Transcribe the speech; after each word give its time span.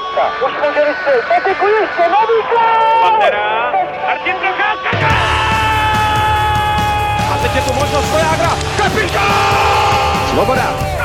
Procházka. 0.00 0.46
Už 0.46 0.52
může 0.52 0.84
vystřelit. 0.88 1.24
Peteku 1.28 1.66
ještě, 1.66 2.02
nový 2.02 2.38
gol! 2.50 3.00
Pantera, 3.02 3.72
Martin 4.06 4.36
Procházka, 4.36 5.08
A 7.34 7.38
teď 7.42 7.54
je 7.54 7.62
tu 7.62 7.72
možnost 7.72 8.10
Vojágra. 8.10 8.50
Kapitán! 8.76 10.28
Svoboda. 10.30 10.99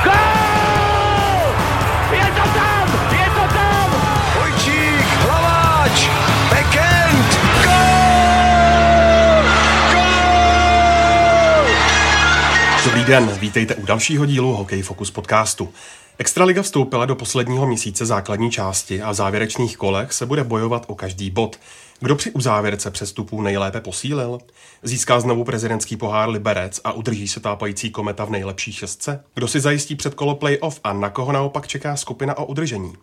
Den, 13.05 13.29
vítejte 13.39 13.75
u 13.75 13.85
dalšího 13.85 14.25
dílu 14.25 14.55
Hokej 14.55 14.81
Focus 14.81 15.11
podcastu. 15.11 15.73
Extraliga 16.17 16.61
vstoupila 16.61 17.05
do 17.05 17.15
posledního 17.15 17.67
měsíce 17.67 18.05
základní 18.05 18.51
části 18.51 19.01
a 19.01 19.11
v 19.11 19.13
závěrečných 19.13 19.77
kolech 19.77 20.13
se 20.13 20.25
bude 20.25 20.43
bojovat 20.43 20.85
o 20.87 20.95
každý 20.95 21.29
bod. 21.29 21.59
Kdo 21.99 22.15
při 22.15 22.31
uzávěrce 22.31 22.91
přestupů 22.91 23.41
nejlépe 23.41 23.81
posílil? 23.81 24.39
Získá 24.83 25.19
znovu 25.19 25.43
prezidentský 25.43 25.97
pohár 25.97 26.29
Liberec 26.29 26.81
a 26.83 26.91
udrží 26.91 27.27
se 27.27 27.39
tápající 27.39 27.89
kometa 27.89 28.25
v 28.25 28.29
nejlepší 28.29 28.73
šestce? 28.73 29.23
Kdo 29.33 29.47
si 29.47 29.59
zajistí 29.59 29.95
předkolo 29.95 30.35
playoff 30.35 30.79
a 30.83 30.93
na 30.93 31.09
koho 31.09 31.31
naopak 31.31 31.67
čeká 31.67 31.95
skupina 31.95 32.37
o 32.37 32.45
udržení? 32.45 32.93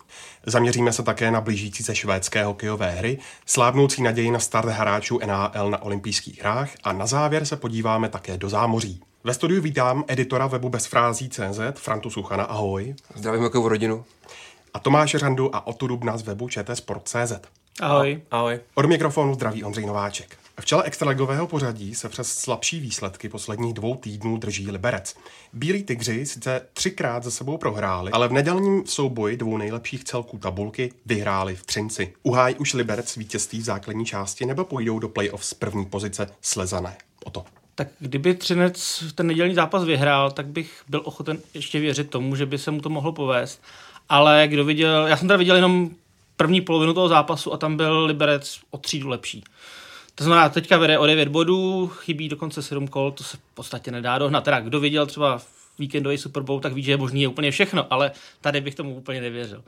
Zaměříme 0.47 0.93
se 0.93 1.03
také 1.03 1.31
na 1.31 1.41
blížící 1.41 1.83
se 1.83 1.95
švédské 1.95 2.45
hokejové 2.45 2.91
hry, 2.91 3.19
slábnoucí 3.47 4.03
naději 4.03 4.31
na 4.31 4.39
start 4.39 4.69
hráčů 4.69 5.21
NHL 5.27 5.71
na 5.71 5.83
olympijských 5.83 6.41
hrách 6.41 6.71
a 6.84 6.93
na 6.93 7.07
závěr 7.07 7.45
se 7.45 7.57
podíváme 7.57 8.09
také 8.09 8.37
do 8.37 8.48
zámoří. 8.48 9.01
Ve 9.25 9.35
studiu 9.35 9.62
vítám 9.62 10.05
editora 10.09 10.47
webu 10.47 10.69
bezfrází.cz 10.69 11.61
Frantu 11.75 12.11
Suchana, 12.11 12.45
ahoj. 12.45 12.95
Zdravím 13.15 13.43
jakou 13.43 13.69
rodinu. 13.69 14.05
A 14.75 14.79
Tomáše 14.79 15.19
Řandu 15.19 15.57
a 15.57 15.67
Otu 15.67 15.87
Dubna 15.87 16.17
z 16.17 16.23
webu 16.23 16.48
čtsport.cz. 16.48 17.33
Ahoj. 17.81 18.23
Ahoj. 18.31 18.61
Od 18.75 18.87
mikrofonu 18.87 19.34
zdraví 19.34 19.65
Ondřej 19.65 19.87
Nováček. 19.87 20.37
V 20.61 20.65
čele 20.65 20.83
extraligového 20.84 21.47
pořadí 21.47 21.95
se 21.95 22.09
přes 22.09 22.34
slabší 22.34 22.81
výsledky 22.81 23.28
posledních 23.28 23.75
dvou 23.75 23.97
týdnů 23.97 24.37
drží 24.37 24.70
Liberec. 24.70 25.15
Bílí 25.53 25.83
tygři 25.83 26.27
sice 26.27 26.61
třikrát 26.73 27.25
za 27.25 27.31
sebou 27.31 27.59
prohráli, 27.59 28.12
ale 28.12 28.28
v 28.28 28.33
nedělním 28.33 28.87
souboji 28.87 29.37
dvou 29.37 29.56
nejlepších 29.56 30.05
celků 30.05 30.39
tabulky 30.39 30.93
vyhráli 31.06 31.56
v 31.56 31.67
Třinci. 31.67 32.15
Uhájí 32.23 32.55
už 32.55 32.75
Liberec 32.75 33.17
vítězství 33.17 33.59
v 33.59 33.65
základní 33.65 34.05
části 34.05 34.47
nebo 34.47 34.65
půjdou 34.65 34.98
do 34.98 35.09
playoff 35.09 35.45
z 35.45 35.55
první 35.55 35.87
pozice 35.87 36.28
slezané? 36.41 36.97
O 37.25 37.31
to. 37.31 37.45
Tak 37.83 37.88
kdyby 37.98 38.34
Třinec 38.34 39.05
ten 39.14 39.27
nedělní 39.27 39.55
zápas 39.55 39.84
vyhrál, 39.84 40.30
tak 40.30 40.47
bych 40.47 40.83
byl 40.88 41.02
ochoten 41.05 41.38
ještě 41.55 41.80
věřit 41.80 42.11
tomu, 42.11 42.36
že 42.36 42.47
by 42.47 42.58
se 42.58 42.70
mu 42.70 42.80
to 42.80 42.88
mohlo 42.88 43.12
povést. 43.12 43.62
Ale 44.08 44.44
kdo 44.48 44.64
viděl, 44.64 45.06
já 45.06 45.16
jsem 45.16 45.28
teda 45.28 45.38
viděl 45.38 45.56
jenom 45.56 45.91
první 46.36 46.60
polovinu 46.60 46.94
toho 46.94 47.08
zápasu 47.08 47.53
a 47.53 47.56
tam 47.56 47.77
byl 47.77 48.05
Liberec 48.05 48.60
o 48.70 48.78
třídu 48.78 49.08
lepší. 49.08 49.44
To 50.14 50.25
znamená, 50.25 50.48
teďka 50.48 50.78
vede 50.78 50.98
o 50.98 51.06
9 51.06 51.28
bodů, 51.28 51.88
chybí 51.88 52.28
dokonce 52.28 52.62
7 52.62 52.88
kol, 52.88 53.10
to 53.10 53.25
se 53.25 53.36
v 53.36 53.41
podstatě 53.55 53.91
nedá 53.91 54.19
dohnat. 54.19 54.44
Teda 54.44 54.60
kdo 54.60 54.80
viděl 54.80 55.06
třeba 55.06 55.41
víkendový 55.78 56.19
Super 56.19 56.42
Bowl, 56.42 56.60
tak 56.60 56.72
ví, 56.72 56.83
že 56.83 56.92
je 56.92 56.97
možný 56.97 57.22
je 57.22 57.28
úplně 57.28 57.50
všechno, 57.50 57.86
ale 57.91 58.12
tady 58.41 58.60
bych 58.60 58.75
tomu 58.75 58.94
úplně 58.94 59.20
nevěřil. 59.20 59.64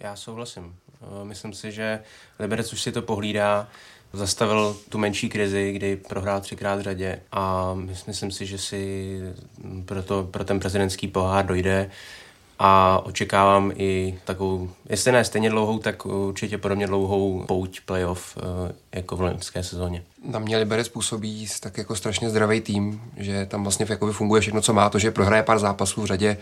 Já 0.00 0.16
souhlasím. 0.16 0.76
Myslím 1.24 1.52
si, 1.52 1.72
že 1.72 2.00
Liberec 2.38 2.72
už 2.72 2.82
si 2.82 2.92
to 2.92 3.02
pohlídá, 3.02 3.68
zastavil 4.14 4.76
tu 4.88 4.98
menší 4.98 5.28
krizi, 5.28 5.72
kdy 5.72 5.96
prohrál 5.96 6.40
třikrát 6.40 6.76
v 6.76 6.82
řadě 6.82 7.20
a 7.32 7.74
mys- 7.74 8.04
myslím 8.06 8.30
si, 8.30 8.46
že 8.46 8.58
si 8.58 9.20
pro, 9.84 10.02
to, 10.02 10.28
pro 10.30 10.44
ten 10.44 10.60
prezidentský 10.60 11.08
pohár 11.08 11.46
dojde 11.46 11.90
a 12.58 13.00
očekávám 13.04 13.72
i 13.76 14.18
takovou, 14.24 14.70
jestli 14.88 15.12
ne 15.12 15.24
stejně 15.24 15.50
dlouhou, 15.50 15.78
tak 15.78 16.06
určitě 16.06 16.58
podobně 16.58 16.86
dlouhou 16.86 17.44
pouť 17.48 17.80
playoff 17.80 18.38
eh, 18.38 18.74
jako 18.92 19.16
v 19.16 19.20
loňské 19.20 19.62
sezóně. 19.62 20.02
Na 20.28 20.38
mě 20.38 20.56
Liberec 20.56 20.88
působí 20.88 21.46
tak 21.60 21.78
jako 21.78 21.96
strašně 21.96 22.30
zdravý 22.30 22.60
tým, 22.60 23.02
že 23.16 23.46
tam 23.46 23.62
vlastně 23.62 23.86
jakoby 23.88 24.12
funguje 24.12 24.40
všechno, 24.40 24.60
co 24.60 24.72
má, 24.72 24.90
to, 24.90 24.98
že 24.98 25.10
prohraje 25.10 25.42
pár 25.42 25.58
zápasů 25.58 26.02
v 26.02 26.06
řadě, 26.06 26.36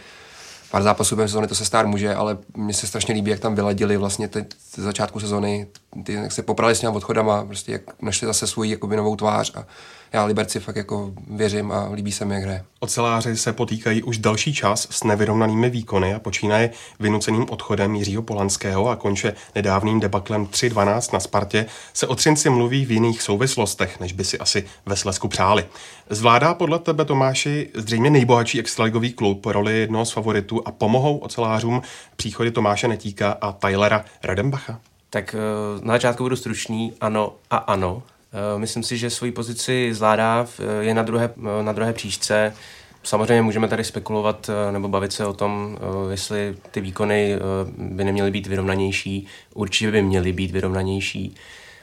pár 0.73 0.83
zápasů 0.83 1.17
během 1.17 1.29
sezóny, 1.29 1.47
to 1.47 1.55
se 1.55 1.65
stát 1.65 1.87
může, 1.87 2.15
ale 2.15 2.39
mně 2.57 2.75
se 2.75 2.87
strašně 2.87 3.15
líbí, 3.15 3.31
jak 3.31 3.41
tam 3.41 3.55
vyladili 3.55 3.97
vlastně 3.97 4.29
teď 4.29 4.47
z 4.75 4.79
začátku 4.79 5.21
sezóny, 5.21 5.67
ty, 6.05 6.13
jak 6.13 6.33
se 6.33 6.43
poprali 6.43 6.75
s 6.75 6.81
těma 6.81 6.93
odchodama, 6.93 7.45
prostě 7.45 7.73
jak 7.73 7.83
našli 8.03 8.27
zase 8.27 8.47
svůj 8.47 8.71
jakoby 8.71 8.97
novou 8.97 9.17
tvář 9.17 9.53
a 9.55 9.67
já 10.13 10.25
Liberci 10.25 10.61
fakt 10.61 10.77
jako 10.77 11.13
věřím 11.31 11.73
a 11.73 11.89
líbí 11.93 12.13
se 12.13 12.25
mi, 12.25 12.35
jak 12.35 12.43
hraje. 12.43 12.65
Oceláři 12.81 13.37
se 13.37 13.53
potýkají 13.53 14.03
už 14.03 14.19
další 14.19 14.55
čas 14.55 14.89
s 14.91 15.05
nevyrovnanými 15.05 15.71
výkony 15.71 16.15
a 16.15 16.19
počínaje 16.19 16.71
vynuceným 17.01 17.47
odchodem 17.51 17.95
Jiřího 17.95 18.23
Polanského 18.23 18.89
a 18.89 18.97
konče 18.97 19.35
nedávným 19.55 20.01
debaklem 20.01 20.47
3-12 20.47 21.13
na 21.13 21.21
Spartě 21.21 21.67
se 21.95 22.07
o 22.07 22.15
Třinci 22.15 22.51
mluví 22.51 22.85
v 22.85 22.93
jiných 22.93 23.23
souvislostech, 23.23 24.01
než 24.01 24.13
by 24.13 24.25
si 24.25 24.39
asi 24.39 24.65
ve 24.87 24.97
Slesku 24.97 25.29
přáli. 25.29 25.65
Zvládá 26.11 26.55
podle 26.55 26.79
tebe 26.79 27.05
Tomáši 27.05 27.69
zřejmě 27.75 28.11
nejbohatší 28.11 28.61
extraligový 28.61 29.13
klub 29.13 29.47
roli 29.47 29.79
jednoho 29.79 30.05
z 30.05 30.13
favoritů 30.13 30.62
a 30.65 30.73
pomohou 30.73 31.19
ocelářům 31.19 31.83
příchody 32.17 32.51
Tomáše 32.51 32.89
Netíka 32.89 33.33
a 33.41 33.53
Tylera 33.53 34.05
Redenbacha? 34.23 34.81
Tak 35.13 35.35
eh, 35.35 35.39
na 35.83 35.95
začátku 35.95 36.23
budu 36.23 36.37
stručný, 36.37 36.93
ano 37.01 37.35
a 37.51 37.57
ano. 37.57 38.03
Eh, 38.33 38.59
Myslím 38.59 38.83
si, 38.83 38.99
že 38.99 39.11
svoji 39.11 39.33
pozici 39.33 39.95
zvládá, 39.95 40.47
eh, 40.59 40.85
je 40.85 40.95
na 40.95 41.03
druhé, 41.03 41.31
na 41.63 41.73
druhé 41.73 41.93
příčce. 41.93 42.55
Samozřejmě 43.03 43.43
můžeme 43.43 43.69
tady 43.69 43.85
spekulovat 43.85 44.51
nebo 44.71 44.89
bavit 44.89 45.13
se 45.13 45.27
o 45.27 45.33
tom, 45.33 45.79
jestli 46.11 46.57
ty 46.71 46.81
výkony 46.81 47.39
by 47.79 48.05
neměly 48.05 48.31
být 48.31 48.47
vyrovnanější. 48.47 49.27
Určitě 49.55 49.91
by 49.91 50.03
měly 50.03 50.33
být 50.33 50.51
vyrovnanější. 50.51 51.35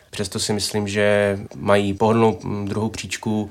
Přesto 0.09 0.39
si 0.39 0.53
myslím, 0.53 0.87
že 0.87 1.39
mají 1.55 1.93
pohodlnou 1.93 2.39
mm, 2.43 2.67
druhou 2.67 2.89
příčku. 2.89 3.49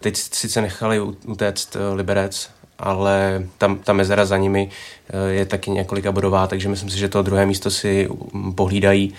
Teď 0.00 0.16
sice 0.16 0.60
nechali 0.60 1.00
utéct 1.26 1.76
Liberec, 1.94 2.50
ale 2.78 3.46
tam, 3.58 3.78
ta 3.78 3.92
mezera 3.92 4.24
za 4.24 4.36
nimi 4.36 4.70
eh, 5.10 5.32
je 5.32 5.46
taky 5.46 5.70
několika 5.70 6.12
bodová, 6.12 6.46
takže 6.46 6.68
myslím 6.68 6.90
si, 6.90 6.98
že 6.98 7.08
to 7.08 7.22
druhé 7.22 7.46
místo 7.46 7.70
si 7.70 8.08
mm, 8.32 8.52
pohlídají. 8.52 9.14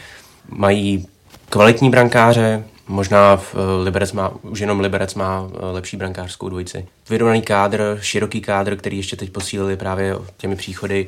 Mají 0.50 1.08
kvalitní 1.50 1.90
brankáře, 1.90 2.64
možná 2.88 3.38
v 3.38 3.56
eh, 3.56 3.84
Liberec 3.84 4.12
má, 4.12 4.34
už 4.42 4.60
jenom 4.60 4.80
Liberec 4.80 5.16
má 5.16 5.50
eh, 5.50 5.66
lepší 5.66 5.98
brankářskou 5.98 6.50
dvojici. 6.50 6.88
Vyrovnaný 7.10 7.42
kádr, 7.42 7.98
široký 8.02 8.42
kádr, 8.42 8.76
který 8.76 8.98
ještě 8.98 9.16
teď 9.16 9.30
posílili 9.30 9.78
právě 9.78 10.16
těmi 10.38 10.56
příchody. 10.56 11.08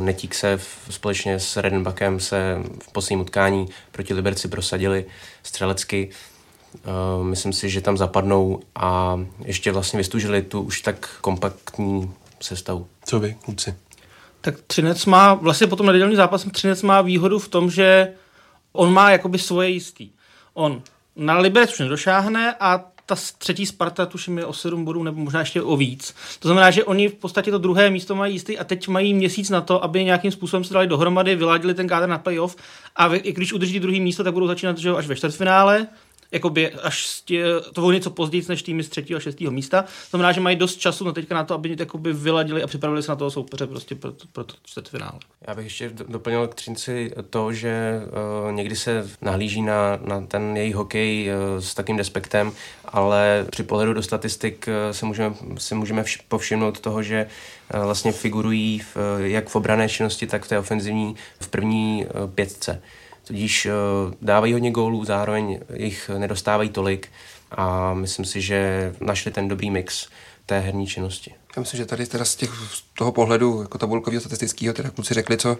Netík 0.00 0.34
se 0.34 0.56
v, 0.56 0.78
společně 0.90 1.40
s 1.40 1.56
Redenbachem 1.56 2.20
se 2.20 2.58
v 2.82 2.92
posledním 2.92 3.20
utkání 3.20 3.68
proti 3.92 4.14
Liberci 4.14 4.48
prosadili 4.48 5.04
střelecky. 5.42 6.10
Eh, 6.74 7.24
Myslím 7.24 7.52
si, 7.52 7.70
že 7.70 7.80
tam 7.80 7.96
zapadnou 7.96 8.60
a 8.74 9.20
ještě 9.44 9.72
vlastně 9.72 9.96
vystužili 9.96 10.42
tu 10.42 10.60
už 10.60 10.80
tak 10.80 11.18
kompaktní 11.20 12.10
sestavu. 12.40 12.86
Co 13.04 13.20
vy, 13.20 13.36
kluci? 13.44 13.74
Tak 14.40 14.54
Třinec 14.66 15.06
má, 15.06 15.34
vlastně 15.34 15.66
po 15.66 15.76
tom 15.76 15.86
nedělním 15.86 16.16
zápase 16.16 16.50
Třinec 16.50 16.82
má 16.82 17.02
výhodu 17.02 17.38
v 17.38 17.48
tom, 17.48 17.70
že 17.70 18.12
on 18.72 18.92
má 18.92 19.10
jakoby 19.10 19.38
svoje 19.38 19.68
jistý. 19.68 20.10
On 20.54 20.82
na 21.16 21.38
Liberec 21.38 21.72
už 21.72 21.78
nedošáhne 21.78 22.54
a 22.60 22.84
ta 23.06 23.16
třetí 23.38 23.66
Sparta 23.66 24.06
tuším 24.06 24.38
je 24.38 24.46
o 24.46 24.52
7 24.52 24.84
bodů 24.84 25.02
nebo 25.02 25.20
možná 25.20 25.40
ještě 25.40 25.62
o 25.62 25.76
víc. 25.76 26.14
To 26.38 26.48
znamená, 26.48 26.70
že 26.70 26.84
oni 26.84 27.08
v 27.08 27.14
podstatě 27.14 27.50
to 27.50 27.58
druhé 27.58 27.90
místo 27.90 28.14
mají 28.14 28.34
jistý 28.34 28.58
a 28.58 28.64
teď 28.64 28.88
mají 28.88 29.14
měsíc 29.14 29.50
na 29.50 29.60
to, 29.60 29.84
aby 29.84 30.04
nějakým 30.04 30.32
způsobem 30.32 30.64
se 30.64 30.74
dali 30.74 30.86
dohromady, 30.86 31.36
vyladili 31.36 31.74
ten 31.74 31.88
kádr 31.88 32.08
na 32.08 32.18
playoff 32.18 32.56
a 32.96 33.08
vy- 33.08 33.18
i 33.18 33.32
když 33.32 33.52
udrží 33.52 33.80
druhý 33.80 34.00
místo, 34.00 34.24
tak 34.24 34.34
budou 34.34 34.46
začínat 34.46 34.78
že 34.78 34.88
jo, 34.88 34.96
až 34.96 35.06
ve 35.06 35.16
čtvrtfinále 35.16 35.86
jakoby 36.34 36.70
až 36.70 37.06
z 37.06 37.22
tě, 37.22 37.44
to 37.72 37.92
něco 37.92 38.10
později 38.10 38.44
než 38.48 38.62
týmy 38.62 38.82
z 38.82 38.88
třetího 38.88 39.16
a 39.16 39.20
šestého 39.20 39.52
místa. 39.52 39.82
To 39.82 39.88
znamená, 40.10 40.32
že 40.32 40.40
mají 40.40 40.56
dost 40.56 40.76
času 40.76 41.04
na 41.04 41.12
teďka 41.12 41.34
na 41.34 41.44
to, 41.44 41.54
aby 41.54 41.76
jakoby 41.78 42.12
vyladili 42.12 42.62
a 42.62 42.66
připravili 42.66 43.02
se 43.02 43.12
na 43.12 43.16
toho 43.16 43.30
soupeře 43.30 43.66
prostě 43.66 43.94
pro, 43.94 44.12
pro 44.32 44.44
to 44.44 44.54
čtvrtfinále. 44.64 45.18
Já 45.48 45.54
bych 45.54 45.64
ještě 45.64 45.88
do- 45.88 46.04
doplnil 46.08 46.48
k 46.48 46.54
Třinci 46.54 47.12
to, 47.30 47.52
že 47.52 48.00
uh, 48.46 48.52
někdy 48.52 48.76
se 48.76 49.10
nahlíží 49.20 49.62
na, 49.62 49.98
na 50.04 50.20
ten 50.20 50.56
jejich 50.56 50.74
hokej 50.74 51.28
uh, 51.28 51.60
s 51.60 51.74
takým 51.74 51.98
respektem, 51.98 52.52
ale 52.84 53.46
při 53.50 53.62
pohledu 53.62 53.94
do 53.94 54.02
statistik 54.02 54.68
uh, 54.68 54.92
se 54.92 55.06
můžeme, 55.06 55.34
si 55.58 55.74
můžeme 55.74 56.02
vš- 56.02 56.20
povšimnout 56.28 56.80
toho, 56.80 57.02
že 57.02 57.26
uh, 57.74 57.84
vlastně 57.84 58.12
figurují 58.12 58.78
v, 58.78 58.96
uh, 58.96 59.26
jak 59.26 59.48
v 59.48 59.56
obrané 59.56 59.88
činnosti, 59.88 60.26
tak 60.26 60.44
v 60.44 60.48
té 60.48 60.58
ofenzivní 60.58 61.16
v 61.40 61.48
první 61.48 62.06
uh, 62.06 62.30
pětce. 62.30 62.82
Tudíž 63.24 63.66
uh, 63.66 64.14
dávají 64.22 64.52
hodně 64.52 64.70
gólů, 64.70 65.04
zároveň 65.04 65.60
jich 65.74 66.10
nedostávají 66.18 66.68
tolik 66.68 67.08
a 67.50 67.94
myslím 67.94 68.24
si, 68.24 68.40
že 68.40 68.92
našli 69.00 69.30
ten 69.30 69.48
dobrý 69.48 69.70
mix 69.70 70.08
té 70.46 70.60
herní 70.60 70.86
činnosti. 70.86 71.34
Já 71.56 71.60
myslím, 71.60 71.78
že 71.78 71.86
tady 71.86 72.06
teda 72.06 72.24
z, 72.24 72.36
těch, 72.36 72.50
z 72.50 72.82
toho 72.98 73.12
pohledu 73.12 73.62
jako 73.62 73.78
tabulkového 73.78 74.20
statistického, 74.20 74.74
teda 74.74 74.90
kluci 74.90 75.14
řekli, 75.14 75.36
co, 75.36 75.56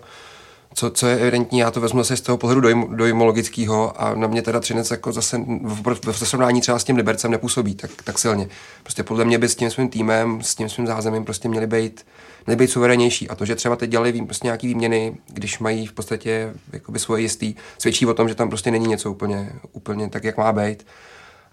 co, 0.75 0.91
co 0.91 1.07
je 1.07 1.19
evidentní, 1.19 1.59
já 1.59 1.71
to 1.71 1.81
vezmu 1.81 2.01
zase 2.01 2.17
z 2.17 2.21
toho 2.21 2.39
pohledu 2.39 2.61
dojm, 2.61 2.97
dojmologického 2.97 4.03
a 4.03 4.15
na 4.15 4.27
mě 4.27 4.43
teda 4.43 4.61
Třinec 4.61 4.91
jako 4.91 5.13
zase 5.13 5.39
v, 5.63 5.95
v, 5.95 6.13
v 6.13 6.29
srovnání 6.29 6.61
třeba 6.61 6.79
s 6.79 6.85
tím 6.85 6.97
Libercem 6.97 7.31
nepůsobí 7.31 7.75
tak, 7.75 7.91
tak 8.05 8.19
silně. 8.19 8.49
Prostě 8.83 9.03
podle 9.03 9.25
mě 9.25 9.39
by 9.39 9.49
s 9.49 9.55
tím 9.55 9.71
svým 9.71 9.89
týmem, 9.89 10.43
s 10.43 10.55
tím 10.55 10.69
svým 10.69 10.87
zázemím 10.87 11.25
prostě 11.25 11.49
měli 11.49 11.67
být, 11.67 12.07
měli 12.47 12.57
být 12.57 12.71
suverénější. 12.71 13.29
A 13.29 13.35
to, 13.35 13.45
že 13.45 13.55
třeba 13.55 13.77
teď 13.77 13.91
dělali 13.91 14.23
prostě 14.23 14.47
nějaký 14.47 14.67
výměny, 14.67 15.17
když 15.29 15.59
mají 15.59 15.87
v 15.87 15.93
podstatě 15.93 16.55
jakoby 16.73 16.99
svoje 16.99 17.23
jistý, 17.23 17.55
svědčí 17.79 18.07
o 18.07 18.15
tom, 18.15 18.29
že 18.29 18.35
tam 18.35 18.49
prostě 18.49 18.71
není 18.71 18.87
něco 18.87 19.11
úplně, 19.11 19.53
úplně 19.73 20.09
tak, 20.09 20.25
jak 20.25 20.37
má 20.37 20.53
být. 20.53 20.87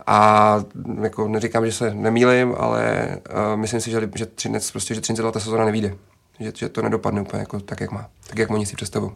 A 0.07 0.57
jako 1.01 1.27
neříkám, 1.27 1.65
že 1.65 1.71
se 1.71 1.93
nemýlim, 1.93 2.55
ale 2.57 3.07
uh, 3.29 3.59
myslím 3.59 3.81
si, 3.81 3.91
že, 3.91 4.09
že 4.15 4.25
Třinec, 4.25 4.71
prostě, 4.71 4.95
že 4.95 5.01
Třinec 5.01 5.21
ta 5.33 5.39
sezóna 5.39 5.65
nevíde 5.65 5.95
že, 6.43 6.51
že 6.55 6.69
to 6.69 6.81
nedopadne 6.81 7.21
úplně 7.21 7.39
jako 7.39 7.59
tak, 7.59 7.81
jak 7.81 7.91
má, 7.91 8.09
tak, 8.27 8.37
jak 8.37 8.51
oni 8.51 8.65
si 8.65 8.75
představují. 8.75 9.11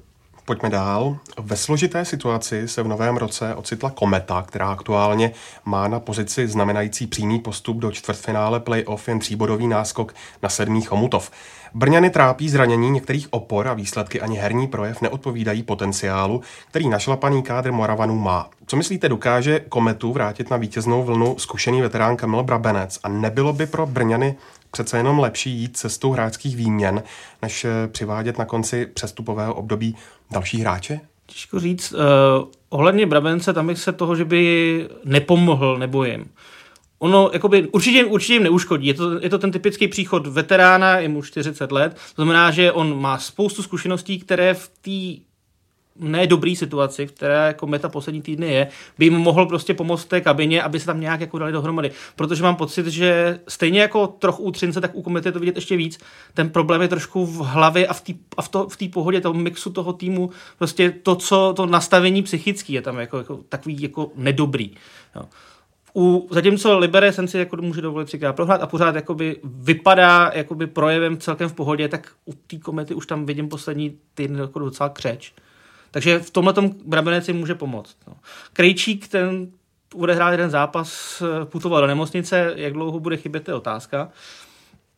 Pojďme 0.45 0.69
dál. 0.69 1.17
Ve 1.39 1.55
složité 1.55 2.05
situaci 2.05 2.67
se 2.67 2.83
v 2.83 2.87
novém 2.87 3.17
roce 3.17 3.55
ocitla 3.55 3.89
Kometa, 3.89 4.41
která 4.41 4.71
aktuálně 4.71 5.31
má 5.65 5.87
na 5.87 5.99
pozici 5.99 6.47
znamenající 6.47 7.07
přímý 7.07 7.39
postup 7.39 7.77
do 7.77 7.91
čtvrtfinále 7.91 8.59
playoff 8.59 9.07
jen 9.07 9.19
tříbodový 9.19 9.67
náskok 9.67 10.13
na 10.43 10.49
sedmý 10.49 10.81
Chomutov. 10.81 11.31
Brňany 11.73 12.09
trápí 12.09 12.49
zranění 12.49 12.89
některých 12.89 13.33
opor 13.33 13.67
a 13.67 13.73
výsledky 13.73 14.21
ani 14.21 14.37
herní 14.37 14.67
projev 14.67 15.01
neodpovídají 15.01 15.63
potenciálu, 15.63 16.41
který 16.69 16.89
našlapaný 16.89 17.43
kádr 17.43 17.71
Moravanů 17.71 18.15
má. 18.15 18.49
Co 18.67 18.75
myslíte, 18.77 19.09
dokáže 19.09 19.59
Kometu 19.59 20.13
vrátit 20.13 20.49
na 20.49 20.57
vítěznou 20.57 21.03
vlnu 21.03 21.35
zkušený 21.37 21.81
veterán 21.81 22.17
Kamil 22.17 22.43
Brabenec 22.43 22.99
a 23.03 23.09
nebylo 23.09 23.53
by 23.53 23.65
pro 23.65 23.85
Brňany 23.85 24.35
přece 24.75 24.97
jenom 24.97 25.19
lepší 25.19 25.51
jít 25.51 25.77
cestou 25.77 26.11
hráčských 26.11 26.55
výměn, 26.55 27.03
než 27.41 27.65
eh, 27.65 27.87
přivádět 27.87 28.37
na 28.37 28.45
konci 28.45 28.85
přestupového 28.85 29.53
období 29.53 29.95
další 30.31 30.57
hráče? 30.57 30.99
Těžko 31.25 31.59
říct. 31.59 31.93
Uh, 31.93 31.99
ohledně 32.69 33.05
Brabence, 33.05 33.53
tam 33.53 33.67
bych 33.67 33.79
se 33.79 33.91
toho, 33.91 34.15
že 34.15 34.25
by 34.25 34.87
nepomohl, 35.05 35.77
nebojím. 35.77 36.25
Ono 36.99 37.29
jakoby, 37.33 37.67
určitě, 37.67 38.05
určitě 38.05 38.33
jim 38.33 38.43
neuškodí. 38.43 38.87
Je 38.87 38.93
to, 38.93 39.23
je 39.23 39.29
to 39.29 39.37
ten 39.37 39.51
typický 39.51 39.87
příchod 39.87 40.27
veterána, 40.27 40.99
je 40.99 41.09
mu 41.09 41.21
40 41.21 41.71
let. 41.71 41.93
To 41.93 42.21
znamená, 42.21 42.51
že 42.51 42.71
on 42.71 43.01
má 43.01 43.17
spoustu 43.17 43.63
zkušeností, 43.63 44.19
které 44.19 44.53
v 44.53 44.67
té 44.67 45.24
ne 45.99 46.27
dobrý 46.27 46.55
situaci, 46.55 47.07
v 47.07 47.11
které 47.11 47.47
jako 47.47 47.67
meta 47.67 47.89
poslední 47.89 48.21
týdny 48.21 48.53
je, 48.53 48.67
by 48.97 49.05
jim 49.05 49.13
mohl 49.13 49.45
prostě 49.45 49.73
pomoct 49.73 50.05
té 50.05 50.21
kabině, 50.21 50.63
aby 50.63 50.79
se 50.79 50.85
tam 50.85 50.99
nějak 50.99 51.21
jako 51.21 51.39
dali 51.39 51.51
dohromady. 51.51 51.91
Protože 52.15 52.43
mám 52.43 52.55
pocit, 52.55 52.87
že 52.87 53.39
stejně 53.47 53.81
jako 53.81 54.07
trochu 54.07 54.43
u 54.43 54.51
Třince, 54.51 54.81
tak 54.81 54.95
u 54.95 55.01
komety 55.01 55.27
je 55.27 55.31
to 55.31 55.39
vidět 55.39 55.55
ještě 55.55 55.77
víc. 55.77 55.99
Ten 56.33 56.49
problém 56.49 56.81
je 56.81 56.87
trošku 56.87 57.25
v 57.25 57.37
hlavě 57.37 57.87
a 57.87 57.93
v 57.93 58.01
té 58.01 58.13
a 58.37 58.41
v 58.41 58.49
to, 58.49 58.69
v 58.69 58.77
tý 58.77 58.89
pohodě, 58.89 59.21
toho 59.21 59.33
mixu 59.33 59.69
toho 59.69 59.93
týmu, 59.93 60.29
prostě 60.57 60.91
to, 60.91 61.15
co 61.15 61.53
to 61.55 61.65
nastavení 61.65 62.23
psychické 62.23 62.73
je 62.73 62.81
tam 62.81 62.99
jako, 62.99 63.17
jako 63.17 63.39
takový 63.49 63.81
jako 63.81 64.11
nedobrý. 64.15 64.71
Jo. 65.15 65.25
U, 65.97 66.27
zatímco 66.31 66.77
Libere 66.77 67.13
jsem 67.13 67.27
si 67.27 67.37
jako 67.37 67.57
může 67.57 67.81
dovolit 67.81 68.05
třikrát 68.05 68.33
prohrát 68.33 68.61
a 68.61 68.67
pořád 68.67 68.95
jakoby 68.95 69.39
vypadá 69.43 70.31
jakoby 70.33 70.67
projevem 70.67 71.17
celkem 71.17 71.49
v 71.49 71.53
pohodě, 71.53 71.87
tak 71.87 72.11
u 72.25 72.33
té 72.33 72.57
komety 72.57 72.93
už 72.93 73.07
tam 73.07 73.25
vidím 73.25 73.49
poslední 73.49 73.97
týden 74.13 74.37
jako 74.37 74.59
docela 74.59 74.89
křeč. 74.89 75.33
Takže 75.95 76.19
v 76.19 76.29
tomhle 76.29 76.53
tom 76.53 76.71
Brabenec 76.85 77.27
jim 77.27 77.37
může 77.37 77.55
pomoct. 77.55 77.97
No. 78.07 78.13
Krejčík, 78.53 79.07
ten 79.07 79.47
odehrál 79.95 80.31
jeden 80.31 80.49
zápas, 80.49 81.21
eh, 81.21 81.45
putoval 81.45 81.81
do 81.81 81.87
nemocnice, 81.87 82.53
jak 82.55 82.73
dlouho 82.73 82.99
bude 82.99 83.17
chybět, 83.17 83.47
je 83.47 83.53
otázka. 83.53 84.09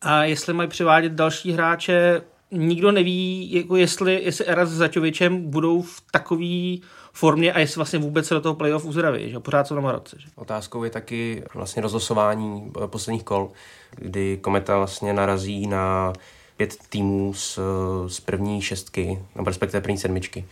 A 0.02 0.24
jestli 0.24 0.54
mají 0.54 0.70
přivádět 0.70 1.12
další 1.12 1.52
hráče, 1.52 2.22
nikdo 2.52 2.92
neví, 2.92 3.52
jako 3.52 3.76
jestli, 3.76 4.24
jestli 4.24 4.46
Eras 4.46 4.70
s 4.70 4.78
Zaťovičem 4.78 5.50
budou 5.50 5.82
v 5.82 6.02
takové 6.12 6.88
formě 7.14 7.54
a 7.54 7.60
jestli 7.60 7.80
vlastně 7.80 8.00
vůbec 8.00 8.28
se 8.28 8.34
do 8.34 8.42
toho 8.42 8.56
playoff 8.56 8.86
uzdraví, 8.86 9.32
že 9.32 9.40
pořád 9.40 9.68
jsou 9.68 9.76
na 9.76 9.82
Maroce. 9.82 10.16
Že? 10.20 10.28
Otázkou 10.36 10.84
je 10.84 10.90
taky 10.90 11.44
vlastně 11.54 11.82
rozlosování 11.82 12.72
eh, 12.84 12.88
posledních 12.88 13.24
kol, 13.24 13.52
kdy 13.96 14.38
Kometa 14.42 14.78
vlastně 14.78 15.14
narazí 15.14 15.68
na 15.68 16.14
pět 16.58 16.78
týmů 16.90 17.34
z, 17.34 17.60
z 18.08 18.20
první 18.20 18.62
šestky, 18.62 19.20
nebo 19.36 19.50
respektive 19.50 19.82
první 19.82 19.98
sedmičky. 19.98 20.46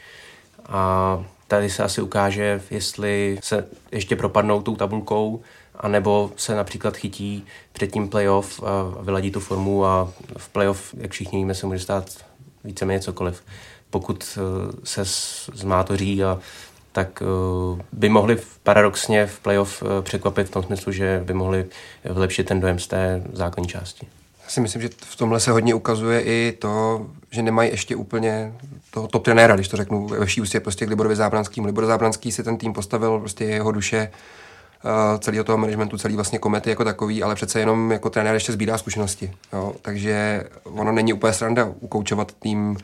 A 0.70 1.24
tady 1.48 1.70
se 1.70 1.84
asi 1.84 2.02
ukáže, 2.02 2.62
jestli 2.72 3.40
se 3.44 3.66
ještě 3.92 4.16
propadnou 4.16 4.62
tou 4.62 4.76
tabulkou, 4.76 5.42
anebo 5.76 6.32
se 6.36 6.56
například 6.56 6.98
chytí 6.98 7.46
před 7.74 7.92
tím 7.92 8.10
playoff 8.10 8.64
a 8.64 9.02
vyladí 9.02 9.32
tu 9.32 9.40
formu 9.40 9.86
a 9.86 10.14
v 10.38 10.50
playoff, 10.50 10.96
jak 10.98 11.12
všichni 11.12 11.40
víme, 11.40 11.56
se 11.56 11.68
může 11.68 11.80
stát 11.80 12.26
víceméně 12.64 13.00
cokoliv. 13.00 13.44
Pokud 13.90 14.38
eh, 14.38 14.72
se 14.84 15.02
zmátoří 15.54 16.24
a 16.24 16.40
tak 16.96 17.22
uh, 17.22 17.80
by 17.92 18.10
mohli 18.10 18.38
paradoxně 18.64 19.26
v 19.26 19.40
playoff 19.40 19.82
uh, 19.82 19.90
překvapit 20.02 20.48
v 20.48 20.52
tom 20.52 20.64
smyslu, 20.64 20.92
že 20.92 21.22
by 21.26 21.34
mohli 21.34 21.66
vylepšit 22.06 22.44
ten 22.44 22.60
dojem 22.60 22.80
z 22.80 22.88
té 22.88 23.24
základní 23.34 23.68
části. 23.68 24.08
Já 24.46 24.50
si 24.50 24.62
myslím, 24.62 24.82
že 24.82 24.90
v 25.02 25.16
tomhle 25.16 25.40
se 25.40 25.52
hodně 25.52 25.74
ukazuje 25.74 26.22
i 26.22 26.58
to, 26.60 27.06
že 27.32 27.42
nemají 27.42 27.72
ještě 27.72 27.96
úplně 27.96 28.54
toho 28.92 29.08
top 29.08 29.24
trenéra, 29.24 29.56
když 29.56 29.68
to 29.68 29.78
řeknu 29.78 30.08
ve 30.08 30.26
vší 30.26 30.42
ústě 30.42 30.60
prostě 30.60 30.86
k 30.86 30.90
Liborovi 30.90 31.16
Zábranským. 31.16 31.66
Libor 31.66 31.86
Zábranský 31.86 32.32
si 32.32 32.44
ten 32.44 32.58
tým 32.58 32.74
postavil, 32.74 33.20
prostě 33.20 33.46
jeho 33.46 33.72
duše, 33.72 34.12
uh, 34.84 35.20
celého 35.20 35.44
toho 35.44 35.58
managementu, 35.58 35.98
celý 35.98 36.16
vlastně 36.16 36.40
komety 36.40 36.70
jako 36.70 36.84
takový, 36.84 37.24
ale 37.24 37.36
přece 37.36 37.60
jenom 37.60 37.92
jako 37.92 38.10
trenér 38.10 38.34
ještě 38.34 38.52
sbírá 38.52 38.78
zkušenosti. 38.78 39.32
Jo? 39.54 39.74
Takže 39.82 40.44
ono 40.64 40.92
není 40.92 41.14
úplně 41.14 41.34
sranda 41.34 41.74
ukoučovat 41.80 42.32
tým 42.32 42.78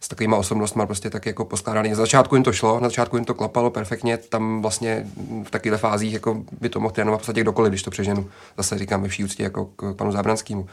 s 0.00 0.08
takovýma 0.08 0.36
osobnostmi 0.36 0.82
prostě 0.86 1.10
tak 1.10 1.26
jako 1.26 1.44
poskládaný. 1.44 1.90
Na 1.90 1.96
začátku 1.96 2.34
jim 2.34 2.44
to 2.44 2.52
šlo, 2.52 2.80
na 2.80 2.88
začátku 2.88 3.16
jim 3.16 3.24
to 3.24 3.34
klapalo 3.34 3.70
perfektně, 3.70 4.16
tam 4.16 4.62
vlastně 4.62 5.06
v 5.44 5.50
takových 5.50 5.80
fázích 5.80 6.12
jako 6.12 6.42
by 6.60 6.68
to 6.68 6.80
mohl 6.80 6.94
trénovat 6.94 7.18
v 7.18 7.20
podstatě 7.20 7.40
kdokoliv, 7.40 7.70
když 7.70 7.82
to 7.82 7.90
přeženu. 7.90 8.28
Zase 8.56 8.78
říkám 8.78 9.02
ve 9.02 9.08
vší 9.08 9.24
úctě 9.24 9.42
jako 9.42 9.64
k 9.64 9.94
panu 9.96 10.12
Zábranskému 10.12 10.66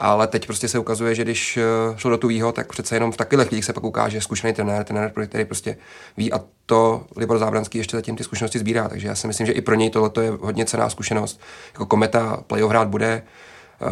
ale 0.00 0.26
teď 0.26 0.46
prostě 0.46 0.68
se 0.68 0.78
ukazuje, 0.78 1.14
že 1.14 1.24
když 1.24 1.56
eh, 1.56 1.62
šlo 1.96 2.10
do 2.10 2.18
tuhýho, 2.18 2.52
tak 2.52 2.72
přece 2.72 2.96
jenom 2.96 3.12
v 3.12 3.16
takových 3.16 3.48
chvílích 3.48 3.64
se 3.64 3.72
pak 3.72 3.84
ukáže 3.84 4.20
zkušený 4.20 4.52
trenér, 4.52 4.84
trenér, 4.84 5.12
který 5.28 5.44
prostě 5.44 5.76
ví 6.16 6.32
a 6.32 6.40
to 6.66 7.06
Libor 7.16 7.38
Zábranský 7.38 7.78
ještě 7.78 7.96
zatím 7.96 8.16
ty 8.16 8.24
zkušenosti 8.24 8.58
sbírá, 8.58 8.88
takže 8.88 9.08
já 9.08 9.14
si 9.14 9.26
myslím, 9.26 9.46
že 9.46 9.52
i 9.52 9.60
pro 9.60 9.74
něj 9.74 9.90
tohle 9.90 10.10
je 10.20 10.30
hodně 10.40 10.64
cená 10.64 10.90
zkušenost. 10.90 11.40
Jako 11.72 11.86
kometa 11.86 12.42
playoff 12.46 12.70
hrát 12.70 12.88
bude, 12.88 13.22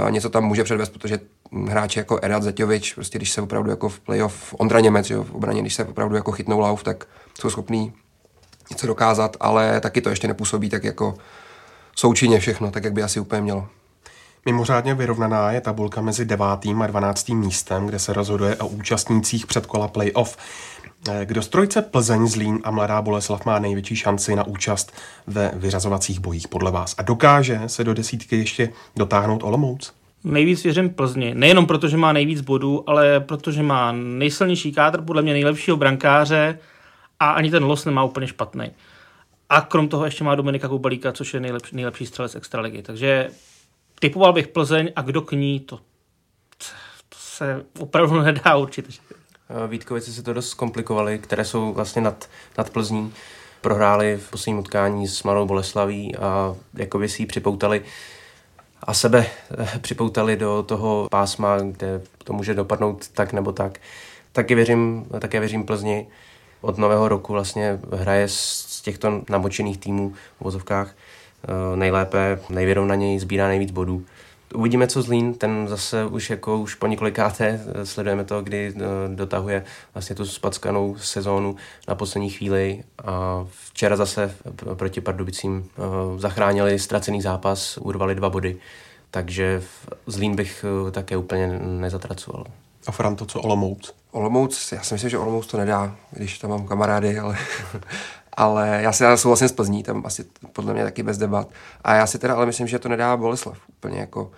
uh, 0.04 0.10
něco 0.10 0.30
tam 0.30 0.44
může 0.44 0.64
předvést, 0.64 0.88
protože 0.88 1.20
hráči 1.68 1.98
jako 1.98 2.18
Erat 2.22 2.42
Zeťovič, 2.42 2.94
prostě 2.94 3.18
když 3.18 3.30
se 3.30 3.40
opravdu 3.40 3.70
jako 3.70 3.88
v 3.88 4.00
playoff, 4.00 4.54
Ondra 4.58 4.80
Němec, 4.80 5.10
jo, 5.10 5.24
v 5.24 5.34
obraně, 5.34 5.60
když 5.60 5.74
se 5.74 5.84
opravdu 5.84 6.16
jako 6.16 6.32
chytnou 6.32 6.60
lauf, 6.60 6.82
tak 6.82 7.04
jsou 7.40 7.50
schopní 7.50 7.92
něco 8.70 8.86
dokázat, 8.86 9.36
ale 9.40 9.80
taky 9.80 10.00
to 10.00 10.10
ještě 10.10 10.28
nepůsobí 10.28 10.68
tak 10.68 10.84
jako 10.84 11.14
součinně 11.96 12.40
všechno, 12.40 12.70
tak 12.70 12.84
jak 12.84 12.92
by 12.92 13.02
asi 13.02 13.20
úplně 13.20 13.42
mělo. 13.42 13.68
Mimořádně 14.48 14.94
vyrovnaná 14.94 15.52
je 15.52 15.60
tabulka 15.60 16.00
mezi 16.00 16.24
9. 16.24 16.46
a 16.82 16.86
12. 16.86 17.28
místem, 17.28 17.86
kde 17.86 17.98
se 17.98 18.12
rozhoduje 18.12 18.56
o 18.56 18.66
účastnících 18.66 19.46
předkola 19.46 19.88
playoff. 19.88 20.36
Kdo 21.24 21.42
z 21.42 21.48
trojce 21.48 21.82
Plzeň, 21.82 22.26
Zlín 22.26 22.60
a 22.64 22.70
Mladá 22.70 23.02
Boleslav 23.02 23.46
má 23.46 23.58
největší 23.58 23.96
šanci 23.96 24.36
na 24.36 24.46
účast 24.46 24.92
ve 25.26 25.52
vyřazovacích 25.54 26.20
bojích 26.20 26.48
podle 26.48 26.70
vás? 26.70 26.94
A 26.98 27.02
dokáže 27.02 27.60
se 27.66 27.84
do 27.84 27.94
desítky 27.94 28.36
ještě 28.36 28.72
dotáhnout 28.96 29.42
Olomouc? 29.42 29.92
Nejvíc 30.24 30.64
věřím 30.64 30.90
Plzni. 30.90 31.34
Nejenom 31.34 31.66
proto, 31.66 31.88
že 31.88 31.96
má 31.96 32.12
nejvíc 32.12 32.40
bodů, 32.40 32.84
ale 32.90 33.20
protože 33.20 33.62
má 33.62 33.92
nejsilnější 33.92 34.72
kádr, 34.72 35.02
podle 35.02 35.22
mě 35.22 35.32
nejlepšího 35.32 35.76
brankáře 35.76 36.58
a 37.20 37.30
ani 37.30 37.50
ten 37.50 37.64
los 37.64 37.84
nemá 37.84 38.04
úplně 38.04 38.26
špatný. 38.26 38.70
A 39.48 39.60
krom 39.60 39.88
toho 39.88 40.04
ještě 40.04 40.24
má 40.24 40.34
Dominika 40.34 40.68
Kubalíka, 40.68 41.12
což 41.12 41.34
je 41.34 41.40
nejlepší, 41.40 41.76
nejlepší 41.76 42.06
střelec 42.06 42.34
extraligy. 42.34 42.82
Takže 42.82 43.30
typoval 43.98 44.32
bych 44.32 44.48
Plzeň 44.48 44.92
a 44.96 45.02
kdo 45.02 45.22
k 45.22 45.32
ní, 45.32 45.60
to, 45.60 45.76
to 47.08 47.16
se 47.18 47.64
opravdu 47.78 48.20
nedá 48.20 48.56
určit. 48.56 49.00
Vítkovice 49.68 50.12
si 50.12 50.22
to 50.22 50.32
dost 50.32 50.54
komplikovali, 50.54 51.18
které 51.18 51.44
jsou 51.44 51.72
vlastně 51.72 52.02
nad, 52.02 52.28
nad 52.58 52.70
Plzní. 52.70 53.12
Prohráli 53.60 54.16
v 54.16 54.30
posledním 54.30 54.58
utkání 54.58 55.08
s 55.08 55.22
Malou 55.22 55.46
Boleslaví 55.46 56.16
a 56.16 56.54
jako 56.74 56.98
by 56.98 57.08
si 57.08 57.22
ji 57.22 57.26
připoutali 57.26 57.82
a 58.82 58.94
sebe 58.94 59.26
eh, 59.58 59.78
připoutali 59.78 60.36
do 60.36 60.62
toho 60.62 61.08
pásma, 61.10 61.58
kde 61.58 62.02
to 62.24 62.32
může 62.32 62.54
dopadnout 62.54 63.08
tak 63.08 63.32
nebo 63.32 63.52
tak. 63.52 63.78
Taky 64.32 64.54
věřím, 64.54 65.06
také 65.18 65.40
věřím 65.40 65.64
Plzni. 65.64 66.06
Od 66.60 66.78
nového 66.78 67.08
roku 67.08 67.32
vlastně 67.32 67.80
hraje 67.92 68.28
z 68.28 68.80
těchto 68.82 69.22
namočených 69.28 69.78
týmů 69.78 70.14
v 70.40 70.44
vozovkách 70.44 70.94
Eh, 70.94 71.17
nejlépe, 71.74 72.38
nejvyrovnaněji, 72.50 73.20
sbírá 73.20 73.48
nejvíc 73.48 73.70
bodů. 73.70 74.04
Uvidíme, 74.54 74.86
co 74.86 75.02
Zlín, 75.02 75.34
ten 75.34 75.68
zase 75.68 76.04
už 76.04 76.30
jako 76.30 76.58
už 76.58 76.74
po 76.74 76.86
několikáté 76.86 77.60
eh, 77.66 77.86
sledujeme 77.86 78.24
to, 78.24 78.42
kdy 78.42 78.74
eh, 78.76 78.80
dotahuje 79.14 79.64
vlastně 79.94 80.16
tu 80.16 80.26
spackanou 80.26 80.96
sezónu 80.98 81.56
na 81.88 81.94
poslední 81.94 82.30
chvíli 82.30 82.84
a 83.04 83.46
včera 83.64 83.96
zase 83.96 84.34
proti 84.74 85.00
Pardubicím 85.00 85.70
zachránili 86.16 86.78
ztracený 86.78 87.22
zápas, 87.22 87.78
urvali 87.78 88.14
dva 88.14 88.30
body, 88.30 88.56
takže 89.10 89.62
Zlín 90.06 90.36
bych 90.36 90.64
také 90.90 91.16
úplně 91.16 91.46
nezatracoval. 91.62 92.44
A 92.86 92.92
Franto, 92.92 93.26
co 93.26 93.40
Olomouc? 93.40 93.94
Olomouc, 94.10 94.72
já 94.72 94.82
si 94.82 94.94
myslím, 94.94 95.10
že 95.10 95.18
Olomouc 95.18 95.46
to 95.46 95.56
nedá, 95.56 95.96
když 96.10 96.38
tam 96.38 96.50
mám 96.50 96.66
kamarády, 96.66 97.18
ale, 97.18 97.36
ale 98.38 98.78
já 98.82 98.92
si 98.92 99.02
já 99.02 99.16
souhlasím 99.16 99.48
s 99.48 99.52
Plzní, 99.52 99.82
tam 99.82 100.02
asi 100.06 100.24
podle 100.52 100.74
mě 100.74 100.84
taky 100.84 101.02
bez 101.02 101.18
debat. 101.18 101.48
A 101.84 101.94
já 101.94 102.06
si 102.06 102.18
teda 102.18 102.34
ale 102.34 102.46
myslím, 102.46 102.66
že 102.66 102.78
to 102.78 102.88
nedá 102.88 103.16
Boleslav. 103.16 103.58
Úplně 103.68 104.00
jako 104.00 104.30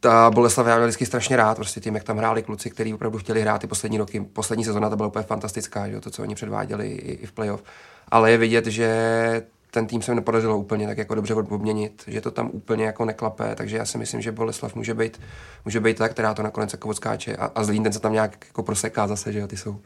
ta 0.00 0.30
Boleslav 0.30 0.66
já 0.66 0.78
vždycky 0.78 1.06
strašně 1.06 1.36
rád, 1.36 1.56
prostě 1.56 1.80
tím, 1.80 1.94
jak 1.94 2.04
tam 2.04 2.18
hráli 2.18 2.42
kluci, 2.42 2.70
kteří 2.70 2.94
opravdu 2.94 3.18
chtěli 3.18 3.40
hrát 3.40 3.60
ty 3.60 3.66
poslední 3.66 3.98
roky. 3.98 4.20
Poslední 4.20 4.64
sezona 4.64 4.90
to 4.90 4.96
byla 4.96 5.08
úplně 5.08 5.22
fantastická, 5.22 5.88
že? 5.88 6.00
to, 6.00 6.10
co 6.10 6.22
oni 6.22 6.34
předváděli 6.34 6.88
i, 6.88 7.12
i 7.12 7.26
v 7.26 7.32
playoff. 7.32 7.62
Ale 8.08 8.30
je 8.30 8.38
vidět, 8.38 8.66
že 8.66 9.42
ten 9.70 9.86
tým 9.86 10.02
se 10.02 10.14
nepodařilo 10.14 10.58
úplně 10.58 10.86
tak 10.86 10.98
jako 10.98 11.14
dobře 11.14 11.34
obměnit, 11.34 12.02
že 12.06 12.20
to 12.20 12.30
tam 12.30 12.50
úplně 12.52 12.84
jako 12.84 13.04
neklape, 13.04 13.54
takže 13.54 13.76
já 13.76 13.84
si 13.84 13.98
myslím, 13.98 14.20
že 14.20 14.32
Boleslav 14.32 14.74
může 14.74 14.94
být, 14.94 15.20
může 15.64 15.80
být 15.80 15.96
ta, 15.96 16.08
která 16.08 16.34
to 16.34 16.42
nakonec 16.42 16.72
jako 16.72 16.88
odskáče 16.88 17.36
a, 17.36 17.50
a 17.54 17.64
Zlín 17.64 17.82
ten 17.82 17.92
se 17.92 18.00
tam 18.00 18.12
nějak 18.12 18.46
jako 18.46 18.62
proseká 18.62 19.06
zase, 19.06 19.32
že 19.32 19.38
jo, 19.38 19.46
ty 19.46 19.56
jsou, 19.56 19.80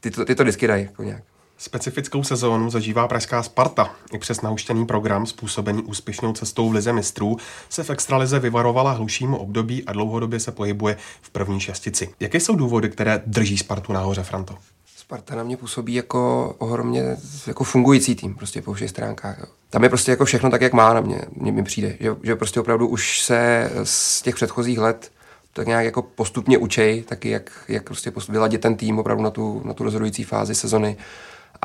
ty 0.00 0.10
to, 0.10 0.24
ty 0.24 0.34
to 0.34 0.42
vždycky 0.42 0.66
dají 0.66 0.84
jako 0.84 1.02
nějak. 1.02 1.22
Specifickou 1.58 2.22
sezónu 2.22 2.70
zažívá 2.70 3.08
pražská 3.08 3.42
Sparta. 3.42 3.90
I 4.12 4.18
přes 4.18 4.40
nahuštěný 4.40 4.86
program 4.86 5.26
způsobený 5.26 5.82
úspěšnou 5.82 6.32
cestou 6.32 6.68
v 6.68 6.72
Lize 6.72 6.92
mistrů 6.92 7.36
se 7.68 7.82
v 7.82 7.90
extralize 7.90 8.38
vyvarovala 8.38 8.92
hlušímu 8.92 9.36
období 9.36 9.84
a 9.84 9.92
dlouhodobě 9.92 10.40
se 10.40 10.52
pohybuje 10.52 10.96
v 11.22 11.30
první 11.30 11.60
šestici. 11.60 12.14
Jaké 12.20 12.40
jsou 12.40 12.56
důvody, 12.56 12.90
které 12.90 13.22
drží 13.26 13.58
Spartu 13.58 13.92
nahoře, 13.92 14.22
Franto? 14.22 14.54
Sparta 14.96 15.34
na 15.34 15.42
mě 15.42 15.56
působí 15.56 15.94
jako 15.94 16.54
ohromně 16.58 17.16
jako 17.46 17.64
fungující 17.64 18.14
tým 18.14 18.34
prostě 18.34 18.62
po 18.62 18.72
všech 18.72 18.90
stránkách. 18.90 19.38
Jo. 19.38 19.44
Tam 19.70 19.82
je 19.82 19.88
prostě 19.88 20.10
jako 20.10 20.24
všechno 20.24 20.50
tak, 20.50 20.60
jak 20.60 20.72
má 20.72 20.94
na 20.94 21.00
mě, 21.00 21.20
mně 21.36 21.52
mi 21.52 21.62
přijde. 21.62 21.96
Že, 22.00 22.16
že 22.22 22.36
prostě 22.36 22.60
opravdu 22.60 22.88
už 22.88 23.20
se 23.20 23.70
z 23.82 24.22
těch 24.22 24.34
předchozích 24.34 24.78
let 24.78 25.10
tak 25.52 25.66
nějak 25.66 25.84
jako 25.84 26.02
postupně 26.02 26.58
učej, 26.58 27.02
taky 27.02 27.30
jak, 27.30 27.50
jak 27.68 27.84
prostě 27.84 28.12
vyladit 28.28 28.60
ten 28.60 28.76
tým 28.76 28.98
opravdu 28.98 29.22
na 29.22 29.30
tu, 29.30 29.62
na 29.64 29.74
tu 29.74 29.84
rozhodující 29.84 30.24
fázi 30.24 30.54
sezony. 30.54 30.96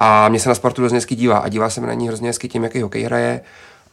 A 0.01 0.29
mě 0.29 0.39
se 0.39 0.49
na 0.49 0.55
Spartu 0.55 0.81
hrozně 0.81 0.97
hezky 0.97 1.15
dívá 1.15 1.37
a 1.37 1.49
dívá 1.49 1.69
se 1.69 1.81
mi 1.81 1.87
na 1.87 1.93
ní 1.93 2.07
hrozně 2.07 2.29
hezky 2.29 2.47
tím, 2.47 2.63
jaký 2.63 2.81
hokej 2.81 3.03
hraje, 3.03 3.41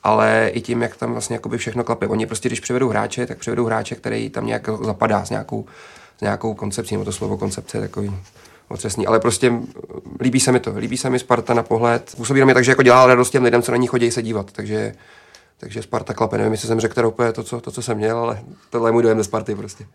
ale 0.03 0.51
i 0.53 0.61
tím, 0.61 0.83
jak 0.83 0.97
tam 0.97 1.13
vlastně 1.13 1.41
všechno 1.57 1.85
klape. 1.85 2.07
Oni 2.07 2.27
prostě, 2.27 2.49
když 2.49 2.61
přivedou 2.61 2.89
hráče, 2.89 3.27
tak 3.27 3.39
přivedou 3.39 3.65
hráče, 3.65 3.95
který 3.95 4.31
tam 4.31 4.47
nějak 4.47 4.69
zapadá 4.83 5.25
s 5.25 5.31
nějakou, 5.31 5.67
s 6.19 6.21
nějakou 6.21 6.55
koncepcí, 6.55 6.95
nebo 6.95 7.05
to 7.05 7.13
slovo 7.13 7.37
koncepce 7.37 7.77
je 7.77 7.81
takový 7.81 8.17
otřesný, 8.69 9.07
ale 9.07 9.21
prostě 9.21 9.53
líbí 10.21 10.41
se 10.41 10.53
mi 10.53 10.61
to, 10.61 10.73
líbí 10.77 10.97
se 10.97 11.11
mi 11.11 11.19
Sparta 11.19 11.55
na 11.55 11.63
pohled. 11.63 12.15
Působí 12.17 12.41
na 12.41 12.45
mě 12.45 12.55
tak, 12.55 12.65
že 12.65 12.71
jako 12.71 12.83
dělá 12.83 13.07
radost 13.07 13.31
těm 13.31 13.45
lidem, 13.45 13.63
co 13.63 13.73
na 13.73 13.79
ní 13.79 13.87
chodí 13.87 14.11
se 14.11 14.23
dívat, 14.23 14.53
takže, 14.53 14.95
takže 15.59 15.83
Sparta 15.83 16.15
klape. 16.15 16.39
Nevím, 16.39 16.53
jestli 16.53 16.69
jsem 16.69 16.81
řekl 16.81 17.07
úplně 17.07 17.33
to 17.33 17.43
co, 17.43 17.61
to, 17.61 17.71
co 17.71 17.83
jsem 17.83 17.97
měl, 17.97 18.19
ale 18.19 18.41
tohle 18.71 18.89
je 18.89 18.93
můj 18.93 19.03
dojem 19.03 19.19
ze 19.19 19.25
Sparty 19.25 19.55
prostě. 19.55 19.87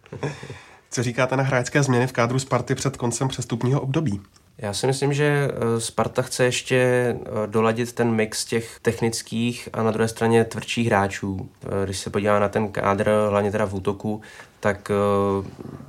Co 0.91 1.03
říkáte 1.03 1.38
na 1.38 1.44
hráčské 1.44 1.84
změny 1.84 2.08
v 2.08 2.12
kádru 2.12 2.39
Sparty 2.39 2.75
před 2.75 2.98
koncem 2.98 3.27
přestupního 3.27 3.82
období? 3.82 4.22
Já 4.62 4.74
si 4.74 4.88
myslím, 4.88 5.13
že 5.13 5.24
eh, 5.25 5.80
Sparta 5.80 6.22
chce 6.22 6.44
ještě 6.44 6.75
eh, 6.77 7.48
doladit 7.48 7.94
ten 7.94 8.12
mix 8.12 8.46
těch 8.46 8.80
technických 8.82 9.70
a 9.74 9.84
na 9.84 9.91
druhé 9.91 10.08
straně 10.08 10.46
tvrdších 10.46 10.88
hráčů. 10.88 11.50
Eh, 11.63 11.86
když 11.86 11.98
se 11.98 12.10
podívá 12.10 12.39
na 12.39 12.50
ten 12.50 12.68
kádr, 12.68 13.12
hlavně 13.30 13.51
teda 13.51 13.65
v 13.65 13.74
útoku, 13.74 14.22
tak 14.60 14.91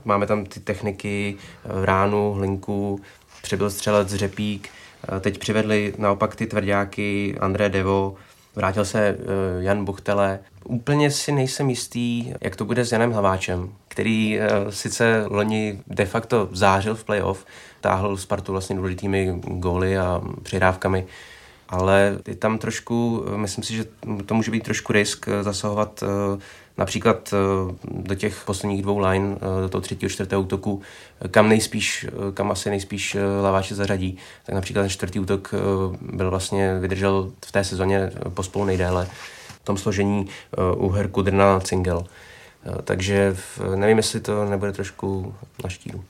máme 0.04 0.26
tam 0.26 0.44
ty 0.44 0.60
techniky 0.60 1.36
ránu, 1.64 2.32
hlinku, 2.32 3.00
přibyl 3.42 3.70
střelec 3.70 4.14
Řepík, 4.14 4.68
teď 5.20 5.38
přivedli 5.38 5.94
naopak 5.98 6.36
ty 6.36 6.46
tvrdáky 6.46 7.36
André 7.40 7.68
Devo, 7.68 8.16
vrátil 8.54 8.84
se 8.84 9.18
Jan 9.58 9.84
Buchtele. 9.84 10.38
Úplně 10.64 11.10
si 11.10 11.32
nejsem 11.32 11.70
jistý, 11.70 12.32
jak 12.40 12.56
to 12.56 12.64
bude 12.64 12.84
s 12.84 12.92
Janem 12.92 13.12
Hlaváčem, 13.12 13.72
který 13.88 14.40
sice 14.70 15.24
loni 15.28 15.82
de 15.86 16.06
facto 16.06 16.48
zářil 16.52 16.94
v 16.94 17.04
playoff, 17.04 17.46
táhl 17.80 18.16
Spartu 18.16 18.52
vlastně 18.52 18.76
důležitými 18.76 19.40
góly 19.44 19.98
a 19.98 20.22
přihrávkami, 20.42 21.06
ale 21.72 22.18
je 22.26 22.34
tam 22.34 22.58
trošku, 22.58 23.24
myslím 23.36 23.64
si, 23.64 23.74
že 23.74 23.84
to 24.26 24.34
může 24.34 24.50
být 24.50 24.62
trošku 24.62 24.92
risk 24.92 25.28
eh, 25.28 25.42
zasahovat 25.42 26.02
eh, 26.02 26.40
například 26.78 27.34
eh, 27.34 27.74
do 27.90 28.14
těch 28.14 28.42
posledních 28.44 28.82
dvou 28.82 28.98
line, 28.98 29.36
do 29.62 29.68
toho 29.68 29.82
třetího, 29.82 30.10
čtvrtého 30.10 30.42
útoku, 30.42 30.82
kam 31.30 31.48
nejspíš, 31.48 32.06
kam 32.34 32.50
asi 32.50 32.70
nejspíš 32.70 33.16
Laváče 33.42 33.74
zařadí. 33.74 34.18
Tak 34.46 34.54
například 34.54 34.82
ten 34.82 34.90
čtvrtý 34.90 35.20
útok 35.20 35.54
byl 36.00 36.30
vlastně, 36.30 36.78
vydržel 36.78 37.30
v 37.46 37.52
té 37.52 37.64
sezóně 37.64 38.10
pospolu 38.34 38.64
nejdéle 38.64 39.08
v 39.62 39.64
tom 39.64 39.76
složení 39.76 40.26
u 40.76 40.88
Herku 40.88 41.22
Drna 41.22 41.60
Cingel. 41.60 42.04
Takže 42.84 43.36
nevím, 43.74 43.96
jestli 43.96 44.20
to 44.20 44.44
nebude 44.44 44.72
trošku 44.72 45.34
na 45.64 45.70
štíru. 45.70 46.04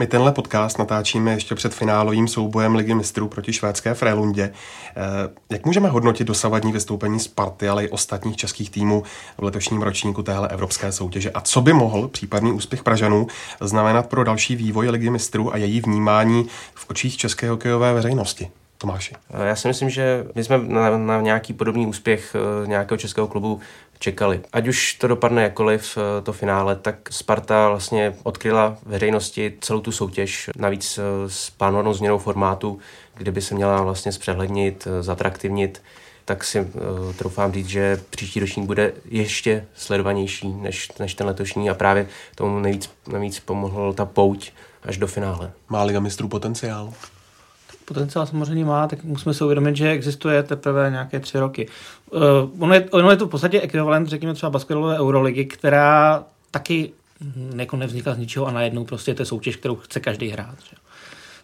My 0.00 0.06
tenhle 0.06 0.32
podcast 0.32 0.78
natáčíme 0.78 1.32
ještě 1.32 1.54
před 1.54 1.74
finálovým 1.74 2.28
soubojem 2.28 2.74
Ligy 2.74 2.94
mistrů 2.94 3.28
proti 3.28 3.52
švédské 3.52 3.94
Frélundě. 3.94 4.52
Eh, 4.96 5.02
jak 5.50 5.66
můžeme 5.66 5.88
hodnotit 5.88 6.24
dosavadní 6.24 6.72
vystoupení 6.72 7.20
Sparty, 7.20 7.68
ale 7.68 7.84
i 7.84 7.88
ostatních 7.88 8.36
českých 8.36 8.70
týmů 8.70 9.02
v 9.38 9.44
letošním 9.44 9.82
ročníku 9.82 10.22
téhle 10.22 10.48
evropské 10.48 10.92
soutěže? 10.92 11.30
A 11.30 11.40
co 11.40 11.60
by 11.60 11.72
mohl 11.72 12.08
případný 12.08 12.52
úspěch 12.52 12.82
Pražanů 12.82 13.26
znamenat 13.60 14.06
pro 14.06 14.24
další 14.24 14.56
vývoj 14.56 14.88
Ligy 14.88 15.10
mistrů 15.10 15.54
a 15.54 15.56
její 15.56 15.80
vnímání 15.80 16.46
v 16.74 16.90
očích 16.90 17.16
české 17.16 17.50
hokejové 17.50 17.94
veřejnosti? 17.94 18.50
Tomáši. 18.78 19.14
Já 19.44 19.56
si 19.56 19.68
myslím, 19.68 19.90
že 19.90 20.26
my 20.34 20.44
jsme 20.44 20.58
na, 20.58 20.98
na 20.98 21.20
nějaký 21.20 21.52
podobný 21.52 21.86
úspěch 21.86 22.36
eh, 22.64 22.66
nějakého 22.66 22.98
českého 22.98 23.28
klubu 23.28 23.60
čekali. 24.00 24.40
Ať 24.52 24.68
už 24.68 24.94
to 24.94 25.08
dopadne 25.08 25.42
jakoliv, 25.42 25.98
eh, 25.98 26.22
to 26.22 26.32
finále, 26.32 26.76
tak 26.76 27.12
Sparta 27.12 27.68
vlastně 27.68 28.14
odkryla 28.22 28.76
veřejnosti 28.86 29.52
celou 29.60 29.80
tu 29.80 29.92
soutěž, 29.92 30.50
navíc 30.56 30.98
s 31.26 31.50
plánovanou 31.50 31.94
změnou 31.94 32.18
formátu, 32.18 32.78
kdyby 33.14 33.42
se 33.42 33.54
měla 33.54 33.82
vlastně 33.82 34.12
zpřehlednit, 34.12 34.88
zatraktivnit, 35.00 35.82
tak 36.30 36.44
si 36.44 36.60
uh, 36.60 36.66
troufám 37.18 37.52
říct, 37.52 37.68
že 37.68 38.00
příští 38.10 38.40
ročník 38.40 38.66
bude 38.66 38.92
ještě 39.04 39.66
sledovanější 39.74 40.48
než, 40.48 40.92
než 40.98 41.14
ten 41.14 41.26
letošní 41.26 41.70
a 41.70 41.74
právě 41.74 42.06
tomu 42.34 42.58
nejvíc, 42.58 42.90
nejvíc 43.12 43.40
pomohl 43.40 43.92
ta 43.92 44.04
pouť 44.04 44.50
až 44.82 44.96
do 44.96 45.06
finále. 45.06 45.52
Má 45.68 45.82
Liga 45.82 46.00
mistrů 46.00 46.28
potenciál? 46.28 46.92
Potenciál 47.90 48.26
samozřejmě 48.26 48.64
má, 48.64 48.86
tak 48.86 49.04
musíme 49.04 49.34
si 49.34 49.44
uvědomit, 49.44 49.76
že 49.76 49.90
existuje 49.90 50.42
teprve 50.42 50.90
nějaké 50.90 51.20
tři 51.20 51.38
roky. 51.38 51.68
Uh, 52.10 52.20
ono, 52.58 52.74
je, 52.74 52.88
ono 52.90 53.10
je 53.10 53.16
to 53.16 53.26
v 53.26 53.30
podstatě 53.30 53.60
ekvivalent, 53.60 54.08
řekněme 54.08 54.34
třeba 54.34 54.50
basketbalové 54.50 54.98
euroligy, 54.98 55.44
která 55.44 56.24
taky 56.50 56.92
jako 57.56 57.76
nevznikla 57.76 58.14
z 58.14 58.18
ničeho 58.18 58.46
a 58.46 58.50
najednou 58.50 58.84
prostě 58.84 59.14
to 59.14 59.22
je 59.22 59.26
soutěž, 59.26 59.56
kterou 59.56 59.76
chce 59.76 60.00
každý 60.00 60.28
hrát. 60.28 60.54
Že? 60.70 60.76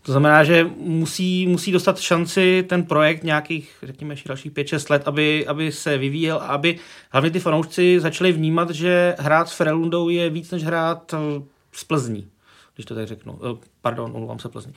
To 0.03 0.13
znamená, 0.13 0.45
že 0.45 0.71
musí, 0.77 1.47
musí 1.47 1.73
dostat 1.73 2.01
šanci 2.01 2.65
ten 2.69 2.85
projekt 2.85 3.23
nějakých, 3.23 3.77
řekněme, 3.83 4.15
dalších 4.27 4.53
5-6 4.53 4.91
let, 4.91 5.03
aby, 5.09 5.47
aby 5.47 5.73
se 5.73 5.99
vyvíjel 5.99 6.37
a 6.37 6.47
aby 6.47 6.79
hlavně 7.11 7.31
ty 7.31 7.41
fanoušci 7.41 8.01
začali 8.01 8.33
vnímat, 8.33 8.71
že 8.71 9.17
hrát 9.19 9.49
s 9.49 9.53
Frelundou 9.53 10.09
je 10.09 10.31
víc, 10.31 10.51
než 10.51 10.65
hrát 10.65 11.15
s 11.73 11.85
Plzní, 11.85 12.29
když 12.75 12.87
to 12.87 12.95
tak 12.95 13.07
řeknu. 13.07 13.39
Eh, 13.43 13.67
pardon, 13.83 14.11
omlouvám 14.15 14.39
se 14.39 14.49
Plzní. 14.49 14.73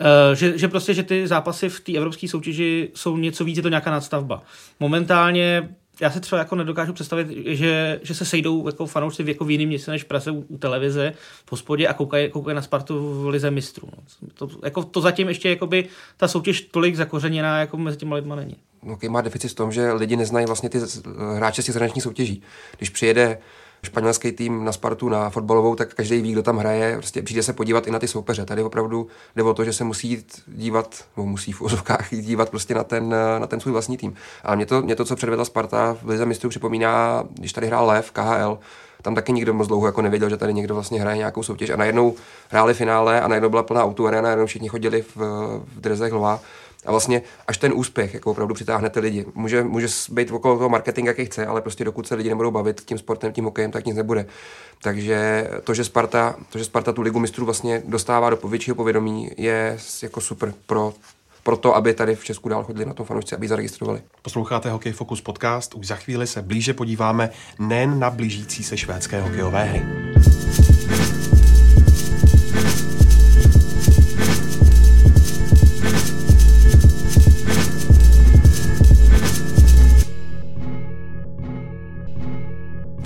Eh, 0.00 0.36
že, 0.36 0.58
že 0.58 0.68
prostě, 0.68 0.94
že 0.94 1.02
ty 1.02 1.26
zápasy 1.26 1.68
v 1.68 1.80
té 1.80 1.92
evropské 1.92 2.28
soutěži 2.28 2.90
jsou 2.94 3.16
něco 3.16 3.44
víc, 3.44 3.56
je 3.56 3.62
to 3.62 3.68
nějaká 3.68 3.90
nadstavba. 3.90 4.42
Momentálně 4.80 5.68
já 6.00 6.10
se 6.10 6.20
třeba 6.20 6.38
jako 6.38 6.56
nedokážu 6.56 6.92
představit, 6.92 7.28
že, 7.46 8.00
že 8.02 8.14
se 8.14 8.24
sejdou 8.24 8.66
jako 8.66 8.86
fanoušci 8.86 9.22
v, 9.22 9.28
jako 9.28 9.44
v 9.44 9.50
jiném 9.50 9.68
městě 9.68 9.90
než 9.90 10.04
v 10.04 10.06
Praze 10.06 10.30
u, 10.30 10.44
u 10.48 10.58
televize 10.58 11.12
v 11.46 11.52
hospodě 11.52 11.88
a 11.88 11.92
koukají, 11.92 12.30
koukají 12.30 12.54
na 12.54 12.62
Spartu 12.62 13.22
v 13.22 13.28
lize 13.28 13.50
mistrů. 13.50 13.88
No. 13.96 14.28
To, 14.34 14.48
jako, 14.64 14.84
to 14.84 15.00
zatím 15.00 15.28
ještě 15.28 15.50
jakoby, 15.50 15.88
ta 16.16 16.28
soutěž 16.28 16.60
tolik 16.60 16.96
zakořeněná 16.96 17.60
jako 17.60 17.76
mezi 17.76 17.96
těma 17.96 18.16
lidma 18.16 18.36
není. 18.36 18.56
No, 18.82 18.98
má 19.08 19.20
deficit 19.20 19.48
v 19.48 19.54
tom, 19.54 19.72
že 19.72 19.92
lidi 19.92 20.16
neznají 20.16 20.46
vlastně 20.46 20.68
ty 20.68 20.80
hráče 21.36 21.62
z 21.62 21.64
těch 21.64 21.72
zahraničních 21.72 22.02
soutěží. 22.02 22.42
Když 22.76 22.90
přijede 22.90 23.38
španělský 23.82 24.32
tým 24.32 24.64
na 24.64 24.72
Spartu, 24.72 25.08
na 25.08 25.30
fotbalovou, 25.30 25.74
tak 25.74 25.94
každý 25.94 26.20
ví, 26.20 26.32
kdo 26.32 26.42
tam 26.42 26.56
hraje, 26.56 26.96
prostě 26.96 27.22
přijde 27.22 27.42
se 27.42 27.52
podívat 27.52 27.86
i 27.86 27.90
na 27.90 27.98
ty 27.98 28.08
soupeře. 28.08 28.44
Tady 28.44 28.62
opravdu 28.62 29.06
jde 29.36 29.42
o 29.42 29.54
to, 29.54 29.64
že 29.64 29.72
se 29.72 29.84
musí 29.84 30.08
jít 30.08 30.42
dívat, 30.46 31.04
nebo 31.16 31.26
musí 31.26 31.52
v 31.52 31.62
ozovkách 31.62 32.12
jít 32.12 32.22
dívat 32.22 32.50
prostě 32.50 32.74
na 32.74 32.84
ten, 32.84 33.14
na 33.38 33.46
ten 33.46 33.60
svůj 33.60 33.72
vlastní 33.72 33.96
tým. 33.96 34.14
A 34.44 34.54
mě 34.54 34.66
to, 34.66 34.82
mě 34.82 34.96
to, 34.96 35.04
co 35.04 35.16
předvedla 35.16 35.44
Sparta 35.44 35.96
v 36.02 36.08
Lize 36.08 36.26
mistrů, 36.26 36.50
připomíná, 36.50 37.24
když 37.30 37.52
tady 37.52 37.66
hrál 37.66 37.86
Lev, 37.86 38.12
KHL, 38.12 38.58
tam 39.02 39.14
taky 39.14 39.32
nikdo 39.32 39.54
moc 39.54 39.68
dlouho 39.68 39.86
jako 39.86 40.02
nevěděl, 40.02 40.30
že 40.30 40.36
tady 40.36 40.54
někdo 40.54 40.74
vlastně 40.74 41.00
hraje 41.00 41.16
nějakou 41.16 41.42
soutěž. 41.42 41.70
A 41.70 41.76
najednou 41.76 42.14
hráli 42.50 42.74
finále 42.74 43.20
a 43.20 43.28
najednou 43.28 43.48
byla 43.48 43.62
plná 43.62 43.84
autoarena, 43.84 44.22
najednou 44.22 44.46
všichni 44.46 44.68
chodili 44.68 45.02
v, 45.02 45.16
v 45.74 45.80
drezech 45.80 46.12
lva 46.12 46.40
a 46.84 46.90
vlastně 46.90 47.22
až 47.46 47.58
ten 47.58 47.72
úspěch 47.74 48.14
jako 48.14 48.30
opravdu 48.30 48.54
přitáhne 48.54 48.90
ty 48.90 49.00
lidi. 49.00 49.26
Může, 49.34 49.62
může 49.62 49.88
být 50.10 50.30
okolo 50.30 50.56
toho 50.58 50.68
marketing, 50.68 51.06
jaký 51.06 51.24
chce, 51.24 51.46
ale 51.46 51.60
prostě 51.60 51.84
dokud 51.84 52.06
se 52.06 52.14
lidi 52.14 52.28
nebudou 52.28 52.50
bavit 52.50 52.80
tím 52.80 52.98
sportem, 52.98 53.32
tím 53.32 53.44
hokejem, 53.44 53.70
tak 53.70 53.84
nic 53.84 53.96
nebude. 53.96 54.26
Takže 54.82 55.48
to, 55.64 55.74
že 55.74 55.84
Sparta, 55.84 56.36
to, 56.52 56.58
že 56.58 56.64
Sparta 56.64 56.92
tu 56.92 57.02
ligu 57.02 57.18
mistrů 57.18 57.44
vlastně 57.44 57.82
dostává 57.86 58.30
do 58.30 58.36
většího 58.36 58.74
povědomí, 58.76 59.30
je 59.36 59.78
jako 60.02 60.20
super 60.20 60.54
pro 60.66 60.94
pro 61.46 61.56
to, 61.56 61.76
aby 61.76 61.94
tady 61.94 62.14
v 62.14 62.24
Česku 62.24 62.48
dál 62.48 62.64
chodili 62.64 62.86
na 62.86 62.94
tom 62.94 63.06
fanoušci, 63.06 63.34
aby 63.34 63.48
zaregistrovali. 63.48 64.00
Posloucháte 64.22 64.70
Hokej 64.70 64.92
Focus 64.92 65.20
podcast, 65.20 65.74
už 65.74 65.86
za 65.86 65.96
chvíli 65.96 66.26
se 66.26 66.42
blíže 66.42 66.74
podíváme 66.74 67.30
nejen 67.58 67.98
na 67.98 68.10
blížící 68.10 68.64
se 68.64 68.76
švédské 68.76 69.20
hokejové 69.20 69.64
hry. 69.64 69.82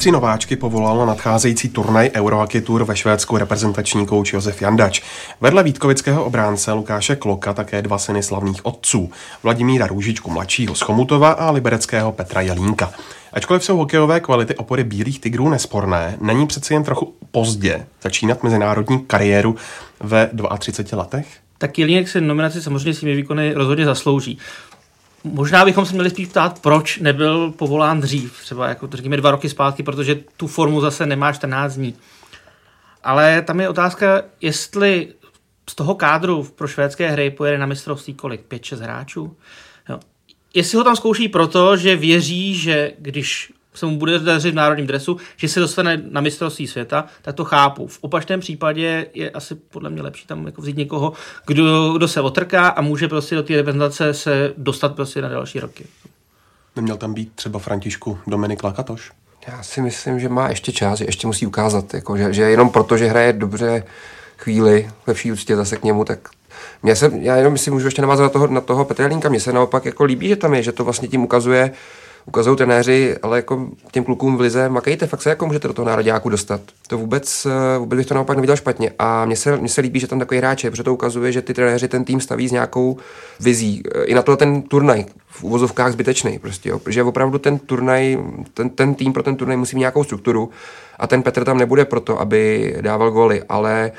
Tři 0.00 0.10
nováčky 0.10 0.56
povolal 0.56 1.06
nadcházející 1.06 1.68
turnaj 1.68 2.10
Eurohockey 2.14 2.60
Tour 2.60 2.84
ve 2.84 2.96
Švédsku 2.96 3.36
reprezentační 3.36 4.06
kouč 4.06 4.32
Josef 4.32 4.62
Jandač. 4.62 5.00
Vedle 5.40 5.62
Vítkovického 5.62 6.24
obránce 6.24 6.72
Lukáše 6.72 7.16
Kloka 7.16 7.52
také 7.52 7.82
dva 7.82 7.98
syny 7.98 8.22
slavných 8.22 8.66
otců, 8.66 9.10
Vladimíra 9.42 9.86
Růžičku 9.86 10.30
mladšího 10.30 10.74
z 10.74 10.80
Chomutova 10.80 11.30
a 11.30 11.50
libereckého 11.50 12.12
Petra 12.12 12.40
Jelínka. 12.40 12.92
Ačkoliv 13.32 13.64
jsou 13.64 13.76
hokejové 13.76 14.20
kvality 14.20 14.54
opory 14.54 14.84
bílých 14.84 15.20
tigrů 15.20 15.48
nesporné, 15.48 16.16
není 16.20 16.46
přeci 16.46 16.74
jen 16.74 16.84
trochu 16.84 17.14
pozdě 17.30 17.86
začínat 18.02 18.42
mezinárodní 18.42 18.98
kariéru 18.98 19.56
ve 20.00 20.30
32 20.58 21.02
letech? 21.02 21.26
Tak 21.58 21.78
Jelínek 21.78 22.08
si 22.08 22.20
nominaci 22.20 22.62
samozřejmě 22.62 22.94
svými 22.94 23.16
výkony 23.16 23.52
rozhodně 23.54 23.84
zaslouží. 23.84 24.38
Možná 25.24 25.64
bychom 25.64 25.86
se 25.86 25.94
měli 25.94 26.10
spíš 26.10 26.28
ptát, 26.28 26.60
proč 26.60 26.98
nebyl 26.98 27.50
povolán 27.50 28.00
dřív, 28.00 28.40
třeba 28.42 28.68
jako 28.68 28.88
to 28.88 28.96
řekněme 28.96 29.16
dva 29.16 29.30
roky 29.30 29.48
zpátky, 29.48 29.82
protože 29.82 30.14
tu 30.36 30.46
formu 30.46 30.80
zase 30.80 31.06
nemá 31.06 31.32
14 31.32 31.74
dní. 31.74 31.94
Ale 33.04 33.42
tam 33.42 33.60
je 33.60 33.68
otázka, 33.68 34.22
jestli 34.40 35.08
z 35.70 35.74
toho 35.74 35.94
kádru 35.94 36.42
pro 36.42 36.68
švédské 36.68 37.10
hry 37.10 37.30
pojede 37.30 37.58
na 37.58 37.66
mistrovství 37.66 38.14
kolik? 38.14 38.48
5-6 38.48 38.76
hráčů? 38.76 39.36
Jo. 39.88 40.00
Jestli 40.54 40.78
ho 40.78 40.84
tam 40.84 40.96
zkouší 40.96 41.28
proto, 41.28 41.76
že 41.76 41.96
věří, 41.96 42.54
že 42.54 42.92
když 42.98 43.52
se 43.74 43.86
mu 43.86 43.96
bude 43.96 44.18
dařit 44.18 44.50
v 44.50 44.54
národním 44.54 44.86
dresu, 44.86 45.16
že 45.36 45.48
se 45.48 45.60
dostane 45.60 46.02
na 46.10 46.20
mistrovství 46.20 46.66
světa, 46.66 47.04
tak 47.22 47.34
to 47.34 47.44
chápu. 47.44 47.86
V 47.86 47.98
opačném 48.00 48.40
případě 48.40 49.06
je 49.14 49.30
asi 49.30 49.54
podle 49.54 49.90
mě 49.90 50.02
lepší 50.02 50.26
tam 50.26 50.46
jako 50.46 50.62
vzít 50.62 50.76
někoho, 50.76 51.12
kdo, 51.46 51.92
kdo 51.92 52.08
se 52.08 52.20
otrká 52.20 52.68
a 52.68 52.80
může 52.80 53.08
prostě 53.08 53.34
do 53.34 53.42
té 53.42 53.56
reprezentace 53.56 54.14
se 54.14 54.52
dostat 54.56 54.94
prostě 54.94 55.22
na 55.22 55.28
další 55.28 55.60
roky. 55.60 55.84
Neměl 56.76 56.96
tam 56.96 57.14
být 57.14 57.32
třeba 57.34 57.58
Františku 57.58 58.18
Dominik 58.26 58.64
Lakatoš? 58.64 59.12
Já 59.48 59.62
si 59.62 59.80
myslím, 59.80 60.20
že 60.20 60.28
má 60.28 60.48
ještě 60.48 60.72
čas, 60.72 60.98
že 60.98 61.04
ještě 61.04 61.26
musí 61.26 61.46
ukázat, 61.46 61.94
jako, 61.94 62.16
že, 62.16 62.32
že 62.32 62.42
jenom 62.42 62.70
proto, 62.70 62.96
že 62.96 63.06
hraje 63.06 63.32
dobře 63.32 63.84
chvíli, 64.36 64.90
ve 65.06 65.14
vší 65.14 65.32
úctě 65.32 65.56
zase 65.56 65.76
k 65.76 65.84
němu, 65.84 66.04
tak 66.04 66.28
mě 66.82 66.96
se, 66.96 67.12
já 67.20 67.36
jenom 67.36 67.58
si 67.58 67.70
můžu 67.70 67.86
ještě 67.86 68.02
navázat 68.02 68.24
na 68.24 68.28
toho, 68.28 68.46
na 68.46 68.60
toho 68.60 68.84
Petra 68.84 69.04
Jelínka, 69.04 69.28
mně 69.28 69.40
se 69.40 69.52
naopak 69.52 69.84
jako 69.84 70.04
líbí, 70.04 70.28
že 70.28 70.36
tam 70.36 70.54
je, 70.54 70.62
že 70.62 70.72
to 70.72 70.84
vlastně 70.84 71.08
tím 71.08 71.24
ukazuje, 71.24 71.72
ukazují 72.26 72.56
trenéři, 72.56 73.16
ale 73.22 73.36
jako 73.38 73.68
těm 73.92 74.04
klukům 74.04 74.36
v 74.36 74.40
lize, 74.40 74.68
makejte, 74.68 75.06
fakt 75.06 75.22
se 75.22 75.28
jako 75.28 75.46
můžete 75.46 75.68
do 75.68 75.74
toho 75.74 75.88
nároďáku 75.88 76.28
dostat. 76.28 76.60
To 76.88 76.98
vůbec, 76.98 77.46
eh, 77.46 77.78
vůbec 77.78 77.96
bych 77.96 78.06
to 78.06 78.14
naopak 78.14 78.36
neviděl 78.36 78.56
špatně. 78.56 78.92
A 78.98 79.24
mně 79.24 79.36
se, 79.36 79.56
mně 79.56 79.68
se 79.68 79.80
líbí, 79.80 80.00
že 80.00 80.06
tam 80.06 80.18
takový 80.18 80.38
hráče, 80.38 80.70
protože 80.70 80.82
to 80.82 80.94
ukazuje, 80.94 81.32
že 81.32 81.42
ty 81.42 81.54
trenéři 81.54 81.88
ten 81.88 82.04
tým 82.04 82.20
staví 82.20 82.48
s 82.48 82.52
nějakou 82.52 82.96
vizí. 83.40 83.82
Eh, 83.94 84.04
I 84.04 84.14
na 84.14 84.22
to 84.22 84.36
ten 84.36 84.62
turnaj 84.62 85.04
v 85.28 85.44
uvozovkách 85.44 85.92
zbytečný, 85.92 86.38
prostě, 86.38 86.68
jo. 86.68 86.78
protože 86.78 87.02
opravdu 87.02 87.38
ten 87.38 87.58
turnaj, 87.58 88.18
ten, 88.54 88.70
ten 88.70 88.94
tým 88.94 89.12
pro 89.12 89.22
ten 89.22 89.36
turnaj 89.36 89.56
musí 89.56 89.76
mít 89.76 89.80
nějakou 89.80 90.04
strukturu 90.04 90.50
a 90.98 91.06
ten 91.06 91.22
Petr 91.22 91.44
tam 91.44 91.58
nebude 91.58 91.84
proto, 91.84 92.20
aby 92.20 92.74
dával 92.80 93.10
goly, 93.10 93.42
ale 93.48 93.92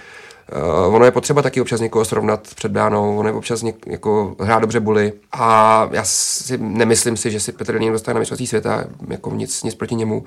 Uh, 0.55 0.95
ono 0.95 1.05
je 1.05 1.11
potřeba 1.11 1.41
taky 1.41 1.61
občas 1.61 1.79
někoho 1.79 2.05
srovnat 2.05 2.47
před 2.55 2.71
bránou, 2.71 3.17
ono 3.17 3.29
je 3.29 3.33
občas 3.33 3.61
něk, 3.61 3.87
jako 3.87 4.35
hrát 4.39 4.59
dobře 4.59 4.79
buly 4.79 5.13
a 5.31 5.89
já 5.91 6.03
si 6.03 6.57
nemyslím 6.57 7.17
si, 7.17 7.31
že 7.31 7.39
si 7.39 7.51
Petr 7.51 7.73
Jelín 7.73 7.93
dostane 7.93 8.13
na 8.13 8.19
mistrovství 8.19 8.47
světa, 8.47 8.83
jako 9.07 9.31
nic, 9.31 9.63
nic 9.63 9.75
proti 9.75 9.95
němu, 9.95 10.23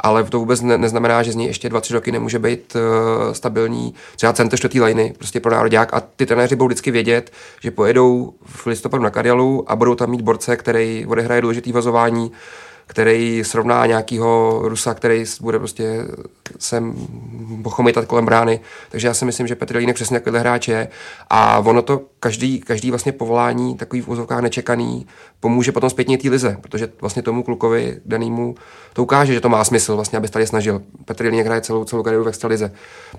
ale 0.00 0.24
to 0.24 0.38
vůbec 0.38 0.60
ne, 0.60 0.78
neznamená, 0.78 1.22
že 1.22 1.32
z 1.32 1.36
něj 1.36 1.46
ještě 1.46 1.68
dva, 1.68 1.80
tři 1.80 1.94
roky 1.94 2.12
nemůže 2.12 2.38
být 2.38 2.76
uh, 2.76 3.32
stabilní, 3.32 3.94
třeba 4.16 4.32
center 4.32 4.58
čtvrtý 4.58 4.80
liny, 4.80 5.14
prostě 5.18 5.40
pro 5.40 5.52
národák 5.52 5.94
a 5.94 6.02
ty 6.16 6.26
trenéři 6.26 6.56
budou 6.56 6.66
vždycky 6.66 6.90
vědět, 6.90 7.32
že 7.60 7.70
pojedou 7.70 8.32
v 8.46 8.66
listopadu 8.66 9.02
na 9.02 9.10
Karjalu 9.10 9.64
a 9.66 9.76
budou 9.76 9.94
tam 9.94 10.10
mít 10.10 10.20
borce, 10.20 10.56
který 10.56 11.06
odehraje 11.06 11.40
důležitý 11.40 11.72
vazování, 11.72 12.32
který 12.86 13.44
srovná 13.44 13.86
nějakého 13.86 14.60
Rusa, 14.64 14.94
který 14.94 15.24
bude 15.40 15.58
prostě 15.58 16.04
sem 16.58 16.94
pochomitat 17.62 18.04
kolem 18.04 18.24
brány. 18.24 18.60
Takže 18.90 19.06
já 19.06 19.14
si 19.14 19.24
myslím, 19.24 19.46
že 19.46 19.54
Petr 19.54 19.76
Línek 19.76 19.94
přesně 19.94 20.18
takovýhle 20.18 20.40
hráč 20.40 20.68
je. 20.68 20.88
A 21.30 21.58
ono 21.58 21.82
to 21.82 22.02
každý, 22.20 22.60
každý 22.60 22.90
vlastně 22.90 23.12
povolání, 23.12 23.76
takový 23.76 24.02
v 24.02 24.08
úzovkách 24.08 24.40
nečekaný, 24.40 25.06
pomůže 25.40 25.72
potom 25.72 25.90
zpětně 25.90 26.18
té 26.18 26.28
lize, 26.28 26.56
protože 26.60 26.88
vlastně 27.00 27.22
tomu 27.22 27.42
klukovi 27.42 28.00
danému 28.06 28.54
to 28.92 29.02
ukáže, 29.02 29.34
že 29.34 29.40
to 29.40 29.48
má 29.48 29.64
smysl, 29.64 29.94
vlastně, 29.96 30.18
aby 30.18 30.28
tady 30.28 30.46
snažil. 30.46 30.82
Petr 31.04 31.24
Jelínek 31.24 31.46
hraje 31.46 31.60
celou, 31.60 31.84
celou 31.84 32.02
kariéru 32.02 32.24
v 32.24 32.28
extralize. 32.28 32.72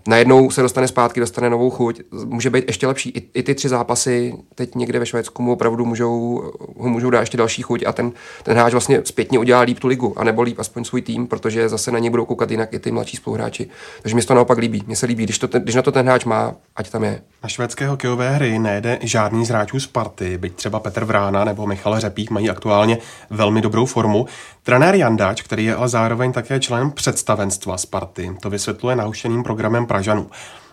Najednou 0.08 0.52
se 0.52 0.62
dostane 0.62 0.88
zpátky, 0.88 1.20
dostane 1.20 1.50
novou 1.50 1.70
chuť, 1.70 2.02
může 2.26 2.50
být 2.50 2.64
ještě 2.68 2.88
lepší. 2.88 3.10
I, 3.10 3.30
i 3.34 3.44
ty 3.44 3.56
tři 3.56 3.70
zápasy 3.70 4.34
teď 4.56 4.76
někde 4.76 5.00
ve 5.00 5.06
Švédsku 5.06 5.44
mu 5.44 5.54
opravdu 5.54 5.86
můžou, 5.86 6.44
můžou 6.76 7.10
dát 7.10 7.20
ještě 7.20 7.38
další 7.38 7.62
chuť 7.62 7.84
a 7.86 7.92
ten, 7.92 8.12
ten 8.44 8.58
hráč 8.58 8.72
vlastně 8.72 9.02
zpětně 9.04 9.40
udělá 9.40 9.53
líp 9.62 9.80
tu 9.80 9.88
ligu, 9.88 10.20
anebo 10.20 10.42
líp 10.42 10.60
aspoň 10.60 10.84
svůj 10.84 11.02
tým, 11.02 11.28
protože 11.28 11.70
zase 11.70 11.92
na 11.92 12.00
něj 12.00 12.10
budou 12.10 12.26
koukat 12.26 12.52
jinak 12.52 12.74
i 12.74 12.80
ty 12.80 12.92
mladší 12.92 13.18
spoluhráči. 13.18 13.70
Takže 14.02 14.16
mi 14.16 14.22
to 14.22 14.34
naopak 14.34 14.58
líbí. 14.58 14.84
Mně 14.88 14.96
se 14.96 15.06
líbí, 15.06 15.24
když, 15.24 15.40
to 15.40 15.48
ten, 15.48 15.62
když 15.62 15.76
na 15.76 15.82
to 15.82 15.92
ten 15.92 16.06
hráč 16.06 16.26
má, 16.26 16.54
ať 16.76 16.90
tam 16.90 17.04
je. 17.04 17.22
Na 17.44 17.50
švédské 17.50 17.88
hokejové 17.88 18.30
hry 18.30 18.60
nejde 18.60 19.00
žádný 19.02 19.46
z 19.46 19.50
hráčů 19.50 19.80
z 19.80 19.88
party, 19.88 20.38
byť 20.38 20.56
třeba 20.56 20.80
Petr 20.80 21.06
Vrána 21.06 21.44
nebo 21.44 21.68
Michal 21.68 22.00
Řepík 22.00 22.32
mají 22.32 22.50
aktuálně 22.50 22.98
velmi 23.30 23.62
dobrou 23.62 23.86
formu. 23.86 24.26
Trenér 24.64 24.96
Jandáč, 24.96 25.42
který 25.42 25.66
je 25.66 25.76
ale 25.76 25.90
zároveň 25.90 26.32
také 26.32 26.60
členem 26.60 26.92
představenstva 26.92 27.78
Sparty, 27.78 28.36
to 28.42 28.50
vysvětluje 28.50 28.96
nahuštěným 28.96 29.44
programem 29.44 29.86
Pražanů. 29.86 30.28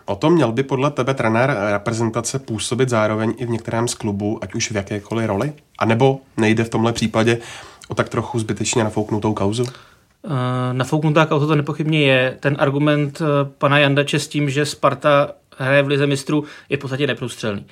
O 0.04 0.16
tom 0.16 0.32
měl 0.32 0.52
by 0.52 0.62
podle 0.62 0.90
tebe 0.90 1.14
trenér 1.14 1.56
reprezentace 1.72 2.38
působit 2.38 2.88
zároveň 2.88 3.34
i 3.36 3.46
v 3.46 3.50
některém 3.50 3.88
z 3.88 3.94
klubů, 3.94 4.38
ať 4.42 4.54
už 4.54 4.70
v 4.70 4.76
jakékoliv 4.76 5.26
roli? 5.26 5.52
A 5.78 5.84
nebo 5.84 6.18
nejde 6.36 6.64
v 6.64 6.68
tomhle 6.68 6.92
případě 6.92 7.38
o 7.90 7.94
tak 7.94 8.08
trochu 8.08 8.38
zbytečně 8.38 8.84
nafouknutou 8.84 9.34
kauzu? 9.34 9.62
Uh, 9.62 10.30
nafouknutá 10.72 11.26
kauza 11.26 11.46
to 11.46 11.54
nepochybně 11.54 12.00
je. 12.00 12.36
Ten 12.40 12.56
argument 12.58 13.20
uh, 13.20 13.26
pana 13.58 13.78
Jandače 13.78 14.18
s 14.18 14.28
tím, 14.28 14.50
že 14.50 14.66
Sparta 14.66 15.32
hraje 15.58 15.82
v 15.82 15.88
lize 15.88 16.06
mistrů, 16.06 16.44
je 16.68 16.76
v 16.76 16.80
podstatě 16.80 17.06
neprůstřelný. 17.06 17.66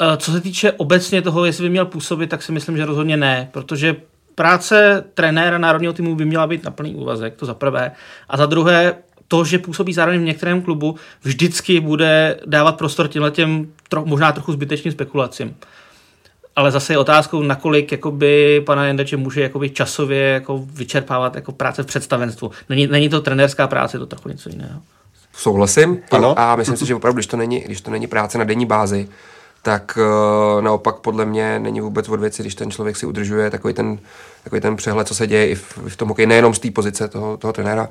Uh, 0.00 0.16
co 0.16 0.32
se 0.32 0.40
týče 0.40 0.72
obecně 0.72 1.22
toho, 1.22 1.44
jestli 1.44 1.62
by 1.62 1.70
měl 1.70 1.86
působit, 1.86 2.30
tak 2.30 2.42
si 2.42 2.52
myslím, 2.52 2.76
že 2.76 2.84
rozhodně 2.84 3.16
ne, 3.16 3.48
protože 3.52 3.96
práce 4.34 5.04
trenéra 5.14 5.58
národního 5.58 5.92
týmu 5.92 6.14
by 6.14 6.24
měla 6.24 6.46
být 6.46 6.64
na 6.64 6.70
plný 6.70 6.94
úvazek, 6.94 7.36
to 7.36 7.46
za 7.46 7.54
prvé. 7.54 7.92
A 8.28 8.36
za 8.36 8.46
druhé, 8.46 8.94
to, 9.28 9.44
že 9.44 9.58
působí 9.58 9.92
zároveň 9.92 10.20
v 10.20 10.24
některém 10.24 10.62
klubu, 10.62 10.96
vždycky 11.22 11.80
bude 11.80 12.40
dávat 12.46 12.78
prostor 12.78 13.08
těmhle 13.08 13.30
těm 13.30 13.66
tro, 13.88 14.04
možná 14.04 14.32
trochu 14.32 14.52
zbytečným 14.52 14.92
spekulacím 14.92 15.56
ale 16.56 16.70
zase 16.70 16.92
je 16.92 16.98
otázkou, 16.98 17.42
nakolik 17.42 17.92
jakoby 17.92 18.62
pana 18.66 18.86
Jendeče 18.86 19.16
může 19.16 19.40
jakoby 19.40 19.70
časově 19.70 20.22
jako 20.22 20.66
vyčerpávat 20.74 21.34
jako 21.34 21.52
práce 21.52 21.82
v 21.82 21.86
představenstvu. 21.86 22.50
Není, 22.68 22.86
není 22.86 23.08
to 23.08 23.20
trenérská 23.20 23.66
práce, 23.66 23.96
je 23.96 23.98
to 23.98 24.06
trochu 24.06 24.28
něco 24.28 24.48
jiného. 24.48 24.80
Souhlasím 25.32 25.98
ano. 26.10 26.38
a 26.38 26.56
myslím 26.56 26.76
si, 26.76 26.86
že 26.86 26.94
opravdu, 26.94 27.16
když 27.16 27.26
to 27.26 27.36
není, 27.36 27.60
když 27.60 27.80
to 27.80 27.90
není 27.90 28.06
práce 28.06 28.38
na 28.38 28.44
denní 28.44 28.66
bázi, 28.66 29.08
tak 29.62 29.98
uh, 30.56 30.62
naopak 30.62 30.96
podle 30.96 31.24
mě 31.24 31.58
není 31.58 31.80
vůbec 31.80 32.08
od 32.08 32.20
věci, 32.20 32.42
když 32.42 32.54
ten 32.54 32.70
člověk 32.70 32.96
si 32.96 33.06
udržuje 33.06 33.50
takový 33.50 33.74
ten, 33.74 33.98
takový 34.44 34.60
ten 34.60 34.76
přehled, 34.76 35.08
co 35.08 35.14
se 35.14 35.26
děje 35.26 35.48
i 35.48 35.54
v, 35.54 35.78
v 35.88 35.96
tom 35.96 36.08
hokeji, 36.08 36.26
nejenom 36.26 36.54
z 36.54 36.58
té 36.58 36.70
pozice 36.70 37.08
toho, 37.08 37.36
toho 37.36 37.52
trenéra. 37.52 37.88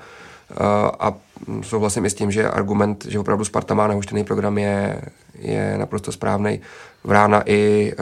A 0.99 1.13
souhlasím 1.61 2.05
i 2.05 2.09
s 2.09 2.13
tím, 2.13 2.31
že 2.31 2.49
argument, 2.49 3.05
že 3.09 3.19
opravdu 3.19 3.45
Sparta 3.45 3.73
má 3.73 3.87
nahuštěný 3.87 4.23
program 4.23 4.57
je, 4.57 5.01
je 5.39 5.77
naprosto 5.77 6.11
správný. 6.11 6.59
Vrána 7.03 7.43
i, 7.45 7.93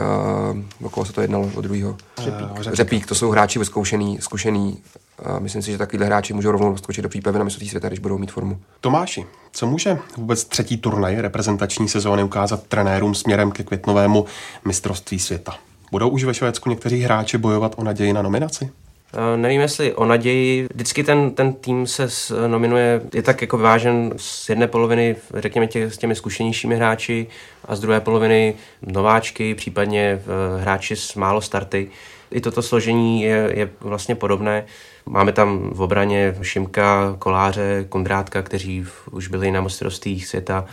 uh, 0.80 0.86
o 0.86 0.90
koho 0.90 1.04
se 1.04 1.12
to 1.12 1.20
jednalo, 1.20 1.50
o 1.54 1.60
druhého? 1.60 1.96
Řepík. 2.18 2.48
Řepík, 2.72 3.06
to 3.06 3.14
jsou 3.14 3.30
hráči 3.30 3.58
vyzkoušený, 3.58 4.18
zkušený. 4.20 4.82
A 5.24 5.38
myslím 5.38 5.62
si, 5.62 5.70
že 5.70 5.78
takovýhle 5.78 6.06
hráči 6.06 6.32
můžou 6.32 6.50
rovnou 6.50 6.76
skočit 6.76 7.02
do 7.02 7.08
přípravy 7.08 7.38
na 7.38 7.44
mistrovství 7.44 7.68
světa, 7.68 7.88
když 7.88 7.98
budou 7.98 8.18
mít 8.18 8.32
formu. 8.32 8.60
Tomáši, 8.80 9.26
co 9.52 9.66
může 9.66 9.98
vůbec 10.16 10.44
třetí 10.44 10.76
turnaj 10.76 11.16
reprezentační 11.16 11.88
sezóny 11.88 12.22
ukázat 12.22 12.62
trenérům 12.62 13.14
směrem 13.14 13.50
ke 13.50 13.64
květnovému 13.64 14.24
mistrovství 14.64 15.18
světa? 15.18 15.54
Budou 15.90 16.08
už 16.08 16.24
ve 16.24 16.34
Švédsku 16.34 16.70
někteří 16.70 17.00
hráči 17.00 17.38
bojovat 17.38 17.74
o 17.76 17.84
naději 17.84 18.12
na 18.12 18.22
nominaci? 18.22 18.70
Uh, 19.14 19.40
nevím, 19.40 19.60
jestli 19.60 19.94
o 19.94 20.04
naději. 20.04 20.66
Vždycky 20.74 21.04
ten, 21.04 21.30
ten 21.30 21.52
tým 21.52 21.86
se 21.86 22.08
nominuje, 22.46 23.00
je 23.14 23.22
tak 23.22 23.40
jako 23.40 23.56
vyvážen 23.56 24.12
z 24.16 24.48
jedné 24.48 24.66
poloviny, 24.66 25.16
řekněme, 25.34 25.66
tě, 25.66 25.90
s 25.90 25.98
těmi 25.98 26.14
zkušenějšími 26.14 26.76
hráči 26.76 27.26
a 27.64 27.76
z 27.76 27.80
druhé 27.80 28.00
poloviny 28.00 28.54
nováčky, 28.82 29.54
případně 29.54 30.22
uh, 30.22 30.62
hráči 30.62 30.96
s 30.96 31.14
málo 31.14 31.40
starty. 31.40 31.88
I 32.30 32.40
toto 32.40 32.62
složení 32.62 33.22
je, 33.22 33.52
je 33.54 33.70
vlastně 33.80 34.14
podobné. 34.14 34.64
Máme 35.06 35.32
tam 35.32 35.70
v 35.72 35.82
obraně 35.82 36.34
Šimka, 36.42 37.16
Koláře, 37.18 37.86
Kondrátka, 37.88 38.42
kteří 38.42 38.86
už 39.10 39.28
byli 39.28 39.50
na 39.50 39.60
mistrovství 39.60 40.20
světa. 40.20 40.64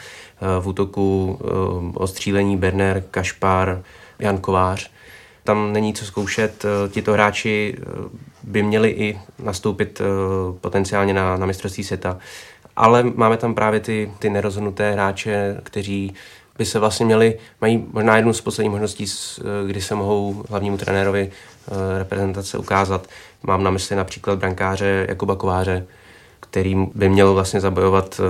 V 0.60 0.67
útoku 0.67 1.39
ostřílení 1.93 2.58
Berner, 2.58 3.04
Kašpar, 3.12 3.84
Jan 4.19 4.38
Kovář 4.38 4.91
tam 5.46 5.74
není 5.74 5.94
co 5.94 6.06
zkoušet. 6.06 6.66
Eh, 6.66 6.90
tito 6.90 7.14
hráči 7.14 7.78
eh, 7.78 7.84
by 8.44 8.64
měli 8.64 8.90
i 8.90 9.20
nastoupit 9.44 10.02
eh, 10.02 10.06
potenciálně 10.62 11.14
na, 11.14 11.38
na 11.38 11.46
mistrovství 11.46 11.84
světa. 11.84 12.18
ale 12.76 13.04
máme 13.04 13.38
tam 13.38 13.56
právě 13.56 13.80
ty, 13.80 14.12
ty 14.20 14.30
nerozhodnuté 14.30 14.92
hráče, 14.92 15.58
kteří 15.64 16.14
by 16.58 16.66
se 16.66 16.80
vlastně 16.80 17.06
měli, 17.06 17.40
mají 17.62 17.86
možná 17.92 18.16
jednu 18.16 18.34
z 18.34 18.42
posledních 18.42 18.72
možností, 18.72 19.06
kdy 19.68 19.82
se 19.82 19.96
mohou 19.96 20.44
hlavnímu 20.50 20.78
trenérovi 20.78 21.32
reprezentace 21.98 22.58
ukázat. 22.58 23.08
Mám 23.44 23.64
na 23.64 23.72
mysli 23.72 23.96
například 23.96 24.40
brankáře 24.40 25.06
Jakuba 25.10 25.36
Kováře, 25.36 25.86
který 26.40 26.76
by 26.96 27.10
měl 27.10 27.34
vlastně 27.34 27.62
zabojovat 27.62 28.22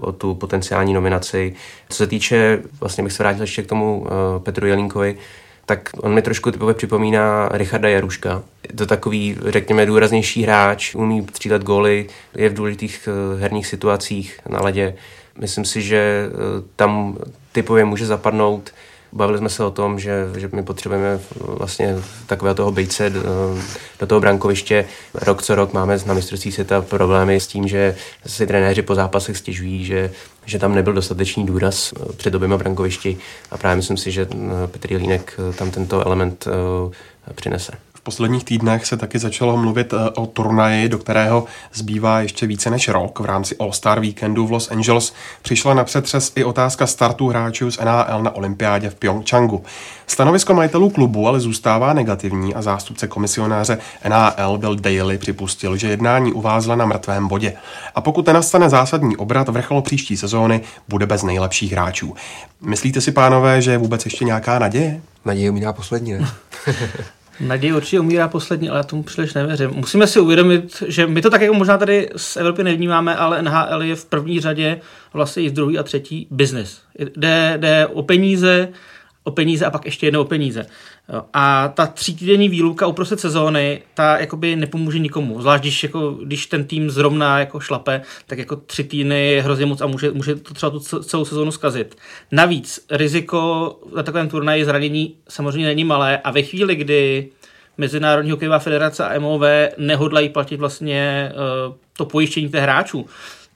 o 0.00 0.12
tu 0.12 0.34
potenciální 0.34 0.94
nominaci. 0.94 1.54
Co 1.88 1.96
se 1.96 2.06
týče, 2.06 2.62
vlastně 2.80 3.04
bych 3.04 3.12
se 3.12 3.22
vrátil 3.22 3.42
ještě 3.42 3.62
k 3.62 3.66
tomu 3.66 4.06
Petru 4.38 4.66
Jelínkovi, 4.66 5.16
tak 5.66 5.90
on 5.96 6.14
mi 6.14 6.22
trošku 6.22 6.50
typově 6.50 6.74
připomíná 6.74 7.48
Richarda 7.52 7.88
Jaruška. 7.88 8.42
Je 8.68 8.76
to 8.76 8.86
takový, 8.86 9.36
řekněme, 9.46 9.86
důraznější 9.86 10.42
hráč, 10.42 10.94
umí 10.94 11.26
střílet 11.30 11.62
góly, 11.62 12.06
je 12.36 12.48
v 12.48 12.54
důležitých 12.54 13.08
eh, 13.08 13.40
herních 13.40 13.66
situacích 13.66 14.40
na 14.48 14.58
ledě. 14.62 14.94
Myslím 15.40 15.64
si, 15.64 15.82
že 15.82 16.28
eh, 16.28 16.32
tam 16.76 17.18
typově 17.52 17.84
může 17.84 18.06
zapadnout. 18.06 18.70
Bavili 19.14 19.38
jsme 19.38 19.48
se 19.48 19.64
o 19.64 19.70
tom, 19.70 19.98
že, 19.98 20.26
že 20.36 20.48
my 20.52 20.62
potřebujeme 20.62 21.20
vlastně 21.40 21.96
takového 22.26 22.54
toho 22.54 22.72
bejce 22.72 23.10
do, 23.10 23.22
do 24.00 24.06
toho 24.06 24.20
brankoviště. 24.20 24.84
Rok 25.14 25.42
co 25.42 25.54
rok 25.54 25.72
máme 25.72 25.98
na 26.06 26.14
mistrovství 26.14 26.52
světa 26.52 26.82
problémy 26.82 27.40
s 27.40 27.46
tím, 27.46 27.68
že 27.68 27.96
si 28.26 28.46
trenéři 28.46 28.82
po 28.82 28.94
zápasech 28.94 29.36
stěžují, 29.36 29.84
že, 29.84 30.10
že 30.44 30.58
tam 30.58 30.74
nebyl 30.74 30.92
dostatečný 30.92 31.46
důraz 31.46 31.92
eh, 31.96 32.12
před 32.12 32.34
oběma 32.34 32.56
brankovišti 32.56 33.18
a 33.50 33.58
právě 33.58 33.76
myslím 33.76 33.96
si, 33.96 34.10
že 34.10 34.28
Petr 34.66 34.92
Jelínek 34.92 35.40
tam 35.58 35.70
tento 35.70 36.06
element 36.06 36.48
přinese 37.34 37.72
posledních 38.04 38.44
týdnech 38.44 38.86
se 38.86 38.96
taky 38.96 39.18
začalo 39.18 39.56
mluvit 39.56 39.92
eh, 39.92 40.10
o 40.10 40.26
turnaji, 40.26 40.88
do 40.88 40.98
kterého 40.98 41.44
zbývá 41.72 42.20
ještě 42.20 42.46
více 42.46 42.70
než 42.70 42.88
rok. 42.88 43.20
V 43.20 43.24
rámci 43.24 43.56
All-Star 43.56 44.00
Weekendu 44.00 44.46
v 44.46 44.50
Los 44.50 44.70
Angeles 44.70 45.14
přišla 45.42 45.74
na 45.74 45.84
přetřes 45.84 46.32
i 46.36 46.44
otázka 46.44 46.86
startu 46.86 47.28
hráčů 47.28 47.70
z 47.70 47.78
NHL 47.78 48.22
na 48.22 48.34
olympiádě 48.34 48.90
v 48.90 48.94
Pyeongchangu. 48.94 49.64
Stanovisko 50.06 50.54
majitelů 50.54 50.90
klubu 50.90 51.28
ale 51.28 51.40
zůstává 51.40 51.92
negativní 51.92 52.54
a 52.54 52.62
zástupce 52.62 53.06
komisionáře 53.08 53.78
NHL 54.08 54.58
Bill 54.58 54.76
Daly 54.76 55.18
připustil, 55.18 55.76
že 55.76 55.88
jednání 55.88 56.32
uvázla 56.32 56.76
na 56.76 56.86
mrtvém 56.86 57.28
bodě. 57.28 57.52
A 57.94 58.00
pokud 58.00 58.26
nenastane 58.26 58.70
zásadní 58.70 59.16
obrat, 59.16 59.48
vrchol 59.48 59.82
příští 59.82 60.16
sezóny 60.16 60.60
bude 60.88 61.06
bez 61.06 61.22
nejlepších 61.22 61.72
hráčů. 61.72 62.14
Myslíte 62.60 63.00
si, 63.00 63.12
pánové, 63.12 63.62
že 63.62 63.70
je 63.70 63.78
vůbec 63.78 64.04
ještě 64.04 64.24
nějaká 64.24 64.58
naděje? 64.58 65.00
Naděje 65.24 65.50
umírá 65.50 65.72
poslední, 65.72 66.12
ne? 66.12 66.28
Naděje 67.40 67.74
určitě 67.74 68.00
umírá 68.00 68.28
poslední, 68.28 68.68
ale 68.68 68.78
já 68.78 68.82
tomu 68.82 69.02
příliš 69.02 69.34
nevěřím. 69.34 69.70
Musíme 69.70 70.06
si 70.06 70.20
uvědomit, 70.20 70.82
že 70.86 71.06
my 71.06 71.22
to 71.22 71.30
tak 71.30 71.40
jako 71.40 71.54
možná 71.54 71.78
tady 71.78 72.10
z 72.16 72.36
Evropy 72.36 72.64
nevnímáme, 72.64 73.16
ale 73.16 73.42
NHL 73.42 73.82
je 73.82 73.96
v 73.96 74.04
první 74.04 74.40
řadě, 74.40 74.80
vlastně 75.12 75.42
i 75.42 75.48
v 75.48 75.52
druhý 75.52 75.78
a 75.78 75.82
třetí 75.82 76.26
business. 76.30 76.80
Jde, 77.16 77.54
jde 77.56 77.86
o 77.86 78.02
peníze, 78.02 78.68
o 79.24 79.30
peníze 79.30 79.66
a 79.66 79.70
pak 79.70 79.84
ještě 79.84 80.06
jednou 80.06 80.20
o 80.20 80.24
peníze. 80.24 80.66
A 81.32 81.68
ta 81.68 81.86
třítýdenní 81.86 82.48
výluka 82.48 82.86
uprostřed 82.86 83.20
sezóny, 83.20 83.82
ta 83.94 84.18
jakoby 84.18 84.56
nepomůže 84.56 84.98
nikomu. 84.98 85.40
Zvlášť 85.40 85.62
když, 85.62 85.82
jako, 85.82 86.10
když 86.10 86.46
ten 86.46 86.64
tým 86.64 86.90
zrovna 86.90 87.38
jako 87.38 87.60
šlape, 87.60 88.02
tak 88.26 88.38
jako 88.38 88.56
tři 88.56 88.84
týdny 88.84 89.30
je 89.30 89.42
hrozně 89.42 89.66
moc 89.66 89.80
a 89.80 89.86
může, 89.86 90.10
může 90.10 90.34
to 90.34 90.54
třeba 90.54 90.70
tu 90.70 90.80
celou 90.80 91.24
sezónu 91.24 91.52
zkazit. 91.52 91.96
Navíc 92.32 92.86
riziko 92.90 93.70
na 93.96 94.02
takovém 94.02 94.28
turnaji 94.28 94.64
zranění 94.64 95.16
samozřejmě 95.28 95.66
není 95.66 95.84
malé 95.84 96.18
a 96.18 96.30
ve 96.30 96.42
chvíli, 96.42 96.76
kdy 96.76 97.28
Mezinárodní 97.78 98.30
hokejová 98.30 98.58
federace 98.58 99.04
a 99.04 99.18
MOV 99.18 99.42
nehodlají 99.78 100.28
platit 100.28 100.56
vlastně 100.56 101.32
uh, 101.68 101.74
to 101.96 102.04
pojištění 102.04 102.48
těch 102.48 102.62
hráčů, 102.62 103.06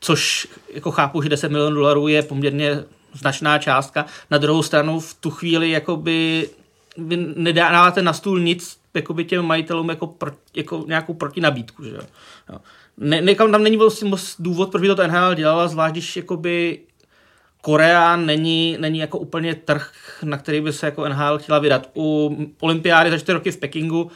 což 0.00 0.48
jako 0.74 0.90
chápu, 0.90 1.22
že 1.22 1.28
10 1.28 1.50
milionů 1.50 1.76
dolarů 1.76 2.08
je 2.08 2.22
poměrně 2.22 2.84
značná 3.12 3.58
částka. 3.58 4.06
Na 4.30 4.38
druhou 4.38 4.62
stranu 4.62 5.00
v 5.00 5.14
tu 5.14 5.30
chvíli 5.30 5.70
jakoby 5.70 6.48
vy 6.98 7.16
nedáváte 7.36 8.02
na 8.02 8.12
stůl 8.12 8.40
nic 8.40 8.78
jakoby 8.94 9.24
těm 9.24 9.44
majitelům 9.44 9.88
jako, 9.88 10.06
pro, 10.06 10.30
jako 10.56 10.84
nějakou 10.86 11.14
protinabídku. 11.14 11.84
Že 11.84 11.90
jo. 11.90 12.58
Ne, 12.98 13.20
ne, 13.20 13.34
tam 13.34 13.62
není 13.62 13.76
vlastně 13.76 14.08
moc 14.08 14.36
důvod, 14.38 14.70
proč 14.70 14.82
by 14.82 14.88
to 14.88 15.06
NHL 15.06 15.34
dělala, 15.34 15.68
zvlášť 15.68 15.92
když 15.92 16.16
jakoby 16.16 16.78
Korea 17.60 18.16
není, 18.16 18.76
není 18.80 18.98
jako 18.98 19.18
úplně 19.18 19.54
trh, 19.54 19.92
na 20.22 20.38
který 20.38 20.60
by 20.60 20.72
se 20.72 20.86
jako 20.86 21.08
NHL 21.08 21.38
chtěla 21.38 21.58
vydat. 21.58 21.90
U 21.96 22.36
olympiády 22.60 23.10
za 23.10 23.18
čtyři 23.18 23.32
roky 23.32 23.50
v 23.50 23.56
Pekingu 23.56 24.10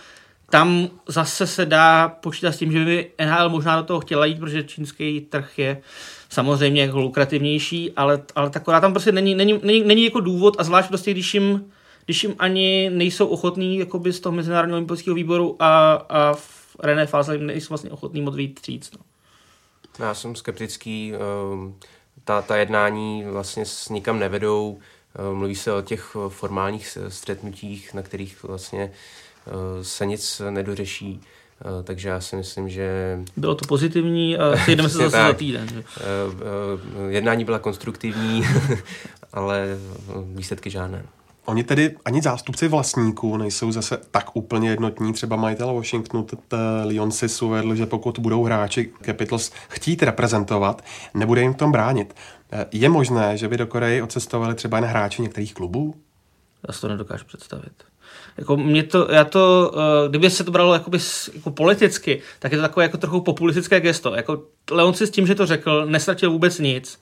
tam 0.52 0.88
zase 1.08 1.46
se 1.46 1.66
dá 1.66 2.08
počítat 2.08 2.52
s 2.52 2.58
tím, 2.58 2.72
že 2.72 2.84
by 2.84 3.10
NHL 3.26 3.48
možná 3.48 3.76
do 3.76 3.82
toho 3.82 4.00
chtěla 4.00 4.26
jít, 4.26 4.40
protože 4.40 4.62
čínský 4.62 5.20
trh 5.20 5.58
je 5.58 5.82
samozřejmě 6.28 6.82
jako 6.82 7.00
lukrativnější, 7.00 7.92
ale, 7.96 8.22
ale 8.34 8.50
taková 8.50 8.80
tam 8.80 8.92
prostě 8.92 9.12
není, 9.12 9.34
není, 9.34 9.60
není, 9.62 9.84
není 9.84 10.04
jako 10.04 10.20
důvod 10.20 10.56
a 10.58 10.64
zvlášť 10.64 10.88
prostě, 10.88 11.10
když 11.10 11.34
jim, 11.34 11.64
když 12.04 12.22
jim 12.22 12.34
ani 12.38 12.90
nejsou 12.92 13.26
ochotní 13.26 13.78
jakoby 13.78 14.12
z 14.12 14.20
toho 14.20 14.36
Mezinárodního 14.36 14.76
olympijského 14.76 15.14
výboru 15.14 15.56
a, 15.58 15.92
a 15.94 16.34
v 16.34 16.76
rené 16.82 17.06
fáze 17.06 17.38
nejsou 17.38 17.68
vlastně 17.68 17.90
ochotní 17.90 18.22
moc 18.22 18.36
víc 18.36 18.62
říct. 18.64 18.92
No. 18.92 19.04
Já 20.04 20.14
jsem 20.14 20.34
skeptický, 20.34 21.12
ehm, 21.14 21.74
ta, 22.24 22.42
ta 22.42 22.56
jednání 22.56 23.24
vlastně 23.24 23.66
s 23.66 23.88
nikam 23.88 24.18
nevedou, 24.18 24.78
ehm, 25.18 25.36
mluví 25.36 25.54
se 25.54 25.72
o 25.72 25.82
těch 25.82 26.16
formálních 26.28 26.98
stretnutích, 27.08 27.94
na 27.94 28.02
kterých 28.02 28.42
vlastně 28.42 28.92
ehm, 29.46 29.84
se 29.84 30.06
nic 30.06 30.42
nedořeší. 30.50 31.20
Eh, 31.64 31.82
takže 31.82 32.08
já 32.08 32.20
si 32.20 32.36
myslím, 32.36 32.68
že... 32.68 33.18
Bylo 33.36 33.54
to 33.54 33.66
pozitivní 33.68 34.38
a 34.38 34.56
sejdeme 34.64 34.88
se 34.88 34.98
zase 34.98 35.10
za 35.10 35.32
týden. 35.32 35.68
Že? 35.68 35.84
Eh, 35.96 36.02
eh, 37.08 37.12
jednání 37.12 37.44
byla 37.44 37.58
konstruktivní, 37.58 38.42
ale 39.32 39.66
výsledky 40.34 40.70
žádné. 40.70 41.04
Oni 41.44 41.64
tedy 41.64 41.96
ani 42.04 42.22
zástupci 42.22 42.68
vlastníků 42.68 43.36
nejsou 43.36 43.72
zase 43.72 43.98
tak 44.10 44.36
úplně 44.36 44.70
jednotní. 44.70 45.12
Třeba 45.12 45.36
majitel 45.36 45.74
Washingtonu, 45.74 46.26
Leon 46.84 47.12
si 47.12 47.44
uvedl, 47.44 47.74
že 47.74 47.86
pokud 47.86 48.18
budou 48.18 48.44
hráči 48.44 48.92
Capitals 49.04 49.52
chtít 49.68 50.02
reprezentovat, 50.02 50.84
nebude 51.14 51.40
jim 51.40 51.54
v 51.54 51.56
tom 51.56 51.72
bránit. 51.72 52.14
Je 52.72 52.88
možné, 52.88 53.36
že 53.36 53.48
by 53.48 53.56
do 53.56 53.66
Koreji 53.66 54.02
odcestovali 54.02 54.54
třeba 54.54 54.78
jen 54.78 54.86
hráči 54.86 55.22
některých 55.22 55.54
klubů? 55.54 55.94
Já 56.68 56.74
si 56.74 56.80
to 56.80 56.88
nedokážu 56.88 57.24
představit. 57.24 57.72
Jako 58.36 58.56
mě 58.56 58.82
to, 58.82 59.08
já 59.12 59.24
to, 59.24 59.72
uh, 59.74 60.10
kdyby 60.10 60.30
se 60.30 60.44
to 60.44 60.50
bralo 60.50 60.74
jakoby, 60.74 60.98
jako 61.34 61.50
politicky, 61.50 62.22
tak 62.38 62.52
je 62.52 62.58
to 62.58 62.62
takové 62.62 62.84
jako 62.84 62.96
trochu 62.98 63.20
populistické 63.20 63.80
gesto. 63.80 64.14
Jako 64.14 64.42
Leon 64.70 64.94
si 64.94 65.06
s 65.06 65.10
tím, 65.10 65.26
že 65.26 65.34
to 65.34 65.46
řekl, 65.46 65.86
nestratil 65.86 66.30
vůbec 66.30 66.58
nic 66.58 66.98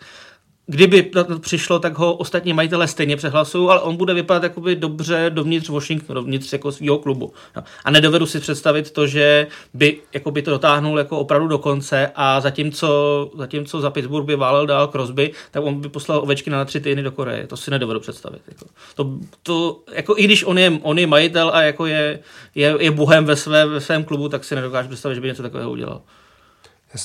kdyby 0.71 1.11
přišlo, 1.41 1.79
tak 1.79 1.99
ho 1.99 2.15
ostatní 2.15 2.53
majitele 2.53 2.89
stejně 2.89 3.17
přehlasují, 3.17 3.69
ale 3.69 3.81
on 3.81 3.97
bude 3.97 4.15
vypadat 4.15 4.43
jakoby 4.43 4.77
dobře 4.77 5.31
dovnitř 5.35 5.69
Washingtonu, 5.69 6.15
dovnitř 6.15 6.53
jako 6.53 6.73
svého 6.73 6.99
klubu. 6.99 7.33
No. 7.57 7.63
A 7.85 7.91
nedovedu 7.91 8.27
si 8.27 8.41
představit 8.41 8.91
to, 8.91 9.07
že 9.07 9.47
by 9.75 9.99
jakoby 10.15 10.43
to 10.43 10.51
dotáhnul 10.51 10.99
jako 10.99 11.19
opravdu 11.19 11.49
do 11.49 11.59
konce 11.59 12.11
a 12.15 12.41
zatímco, 12.41 13.31
zatímco 13.39 13.81
za 13.81 13.91
Pittsburgh 13.91 14.27
by 14.27 14.37
válel 14.37 14.67
dál 14.67 14.87
Crosby, 14.89 15.33
tak 15.51 15.65
on 15.65 15.81
by 15.81 15.89
poslal 15.89 16.19
ovečky 16.19 16.51
na 16.51 16.65
tři 16.65 16.81
týdny 16.81 17.03
do 17.03 17.13
Koreje. 17.13 17.47
To 17.47 17.57
si 17.57 17.71
nedovedu 17.71 18.01
představit. 18.01 18.43
Jako. 18.49 18.67
To, 18.95 19.19
to, 19.43 19.81
jako, 19.93 20.15
I 20.19 20.25
když 20.25 20.45
on 20.45 20.59
je, 20.59 20.73
on 20.83 20.99
je 20.99 21.07
majitel 21.07 21.51
a 21.55 21.63
jako 21.63 21.87
je, 21.87 22.19
je, 22.55 22.77
je 22.81 22.91
bohem 22.91 23.25
ve, 23.25 23.37
své, 23.37 23.67
ve 23.67 23.81
svém 23.81 24.05
klubu, 24.05 24.29
tak 24.29 24.45
si 24.45 24.55
nedokážu 24.55 24.89
představit, 24.89 25.15
že 25.15 25.21
by 25.21 25.29
něco 25.29 25.43
takového 25.43 25.71
udělal. 25.71 26.01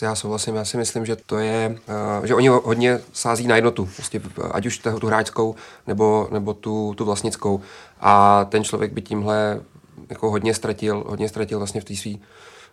Já 0.02 0.16
souhlasím, 0.16 0.56
já 0.56 0.66
si 0.66 0.78
myslím, 0.78 1.06
že 1.06 1.16
to 1.16 1.38
je, 1.38 1.78
uh, 2.20 2.26
že 2.26 2.36
oni 2.36 2.48
hodně 2.48 3.00
sází 3.14 3.48
na 3.48 3.56
jednotu, 3.56 3.90
prostě, 3.96 4.22
ať 4.52 4.66
už 4.66 4.82
tu 5.00 5.08
hráčskou 5.08 5.56
nebo, 5.88 6.28
nebo 6.32 6.54
tu, 6.54 6.94
tu 6.98 7.06
vlastnickou. 7.06 7.62
A 8.00 8.46
ten 8.46 8.64
člověk 8.64 8.94
by 8.94 9.02
tímhle 9.02 9.62
jako 10.10 10.32
hodně 10.32 10.54
ztratil, 10.54 11.04
hodně 11.08 11.30
ztratil 11.30 11.58
vlastně 11.58 11.82
v 11.82 11.84
té 11.84 11.96
svý, 11.96 12.22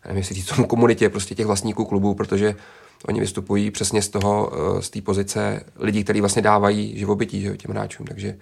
nevím, 0.05 0.19
jestli 0.19 0.35
říct 0.35 0.47
tomu 0.47 0.67
komunitě, 0.69 1.09
prostě 1.09 1.35
těch 1.35 1.47
vlastníků 1.47 1.85
klubů, 1.85 2.15
protože 2.15 2.55
oni 3.09 3.21
vystupují 3.21 3.71
přesně 3.71 4.03
z 4.03 4.09
toho, 4.09 4.53
eh, 4.55 4.83
z 4.83 4.91
té 4.91 5.01
pozice 5.01 5.65
lidí, 5.77 6.05
kteří 6.05 6.21
vlastně 6.21 6.43
dávají 6.43 6.99
živobytí 6.99 7.41
že, 7.41 7.57
těm 7.57 7.71
hráčům, 7.71 8.07
takže 8.07 8.37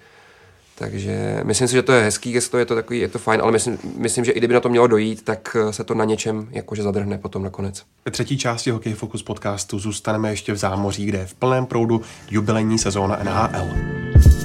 takže 0.81 1.41
myslím 1.45 1.69
si, 1.69 1.75
že 1.75 1.83
to 1.83 1.93
je 1.93 2.03
hezký 2.03 2.33
gesto, 2.33 2.59
je 2.59 2.67
to 2.67 2.75
takový, 2.75 2.99
je 2.99 3.09
to 3.09 3.19
fajn, 3.19 3.41
ale 3.43 3.53
myslím, 3.53 3.79
myslím, 3.97 4.25
že 4.25 4.33
i 4.33 4.39
kdyby 4.39 4.55
na 4.55 4.61
to 4.61 4.69
mělo 4.69 4.87
dojít, 4.87 5.23
tak 5.23 5.57
eh, 5.61 5.73
se 5.73 5.85
to 5.85 5.95
na 5.95 6.05
něčem 6.05 6.49
jakože 6.51 6.83
zadrhne 6.83 7.19
potom 7.19 7.43
nakonec. 7.43 7.83
Ve 8.05 8.13
třetí 8.13 8.39
části 8.39 8.71
Hokej 8.71 8.93
Focus 8.93 9.23
podcastu 9.23 9.79
zůstaneme 9.79 10.31
ještě 10.31 10.53
v 10.53 10.57
zámoří, 10.57 11.07
kde 11.07 11.19
je 11.19 11.27
v 11.27 11.35
plném 11.35 11.67
proudu 11.67 12.01
jubilejní 12.31 12.79
sezóna 12.79 13.19
NHL. 13.23 14.40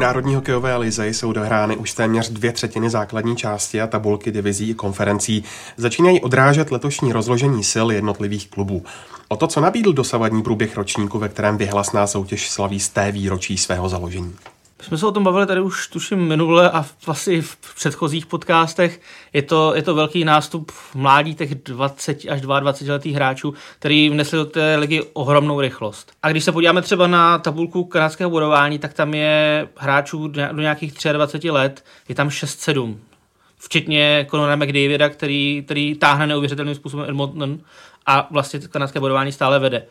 Národní 0.00 0.34
hokejové 0.34 0.76
lize 0.76 1.08
jsou 1.08 1.32
dohrány 1.32 1.76
už 1.76 1.92
téměř 1.92 2.28
dvě 2.30 2.52
třetiny 2.52 2.90
základní 2.90 3.36
části 3.36 3.80
a 3.80 3.86
tabulky 3.86 4.30
divizí 4.30 4.70
i 4.70 4.74
konferencí 4.74 5.44
začínají 5.76 6.20
odrážet 6.20 6.70
letošní 6.70 7.12
rozložení 7.12 7.64
sil 7.72 7.86
jednotlivých 7.90 8.48
klubů. 8.48 8.84
O 9.28 9.36
to, 9.36 9.46
co 9.46 9.60
nabídl 9.60 9.92
dosavadní 9.92 10.42
průběh 10.42 10.76
ročníku, 10.76 11.18
ve 11.18 11.28
kterém 11.28 11.58
vyhlasná 11.58 12.06
soutěž 12.06 12.50
slaví 12.50 12.80
z 12.80 12.88
té 12.88 13.12
výročí 13.12 13.56
svého 13.56 13.88
založení. 13.88 14.34
My 14.80 14.86
jsme 14.86 14.98
se 14.98 15.06
o 15.06 15.12
tom 15.12 15.24
bavili 15.24 15.46
tady 15.46 15.60
už 15.60 15.88
tuším 15.88 16.18
minule 16.18 16.70
a 16.70 16.86
vlastně 17.06 17.42
v 17.42 17.74
předchozích 17.74 18.26
podcastech. 18.26 19.00
Je 19.32 19.42
to, 19.42 19.74
je 19.74 19.82
to 19.82 19.94
velký 19.94 20.24
nástup 20.24 20.72
mládí 20.94 21.34
těch 21.34 21.54
20 21.54 22.18
až 22.30 22.40
22 22.40 22.94
letých 22.94 23.14
hráčů, 23.14 23.54
který 23.78 24.10
vnesli 24.10 24.38
do 24.38 24.44
té 24.44 24.76
ligy 24.76 25.02
ohromnou 25.12 25.60
rychlost. 25.60 26.12
A 26.22 26.30
když 26.30 26.44
se 26.44 26.52
podíváme 26.52 26.82
třeba 26.82 27.06
na 27.06 27.38
tabulku 27.38 27.84
kanadského 27.84 28.30
budování, 28.30 28.78
tak 28.78 28.92
tam 28.94 29.14
je 29.14 29.68
hráčů 29.76 30.28
do 30.28 30.60
nějakých 30.60 30.94
23 31.12 31.50
let, 31.50 31.84
je 32.08 32.14
tam 32.14 32.28
6-7 32.28 32.96
včetně 33.60 34.26
Conora 34.30 34.56
McDavida, 34.56 35.08
který, 35.08 35.62
který 35.64 35.94
táhne 35.94 36.26
neuvěřitelným 36.26 36.74
způsobem 36.74 37.08
Edmonton 37.08 37.58
a 38.06 38.28
vlastně 38.30 38.60
kanadské 38.60 39.00
budování 39.00 39.32
stále 39.32 39.58
vede. 39.58 39.86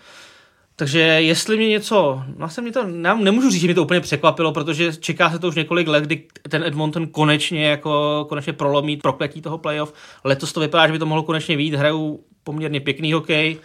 Takže 0.80 1.00
jestli 1.00 1.58
mě 1.58 1.68
něco, 1.68 2.24
vlastně 2.36 2.64
mě 2.64 2.72
to, 2.72 2.84
nemůžu 3.16 3.50
říct, 3.50 3.62
že 3.62 3.68
mě 3.68 3.76
to 3.76 3.84
úplně 3.84 4.00
překvapilo, 4.00 4.52
protože 4.52 4.94
čeká 4.96 5.30
se 5.30 5.40
to 5.40 5.48
už 5.48 5.56
několik 5.56 5.88
let, 5.88 6.04
kdy 6.04 6.24
ten 6.50 6.64
Edmonton 6.64 7.08
konečně 7.08 7.66
jako 7.66 8.26
konečně 8.30 8.54
prolomí 8.54 8.98
prokletí 8.98 9.42
toho 9.42 9.58
playoff. 9.58 9.94
Letos 10.24 10.54
to 10.54 10.60
vypadá, 10.60 10.88
že 10.88 10.94
by 10.94 11.00
to 11.00 11.06
mohlo 11.06 11.24
konečně 11.24 11.58
vít, 11.58 11.74
hrajou 11.74 12.20
poměrně 12.44 12.80
pěkný 12.80 13.14
hokej, 13.14 13.58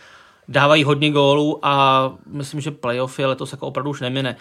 dávají 0.48 0.84
hodně 0.84 1.10
gólů 1.10 1.58
a 1.62 2.12
myslím, 2.26 2.60
že 2.60 2.70
playoff 2.70 3.18
je 3.18 3.26
letos 3.26 3.52
jako 3.52 3.66
opravdu 3.66 3.90
už 3.90 4.00
nemine. 4.00 4.36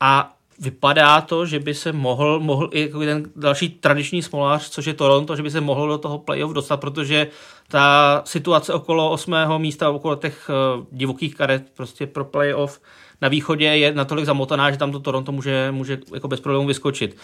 A 0.00 0.33
vypadá 0.58 1.20
to, 1.20 1.46
že 1.46 1.58
by 1.58 1.74
se 1.74 1.92
mohl, 1.92 2.40
mohl 2.40 2.68
i 2.72 2.80
jako 2.80 3.00
ten 3.00 3.30
další 3.36 3.68
tradiční 3.68 4.22
smolář, 4.22 4.68
což 4.68 4.86
je 4.86 4.94
Toronto, 4.94 5.36
že 5.36 5.42
by 5.42 5.50
se 5.50 5.60
mohl 5.60 5.88
do 5.88 5.98
toho 5.98 6.18
playoff 6.18 6.52
dostat, 6.52 6.76
protože 6.76 7.26
ta 7.68 8.22
situace 8.24 8.72
okolo 8.72 9.10
osmého 9.10 9.58
místa, 9.58 9.90
okolo 9.90 10.16
těch 10.16 10.50
uh, 10.76 10.84
divokých 10.92 11.34
karet 11.34 11.70
prostě 11.76 12.06
pro 12.06 12.24
playoff 12.24 12.80
na 13.20 13.28
východě 13.28 13.64
je 13.64 13.94
natolik 13.94 14.24
zamotaná, 14.24 14.70
že 14.70 14.76
tam 14.76 14.92
to 14.92 15.00
Toronto 15.00 15.32
může, 15.32 15.68
může 15.70 15.98
jako 16.14 16.28
bez 16.28 16.40
problémů 16.40 16.66
vyskočit. 16.66 17.16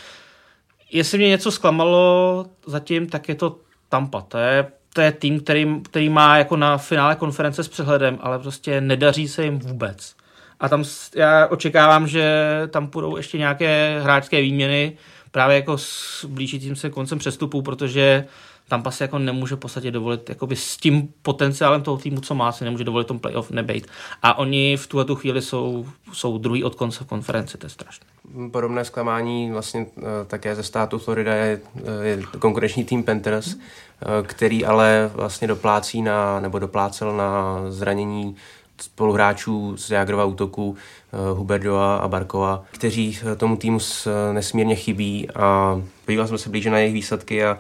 Jestli 0.93 1.19
mě 1.19 1.29
něco 1.29 1.51
zklamalo 1.51 2.47
zatím, 2.66 3.07
tak 3.07 3.29
je 3.29 3.35
to 3.35 3.57
Tampa. 3.88 4.21
To 4.21 4.38
je, 4.38 4.66
to 4.95 5.01
je 5.01 5.12
tým, 5.12 5.40
který, 5.40 5.81
který 5.83 6.09
má 6.09 6.38
jako 6.38 6.57
na 6.57 6.79
finále 6.79 7.16
konference 7.16 7.64
s 7.64 7.69
přehledem, 7.69 8.19
ale 8.23 8.38
prostě 8.38 8.81
nedaří 8.81 9.29
se 9.29 9.45
jim 9.45 9.59
vůbec. 9.59 10.14
A 10.61 10.68
tam 10.68 10.85
já 11.16 11.46
očekávám, 11.46 12.09
že 12.09 12.46
tam 12.70 12.87
půjdou 12.88 13.16
ještě 13.16 13.38
nějaké 13.38 14.01
hráčské 14.03 14.40
výměny, 14.40 14.96
právě 15.31 15.57
jako 15.57 15.79
s 15.79 16.25
blížícím 16.25 16.77
se 16.77 16.90
koncem 16.90 17.18
přestupu, 17.18 17.62
protože 17.62 18.25
Tampa 18.70 18.90
si 18.90 19.03
jako 19.03 19.18
nemůže 19.18 19.57
v 19.57 19.59
podstatě 19.59 19.90
dovolit, 19.90 20.29
jakoby 20.29 20.57
s 20.57 20.77
tím 20.77 21.09
potenciálem 21.23 21.83
toho 21.83 21.96
týmu, 21.96 22.20
co 22.20 22.35
má, 22.35 22.53
si 22.53 22.64
nemůže 22.64 22.85
dovolit 22.85 23.07
tom 23.07 23.18
playoff 23.18 23.51
nebejt. 23.51 23.87
A 24.23 24.38
oni 24.38 24.77
v 24.77 24.87
tuhle 24.87 25.05
tu 25.05 25.14
chvíli 25.14 25.42
jsou, 25.42 25.87
jsou 26.12 26.38
druhý 26.38 26.64
od 26.64 26.75
konce 26.75 27.05
v 27.05 27.07
konferenci, 27.07 27.59
to 27.59 27.66
je 27.66 27.70
strašné. 27.70 28.07
Podobné 28.53 28.85
zklamání 28.85 29.51
vlastně 29.51 29.87
eh, 29.99 30.03
také 30.27 30.55
ze 30.55 30.62
státu 30.62 30.99
Florida 30.99 31.35
je, 31.35 31.61
eh, 31.77 32.07
je 32.07 32.23
konkurenční 32.38 32.85
tým 32.85 33.05
Panthers, 33.05 33.55
eh, 33.55 34.07
který 34.23 34.64
ale 34.64 35.11
vlastně 35.14 35.49
doplácí 35.49 36.03
na, 36.03 36.40
nebo 36.40 36.59
doplácel 36.59 37.16
na 37.16 37.61
zranění 37.68 38.37
spoluhráčů 38.83 39.77
z 39.77 39.90
Jagrova 39.90 40.25
útoku 40.25 40.77
eh, 40.77 41.16
Huberdoa 41.35 41.97
a 41.97 42.09
Barkova, 42.09 42.64
kteří 42.71 43.19
eh, 43.23 43.37
tomu 43.37 43.57
týmu 43.57 43.79
eh, 43.81 44.33
nesmírně 44.33 44.75
chybí 44.75 45.31
a 45.31 45.81
podíval 46.05 46.27
jsme 46.27 46.38
se 46.38 46.51
blíže 46.51 46.71
na 46.71 46.79
jejich 46.79 46.95
výsledky 46.95 47.45
a 47.45 47.59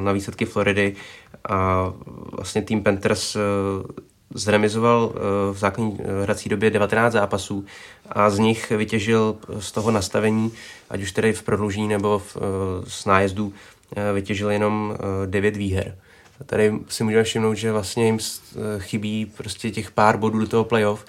na 0.00 0.12
výsledky 0.12 0.44
Floridy 0.44 0.96
a 1.48 1.92
vlastně 2.32 2.62
tým 2.62 2.82
Panthers 2.82 3.36
zremizoval 4.34 5.12
v 5.52 5.58
základní 5.58 5.98
hrací 6.22 6.48
době 6.48 6.70
19 6.70 7.12
zápasů 7.12 7.64
a 8.08 8.30
z 8.30 8.38
nich 8.38 8.70
vytěžil 8.70 9.36
z 9.58 9.72
toho 9.72 9.90
nastavení, 9.90 10.52
ať 10.90 11.02
už 11.02 11.12
tedy 11.12 11.32
v 11.32 11.42
prodloužení 11.42 11.88
nebo 11.88 12.18
v, 12.18 12.36
s 12.88 13.04
nájezdu, 13.04 13.52
vytěžil 14.14 14.50
jenom 14.50 14.96
9 15.26 15.56
výher. 15.56 15.96
Tady 16.46 16.72
si 16.88 17.04
můžeme 17.04 17.24
všimnout, 17.24 17.54
že 17.54 17.72
vlastně 17.72 18.06
jim 18.06 18.18
eh, 18.18 18.58
chybí 18.78 19.26
prostě 19.36 19.70
těch 19.70 19.90
pár 19.90 20.16
bodů 20.16 20.38
do 20.38 20.48
toho 20.48 20.64
playoff, 20.64 21.04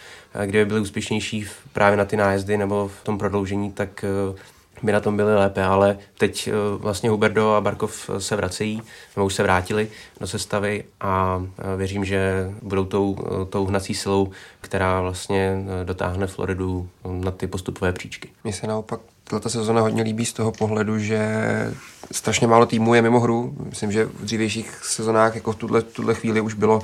kde 0.46 0.60
by 0.60 0.66
byli 0.66 0.80
úspěšnější 0.80 1.46
právě 1.74 1.98
na 1.98 2.06
ty 2.06 2.18
nájezdy 2.18 2.58
nebo 2.58 2.88
v 2.88 3.04
tom 3.04 3.18
prodloužení, 3.18 3.72
tak 3.72 4.04
eh, 4.04 4.40
by 4.84 4.92
na 4.92 5.00
tom 5.00 5.18
byli 5.18 5.36
lépe, 5.36 5.64
ale 5.64 5.98
teď 6.18 6.48
eh, 6.48 6.52
vlastně 6.78 7.10
Huberdo 7.10 7.52
a 7.52 7.62
Barkov 7.62 8.10
se 8.18 8.36
vracejí, 8.36 8.82
nebo 9.16 9.26
už 9.26 9.34
se 9.34 9.44
vrátili 9.44 9.88
do 10.20 10.28
sestavy 10.28 10.84
a 11.02 11.44
věřím, 11.78 12.06
že 12.06 12.52
budou 12.62 12.86
tou, 12.86 13.18
tou 13.50 13.66
hnací 13.66 13.94
silou, 13.94 14.32
která 14.62 15.02
vlastně 15.02 15.58
dotáhne 15.84 16.28
Floridu 16.28 16.90
na 17.12 17.32
ty 17.32 17.48
postupové 17.48 17.94
příčky. 17.94 18.30
Mně 18.44 18.54
se 18.54 18.68
naopak 18.68 19.00
tato 19.30 19.50
sezona 19.50 19.82
hodně 19.82 20.04
líbí 20.04 20.26
z 20.26 20.34
toho 20.34 20.52
pohledu, 20.52 21.00
že 21.00 21.22
strašně 22.12 22.48
málo 22.48 22.66
týmů 22.66 22.94
je 22.94 23.02
mimo 23.02 23.20
hru. 23.20 23.56
Myslím, 23.70 23.92
že 23.92 24.06
v 24.06 24.24
dřívějších 24.24 24.80
sezonách 24.84 25.36
jako 25.36 25.52
v 25.52 25.56
tuhle, 25.56 25.82
tuhle 25.82 26.16
chvíli 26.16 26.42
už 26.42 26.54
bylo, 26.54 26.82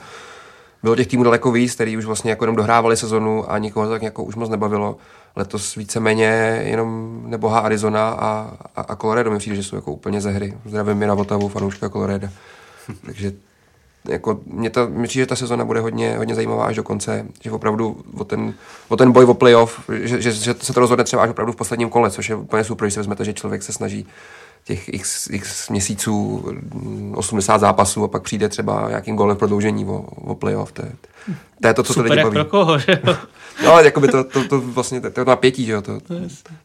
bylo 0.83 0.95
těch 0.95 1.07
týmů 1.07 1.23
daleko 1.23 1.51
víc, 1.51 1.75
který 1.75 1.97
už 1.97 2.05
vlastně 2.05 2.29
jako 2.29 2.43
jenom 2.43 2.55
dohrávali 2.55 2.97
sezonu 2.97 3.51
a 3.51 3.57
nikoho 3.57 3.89
tak 3.89 4.01
jako 4.01 4.23
už 4.23 4.35
moc 4.35 4.49
nebavilo. 4.49 4.97
Letos 5.35 5.75
víceméně 5.75 6.61
jenom 6.65 7.21
nebohá 7.25 7.59
Arizona 7.59 8.09
a, 8.09 8.51
a, 8.75 8.81
a 8.81 8.95
Colorado 8.95 9.37
přijde, 9.37 9.55
že 9.55 9.63
jsou 9.63 9.75
jako 9.75 9.91
úplně 9.91 10.21
ze 10.21 10.31
hry. 10.31 10.57
Zdravím 10.65 10.97
mi 10.97 11.07
na 11.07 11.13
Votavu, 11.13 11.49
fanouška 11.49 11.89
Colorado. 11.89 12.29
Takže 13.05 13.31
jako 14.09 14.39
mě, 14.45 14.71
mě 14.87 15.07
přijde, 15.07 15.21
že 15.21 15.27
ta 15.27 15.35
sezona 15.35 15.65
bude 15.65 15.79
hodně, 15.79 16.17
hodně 16.17 16.35
zajímavá 16.35 16.65
až 16.65 16.75
do 16.75 16.83
konce, 16.83 17.25
že 17.41 17.51
opravdu 17.51 17.97
o 18.17 18.23
ten, 18.23 18.53
o 18.87 18.97
ten 18.97 19.11
boj 19.11 19.25
o 19.25 19.33
playoff, 19.33 19.89
že, 19.93 20.21
že, 20.21 20.31
že, 20.31 20.55
se 20.61 20.73
to 20.73 20.79
rozhodne 20.79 21.03
třeba 21.03 21.23
až 21.23 21.29
opravdu 21.29 21.53
v 21.53 21.55
posledním 21.55 21.89
kole, 21.89 22.11
což 22.11 22.29
je 22.29 22.35
úplně 22.35 22.63
super, 22.63 22.85
když 22.85 22.93
se 22.93 22.99
vezmete, 22.99 23.25
že 23.25 23.33
člověk 23.33 23.63
se 23.63 23.73
snaží 23.73 24.07
těch 24.65 24.93
x, 24.93 25.29
x 25.29 25.69
měsíců, 25.69 26.45
80 27.15 27.57
zápasů 27.57 28.03
a 28.03 28.07
pak 28.07 28.23
přijde 28.23 28.49
třeba 28.49 28.89
nějakým 28.89 29.15
golem 29.15 29.37
prodloužení 29.37 29.85
o, 29.85 29.97
o 30.01 30.35
playoff. 30.35 30.71
To 30.71 30.85
je, 30.85 30.91
to 31.61 31.67
je 31.67 31.73
to, 31.73 31.83
co 31.83 31.93
Super, 31.93 32.07
to 32.07 32.13
lidi 32.13 32.23
baví. 32.23 32.33
pro 32.33 32.45
koho, 32.45 32.79
že 32.79 33.01
jo? 33.07 33.15
No, 33.63 33.79
jakoby 33.79 34.07
to, 34.07 34.23
to, 34.23 34.47
to, 34.47 34.61
vlastně, 34.61 35.01
to, 35.01 35.11
to 35.11 35.25
napětí, 35.25 35.65
že 35.65 35.71
jo, 35.71 35.81
to, 35.81 35.99
to, 35.99 36.13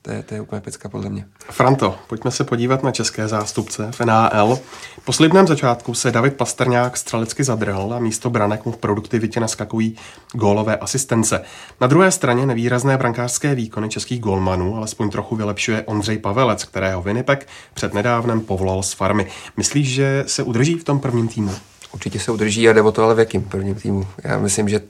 to, 0.03 0.11
je, 0.11 0.23
to 0.23 0.35
je 0.35 0.41
úplně 0.41 0.61
pecka 0.61 0.89
podle 0.89 1.11
mě. 1.11 1.27
Franto, 1.51 1.99
pojďme 2.07 2.31
se 2.31 2.45
podívat 2.45 2.83
na 2.83 2.93
české 2.93 3.29
zástupce 3.29 3.91
v 3.93 4.01
NHL. 4.01 4.59
Po 5.05 5.13
slibném 5.13 5.47
začátku 5.47 5.95
se 5.95 6.11
David 6.11 6.37
Pasterňák 6.37 6.97
střelecky 6.97 7.45
zadrhl 7.45 7.95
a 7.95 7.99
místo 7.99 8.31
branek 8.31 8.65
mu 8.65 8.73
v 8.73 8.77
produktivitě 8.77 9.41
naskakují 9.41 9.97
gólové 10.33 10.77
asistence. 10.77 11.43
Na 11.81 11.87
druhé 11.87 12.11
straně 12.11 12.47
nevýrazné 12.47 12.97
brankářské 12.97 13.55
výkony 13.55 13.89
českých 13.89 14.21
golmanů 14.21 14.77
alespoň 14.77 15.11
trochu 15.11 15.37
vylepšuje 15.37 15.83
Ondřej 15.83 16.19
Pavelec, 16.19 16.65
kterého 16.65 17.03
Winnipeg 17.03 17.49
před 17.75 17.90
nedávnem 17.95 18.41
povolal 18.41 18.83
z 18.83 18.93
farmy. 18.93 19.27
Myslíš, 19.57 19.89
že 19.89 20.25
se 20.27 20.43
udrží 20.43 20.75
v 20.75 20.85
tom 20.85 21.01
prvním 21.01 21.29
týmu? 21.29 21.55
Určitě 21.95 22.19
se 22.19 22.33
udrží 22.33 22.69
a 22.69 22.73
jde 22.73 22.83
o 22.83 22.93
to 22.93 23.05
ale 23.05 23.15
v 23.15 23.19
jakým 23.19 23.43
prvním 23.43 23.75
týmu. 23.75 24.07
Já 24.25 24.39
myslím, 24.39 24.69
že 24.69 24.81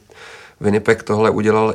Winnipeg 0.61 1.03
tohle 1.03 1.31
udělal 1.31 1.75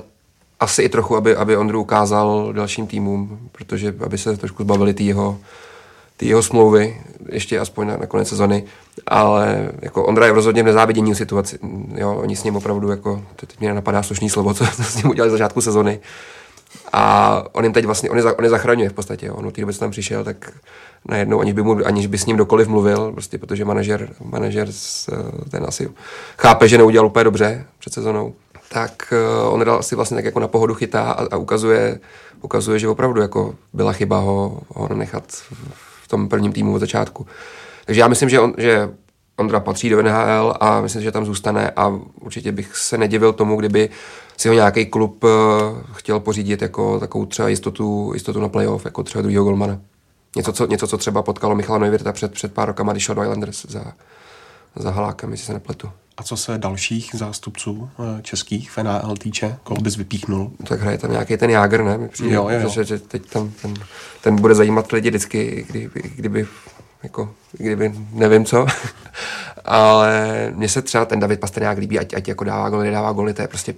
asi 0.60 0.82
i 0.82 0.90
trochu, 0.90 1.16
aby, 1.16 1.36
aby 1.36 1.58
Ondru 1.58 1.82
ukázal 1.82 2.54
dalším 2.54 2.88
týmům, 2.88 3.40
protože 3.52 3.96
aby 4.06 4.18
se 4.18 4.38
trošku 4.38 4.64
zbavili 4.64 4.94
ty 4.94 5.04
jeho, 5.04 5.38
jeho 6.22 6.44
smlouvy, 6.44 7.02
ještě 7.30 7.60
aspoň 7.60 7.88
na, 7.88 7.98
na 7.98 8.06
konec 8.06 8.28
sezony, 8.30 8.64
ale 9.08 9.72
jako 9.82 10.06
Ondra 10.06 10.26
je 10.26 10.34
rozhodně 10.34 10.64
v 10.64 10.66
nezávidění 10.66 11.16
situaci. 11.16 11.60
Jo, 11.96 12.14
oni 12.14 12.36
s 12.36 12.44
ním 12.44 12.56
opravdu, 12.56 12.90
jako, 12.90 13.24
teď 13.36 13.60
mě 13.60 13.74
napadá 13.74 14.04
slušný 14.04 14.30
slovo, 14.30 14.54
co, 14.54 14.66
co 14.66 14.84
s 14.84 14.96
ním 14.96 15.10
udělali 15.10 15.30
z 15.30 15.32
začátku 15.32 15.62
sezony. 15.62 16.00
A 16.93 17.43
on 17.52 17.63
jim 17.63 17.74
teď 17.74 17.86
vlastně, 17.86 18.10
on 18.10 18.17
je, 18.17 18.24
on 18.24 18.43
je 18.43 18.50
zachraňuje 18.50 18.89
v 18.89 18.93
podstatě. 18.93 19.26
Jo. 19.26 19.34
On 19.34 19.48
od 19.48 19.54
té 19.54 19.65
tam 19.80 19.91
přišel, 19.91 20.24
tak 20.24 20.52
najednou, 21.10 21.39
aniž 21.39 21.54
by, 21.54 21.62
mu, 21.62 21.78
aniž 21.86 22.08
by 22.08 22.17
s 22.17 22.26
ním 22.26 22.38
dokoliv 22.38 22.67
mluvil, 22.67 23.12
prostě 23.12 23.38
protože 23.38 23.65
manažer, 23.65 24.10
manažer 24.24 24.67
ten 25.52 25.65
asi 25.67 25.89
chápe, 26.38 26.67
že 26.67 26.78
neudělal 26.78 27.08
úplně 27.08 27.24
dobře 27.24 27.65
před 27.80 27.93
sezonou 27.93 28.34
tak 28.69 29.13
uh, 29.45 29.54
on 29.54 29.65
dal 29.65 29.84
si 29.84 29.95
vlastně 29.95 30.15
tak 30.15 30.26
jako 30.26 30.39
na 30.39 30.48
pohodu 30.48 30.74
chytá 30.74 31.12
a, 31.12 31.28
a 31.32 31.38
ukazuje, 31.38 32.00
ukazuje, 32.41 32.80
že 32.80 32.88
opravdu 32.88 33.21
jako 33.21 33.56
byla 33.74 33.93
chyba 33.93 34.19
ho, 34.19 34.60
ho 34.67 34.95
nechat 34.95 35.24
v 36.04 36.08
tom 36.08 36.30
prvním 36.30 36.54
týmu 36.54 36.74
od 36.74 36.80
začátku. 36.80 37.28
Takže 37.86 38.02
já 38.02 38.08
myslím, 38.08 38.30
že, 38.30 38.39
on, 38.39 38.54
že 38.58 38.89
Ondra 39.38 39.60
patří 39.60 39.89
do 39.89 40.02
NHL 40.02 40.54
a 40.60 40.82
myslím, 40.82 41.02
že 41.02 41.12
tam 41.12 41.26
zůstane 41.26 41.71
a 41.76 42.00
určitě 42.21 42.52
bych 42.52 42.78
se 42.78 42.98
nedivil 42.98 43.34
tomu, 43.34 43.56
kdyby 43.56 43.89
si 44.38 44.48
ho 44.48 44.54
nějaký 44.54 44.86
klub 44.86 45.24
uh, 45.24 45.30
chtěl 45.93 46.19
pořídit 46.19 46.62
jako 46.62 47.00
takovou 47.00 47.26
třeba 47.26 47.48
jistotu, 47.48 48.12
jistotu 48.13 48.39
na 48.39 48.50
playoff, 48.50 48.86
jako 48.86 49.04
třeba 49.04 49.21
druhého 49.21 49.43
golmana. 49.43 49.80
Něco 50.36 50.54
co, 50.54 50.67
něco, 50.67 50.88
co 50.88 50.98
třeba 50.98 51.21
potkalo 51.21 51.56
Michala 51.56 51.80
Neuwirta 51.80 52.12
před, 52.12 52.34
před 52.34 52.54
pár 52.54 52.67
rokama, 52.67 52.91
když 52.91 53.04
šel 53.04 53.15
do 53.15 53.21
Islanders 53.21 53.65
za, 53.69 53.84
za 54.76 54.91
Halákem, 54.91 55.32
jestli 55.32 55.45
se 55.45 55.54
nepletu. 55.54 55.89
A 56.17 56.24
co 56.24 56.38
se 56.38 56.58
dalších 56.58 57.15
zástupců 57.15 57.89
eh, 58.00 58.21
českých 58.21 58.71
v 58.71 58.78
NAL 58.78 59.15
týče, 59.17 59.58
koho 59.63 59.82
bys 59.82 59.95
vypíchnul? 59.95 60.52
Tak 60.67 60.82
hraje 60.82 60.98
tam 60.98 61.12
nějaký 61.12 61.38
ten 61.38 61.50
Jágr, 61.50 61.84
ne? 61.84 62.08
Přijde, 62.08 62.36
Jo, 62.36 62.50
jo, 62.50 62.60
jo. 62.60 62.69
Že, 62.69 62.84
že 62.84 63.00
teď 63.00 63.26
tam 63.26 63.52
ten, 63.62 63.74
ten 64.21 64.36
bude 64.36 64.56
zajímat 64.56 64.91
lidi 64.91 65.10
vždycky, 65.10 65.65
kdyby, 65.69 66.02
kdyby 66.15 66.48
jako, 67.06 67.34
kdyby 67.52 67.94
nevím 68.12 68.46
co. 68.46 68.65
Ale 69.65 70.52
mně 70.56 70.70
se 70.70 70.82
třeba 70.82 71.06
ten 71.06 71.20
David 71.20 71.39
Pastrňák 71.39 71.78
líbí, 71.78 72.00
ať, 72.00 72.13
ať 72.13 72.28
jako 72.28 72.44
dává 72.44 72.70
goly, 72.70 72.86
nedává 72.86 73.12
goly, 73.12 73.34
to 73.34 73.41
je 73.41 73.48
prostě, 73.48 73.76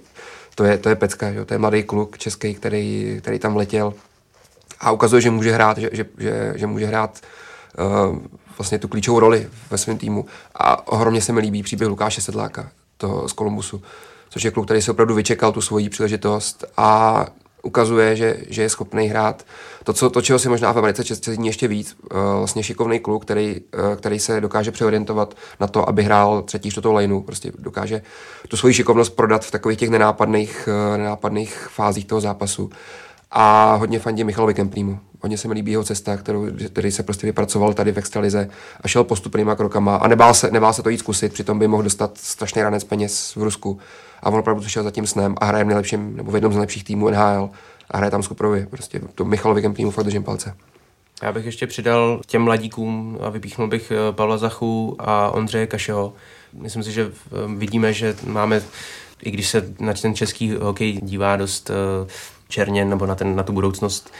to 0.54 0.64
je, 0.64 0.78
to 0.78 0.88
je 0.88 0.96
pecka, 0.96 1.28
jo. 1.28 1.44
to 1.44 1.54
je 1.54 1.58
mladý 1.58 1.82
kluk 1.82 2.18
český, 2.18 2.54
který, 2.54 3.16
který 3.20 3.38
tam 3.38 3.56
letěl 3.56 3.94
a 4.80 4.90
ukazuje, 4.90 5.22
že 5.22 5.30
může 5.30 5.52
hrát, 5.52 5.78
že, 5.78 5.90
že, 5.92 6.04
že, 6.18 6.52
že 6.56 6.66
může 6.66 6.86
hrát 6.86 7.20
uh, 7.78 8.18
vlastně 8.58 8.78
tu 8.78 8.88
klíčovou 8.88 9.20
roli 9.20 9.48
ve 9.70 9.78
svém 9.78 9.98
týmu. 9.98 10.26
A 10.54 10.88
ohromně 10.88 11.22
se 11.22 11.32
mi 11.32 11.40
líbí 11.40 11.62
příběh 11.62 11.88
Lukáše 11.88 12.20
Sedláka 12.20 12.68
toho 12.96 13.28
z 13.28 13.32
Kolumbusu, 13.32 13.82
což 14.28 14.42
je 14.42 14.50
kluk, 14.50 14.66
který 14.66 14.82
si 14.82 14.90
opravdu 14.90 15.14
vyčekal 15.14 15.52
tu 15.52 15.60
svoji 15.60 15.88
příležitost 15.88 16.64
a 16.76 17.26
ukazuje, 17.62 18.16
že, 18.16 18.36
že 18.48 18.62
je 18.62 18.68
schopný 18.68 19.08
hrát 19.08 19.44
to, 19.84 19.92
co, 19.92 20.10
to, 20.10 20.22
čeho 20.22 20.38
si 20.38 20.48
možná 20.48 20.72
v 20.72 20.78
Americe 20.78 21.16
cení 21.16 21.46
ještě 21.46 21.68
víc. 21.68 21.96
Uh, 22.02 22.18
vlastně 22.38 22.62
šikovný 22.62 23.00
kluk, 23.00 23.24
který, 23.24 23.56
uh, 23.60 23.94
který 23.96 24.18
se 24.18 24.40
dokáže 24.40 24.70
přeorientovat 24.70 25.34
na 25.60 25.66
to, 25.66 25.88
aby 25.88 26.02
hrál 26.02 26.42
třetí, 26.42 26.70
čtvrtou 26.70 26.94
lineu. 26.94 27.20
Prostě 27.20 27.52
dokáže 27.58 28.02
tu 28.48 28.56
svoji 28.56 28.74
šikovnost 28.74 29.16
prodat 29.16 29.44
v 29.44 29.50
takových 29.50 29.78
těch 29.78 29.90
nenápadných, 29.90 30.68
uh, 30.92 30.98
nenápadných 30.98 31.54
fázích 31.54 32.04
toho 32.04 32.20
zápasu. 32.20 32.70
A 33.30 33.74
hodně 33.74 33.98
fandím 33.98 34.26
Michalovi 34.26 34.54
Kemplímu. 34.54 34.98
Hodně 35.20 35.38
se 35.38 35.48
mi 35.48 35.54
líbí 35.54 35.72
jeho 35.72 35.84
cesta, 35.84 36.16
kterou, 36.16 36.46
který 36.66 36.92
se 36.92 37.02
prostě 37.02 37.26
vypracoval 37.26 37.74
tady 37.74 37.92
v 37.92 37.98
extralize 37.98 38.50
a 38.80 38.88
šel 38.88 39.04
postupnýma 39.04 39.54
krokama 39.54 39.96
a 39.96 40.08
nebál 40.08 40.34
se, 40.34 40.50
nebál 40.50 40.72
se 40.72 40.82
to 40.82 40.88
jít 40.88 40.98
zkusit, 40.98 41.32
přitom 41.32 41.58
by 41.58 41.68
mohl 41.68 41.82
dostat 41.82 42.18
strašný 42.18 42.62
ranec 42.62 42.84
peněz 42.84 43.36
v 43.36 43.42
Rusku. 43.42 43.78
A 44.22 44.30
on 44.30 44.38
opravdu 44.38 44.68
šel 44.68 44.82
za 44.82 44.90
tím 44.90 45.06
snem 45.06 45.34
a 45.38 45.44
hraje 45.44 45.64
v 45.64 45.66
nejlepším, 45.66 46.16
nebo 46.16 46.30
v 46.30 46.34
jednom 46.34 46.52
z 46.52 46.56
nejlepších 46.56 46.84
týmů 46.84 47.10
NHL 47.10 47.50
a 47.90 47.96
hraje 47.96 48.10
tam 48.10 48.22
skuprově. 48.22 48.66
Prostě 48.66 49.00
to 49.14 49.24
Michalovi 49.24 49.62
Kemplímu 49.62 49.90
fakt 49.90 50.04
držím 50.04 50.24
palce. 50.24 50.54
Já 51.22 51.32
bych 51.32 51.44
ještě 51.44 51.66
přidal 51.66 52.20
těm 52.26 52.42
mladíkům 52.42 53.18
a 53.20 53.28
vypíchnul 53.28 53.68
bych 53.68 53.90
eh, 53.90 54.12
Pavla 54.12 54.38
Zachu 54.38 54.96
a 54.98 55.30
Ondřeje 55.30 55.66
Kašeho. 55.66 56.12
Myslím 56.52 56.82
si, 56.82 56.92
že 56.92 57.02
eh, 57.12 57.56
vidíme, 57.56 57.92
že 57.92 58.16
máme, 58.26 58.62
i 59.22 59.30
když 59.30 59.48
se 59.48 59.74
na 59.80 59.92
ten 59.94 60.14
český 60.14 60.50
hokej 60.50 61.00
dívá 61.02 61.36
dost 61.36 61.70
eh, 61.70 62.08
černě 62.48 62.84
nebo 62.84 63.06
na, 63.06 63.14
ten, 63.14 63.36
na 63.36 63.42
tu 63.42 63.52
budoucnost 63.52 64.12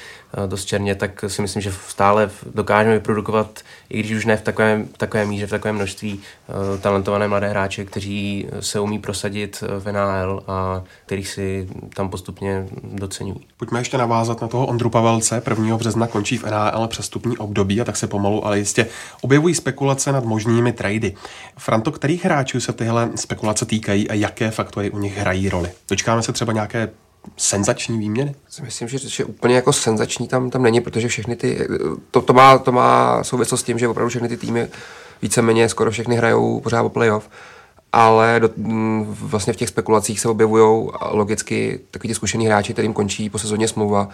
eh, 0.45 0.47
dost 0.47 0.65
černě, 0.65 0.95
tak 0.95 1.25
si 1.29 1.43
myslím, 1.43 1.63
že 1.63 1.73
stále 1.89 2.31
dokážeme 2.55 2.95
vyprodukovat, 2.95 3.61
i 3.89 4.01
když 4.01 4.13
už 4.13 4.25
ne 4.25 4.37
v 4.37 4.43
takovém, 4.43 4.89
takové 4.97 5.25
míře, 5.25 5.47
v 5.47 5.51
takovém 5.51 5.77
množství 5.77 6.21
eh, 6.21 6.79
talentované 6.79 7.29
mladé 7.29 7.49
hráče, 7.49 7.85
kteří 7.85 8.49
se 8.61 8.81
umí 8.81 8.99
prosadit 8.99 9.65
eh, 9.65 9.81
v 9.81 9.93
NHL 9.93 10.43
a 10.47 10.83
kterých 11.07 11.29
si 11.29 11.69
tam 11.95 12.09
postupně 12.09 12.67
docenují. 12.83 13.47
Pojďme 13.57 13.81
ještě 13.81 13.99
navázat 13.99 14.41
na 14.41 14.49
toho 14.49 14.67
Ondru 14.67 14.91
Pavelce. 14.91 15.43
1. 15.51 15.77
března 15.77 16.07
končí 16.07 16.39
v 16.39 16.45
NHL 16.45 16.89
přestupní 16.89 17.39
období 17.39 17.81
a 17.81 17.85
tak 17.85 17.97
se 17.97 18.07
pomalu, 18.07 18.47
ale 18.47 18.59
jistě 18.59 18.87
objevují 19.21 19.55
spekulace 19.55 20.13
nad 20.13 20.25
možnými 20.25 20.73
trady. 20.73 21.15
Franto, 21.57 21.93
kterých 21.93 22.25
hráčů 22.25 22.61
se 22.61 22.73
tyhle 22.73 23.11
spekulace 23.15 23.67
týkají 23.67 24.11
a 24.11 24.15
jaké 24.15 24.51
faktory 24.51 24.91
u 24.91 24.99
nich 24.99 25.19
hrají 25.19 25.49
roli? 25.49 25.71
Dočkáme 25.89 26.23
se 26.23 26.33
třeba 26.33 26.53
nějaké 26.53 26.91
senzační 27.37 27.99
výměny? 27.99 28.35
Myslím, 28.63 28.89
že, 28.89 28.99
že 28.99 29.25
úplně 29.25 29.55
jako 29.55 29.73
senzační 29.73 30.29
tam, 30.29 30.51
tam 30.51 30.63
není, 30.63 30.81
protože 30.81 31.09
všechny 31.09 31.37
ty, 31.37 31.69
to, 32.11 32.21
to, 32.21 32.33
má, 32.33 32.59
to 32.59 32.73
má 32.73 33.25
souvislost 33.25 33.61
s 33.61 33.65
tím, 33.65 33.79
že 33.79 33.89
opravdu 33.89 34.09
všechny 34.09 34.29
ty 34.29 34.37
týmy 34.37 34.69
víceméně 35.23 35.69
skoro 35.69 35.91
všechny 35.91 36.17
hrajou 36.17 36.61
pořád 36.61 36.83
o 36.83 36.89
playoff, 36.89 37.31
ale 37.93 38.41
do, 38.41 38.51
m, 38.57 39.07
vlastně 39.09 39.53
v 39.53 39.57
těch 39.57 39.69
spekulacích 39.69 40.21
se 40.21 40.29
objevují 40.29 40.89
logicky 41.11 41.81
takový 41.91 42.09
ty 42.09 42.15
zkušený 42.15 42.47
hráči, 42.47 42.73
kterým 42.73 42.93
končí 42.93 43.31
po 43.31 43.39
sezóně 43.39 43.69
smlouva 43.69 44.09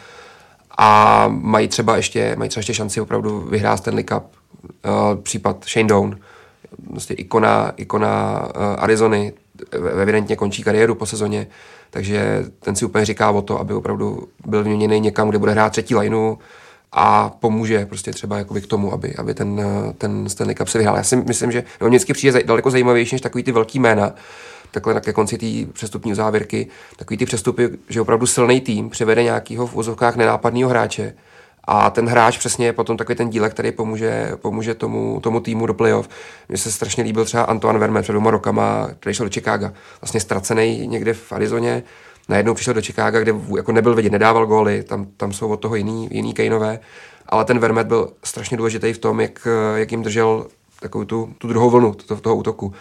a 0.79 1.25
mají 1.29 1.69
třeba 1.69 1.97
ještě, 1.97 2.37
mají 2.37 2.49
třeba 2.49 2.61
ještě 2.61 2.75
šanci 2.75 3.01
opravdu 3.01 3.41
vyhrát 3.41 3.79
Stanley 3.79 4.05
Cup. 4.05 4.25
Uh, 4.65 5.21
případ 5.23 5.65
Shane 5.65 5.89
Down, 5.89 6.19
vlastně 6.91 7.17
ikona, 7.17 7.73
ikona 7.77 8.43
uh, 8.43 8.63
Arizony, 8.79 9.33
evidentně 10.03 10.37
končí 10.37 10.63
kariéru 10.63 10.95
po 10.95 11.07
sezóně, 11.07 11.47
takže 11.91 12.45
ten 12.61 12.77
si 12.77 12.85
úplně 12.85 13.05
říká 13.05 13.31
o 13.31 13.43
to, 13.43 13.61
aby 13.61 13.75
opravdu 13.75 14.29
byl 14.47 14.63
vyměněný 14.63 15.01
někam, 15.01 15.29
kde 15.29 15.39
bude 15.39 15.53
hrát 15.53 15.71
třetí 15.71 15.95
lineu 15.95 16.37
a 16.93 17.31
pomůže 17.41 17.87
prostě 17.87 18.13
třeba 18.13 18.39
jakoby 18.39 18.61
k 18.61 18.67
tomu, 18.67 18.93
aby, 18.93 19.15
aby 19.15 19.35
ten, 19.35 19.63
ten 19.99 20.29
Stanley 20.29 20.55
Cup 20.55 20.69
se 20.69 20.79
vyhrál. 20.79 20.97
Já 20.97 21.03
si 21.03 21.17
myslím, 21.17 21.53
že 21.53 21.65
on 21.81 21.89
vždycky 21.89 22.13
přijde 22.13 22.43
daleko 22.43 22.71
zajímavější 22.71 23.15
než 23.15 23.21
takový 23.21 23.45
ty 23.45 23.53
velký 23.53 23.79
jména, 23.79 24.15
takhle 24.71 25.01
ke 25.01 25.13
konci 25.13 25.39
té 25.39 25.73
přestupní 25.73 26.15
závěrky, 26.15 26.67
takový 26.97 27.17
ty 27.17 27.27
přestupy, 27.27 27.69
že 27.89 28.01
opravdu 28.01 28.27
silný 28.27 28.61
tým 28.61 28.91
převede 28.91 29.23
nějakého 29.23 29.67
v 29.67 29.77
úzovkách 29.77 30.17
nenápadného 30.17 30.71
hráče, 30.71 31.15
a 31.67 31.91
ten 31.91 32.07
hráč 32.07 32.39
přesně 32.39 32.67
je 32.67 32.73
potom 32.73 32.97
takový 32.97 33.17
ten 33.17 33.31
dílek, 33.31 33.53
který 33.53 33.73
pomůže, 33.73 34.33
pomůže 34.37 34.75
tomu, 34.75 35.21
tomu 35.21 35.41
týmu 35.41 35.67
do 35.67 35.75
playoff. 35.75 36.09
Mně 36.49 36.59
se 36.59 36.73
strašně 36.73 37.05
líbil 37.05 37.25
třeba 37.25 37.43
Antoine 37.43 37.79
Verme 37.79 38.03
před 38.03 38.13
dvěma 38.13 38.31
rokama, 38.31 38.89
který 39.01 39.15
šel 39.15 39.27
do 39.27 39.33
Chicaga. 39.33 39.73
Vlastně 40.01 40.21
ztracený 40.21 40.87
někde 40.87 41.15
v 41.15 41.33
Arizoně, 41.33 41.83
najednou 42.29 42.55
přišel 42.55 42.75
do 42.75 42.83
Chicaga, 42.83 43.21
kde 43.21 43.35
jako 43.57 43.73
nebyl 43.73 43.95
vidět, 43.95 44.13
nedával 44.13 44.47
góly, 44.47 44.83
tam, 44.83 45.07
tam 45.17 45.33
jsou 45.33 45.49
od 45.49 45.57
toho 45.57 45.75
jiný, 45.75 46.09
jiný 46.11 46.35
Kaneové, 46.35 46.81
ale 47.27 47.45
ten 47.45 47.59
Vermet 47.59 47.87
byl 47.87 48.13
strašně 48.25 48.57
důležitý 48.57 48.93
v 48.93 48.99
tom, 48.99 49.21
jak, 49.21 49.49
jak 49.77 49.93
jim 49.93 50.03
držel 50.03 50.47
takovou 50.81 51.05
tu, 51.05 51.35
tu 51.39 51.49
druhou 51.49 51.71
vlnu 51.71 51.95
to, 51.95 52.17
toho 52.17 52.37
útoku. 52.37 52.73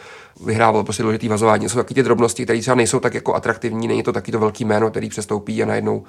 Vyhrával 0.46 0.84
prostě 0.84 1.04
důležitý 1.04 1.28
vazování. 1.28 1.70
Jsou 1.70 1.78
taky 1.78 1.94
ty 1.94 2.04
drobnosti, 2.04 2.44
které 2.44 2.60
třeba 2.60 2.76
nejsou 2.76 3.00
tak 3.00 3.14
jako 3.14 3.36
atraktivní, 3.36 3.88
není 3.88 4.04
to 4.04 4.14
taky 4.14 4.32
to 4.32 4.40
velký 4.40 4.66
jméno, 4.66 4.90
který 4.90 5.10
přestoupí 5.10 5.64
a 5.64 5.66
najednou, 5.66 6.04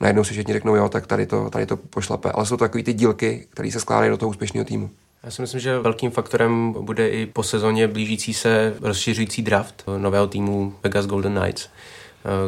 najednou 0.00 0.24
si 0.24 0.32
všichni 0.32 0.52
řeknou, 0.52 0.74
jo, 0.74 0.88
tak 0.88 1.06
tady 1.06 1.26
to, 1.26 1.50
tady 1.50 1.66
to 1.66 1.76
pošlape. 1.76 2.32
Ale 2.32 2.46
jsou 2.46 2.56
to 2.56 2.64
takový 2.64 2.82
ty 2.82 2.92
dílky, 2.92 3.46
které 3.50 3.70
se 3.70 3.80
skládají 3.80 4.10
do 4.10 4.16
toho 4.16 4.30
úspěšného 4.30 4.64
týmu. 4.64 4.90
Já 5.22 5.30
si 5.30 5.42
myslím, 5.42 5.60
že 5.60 5.78
velkým 5.78 6.10
faktorem 6.10 6.72
bude 6.72 7.08
i 7.08 7.26
po 7.26 7.42
sezóně 7.42 7.88
blížící 7.88 8.34
se 8.34 8.74
rozšiřující 8.80 9.42
draft 9.42 9.84
nového 9.98 10.26
týmu 10.26 10.74
Vegas 10.82 11.06
Golden 11.06 11.40
Knights, 11.40 11.68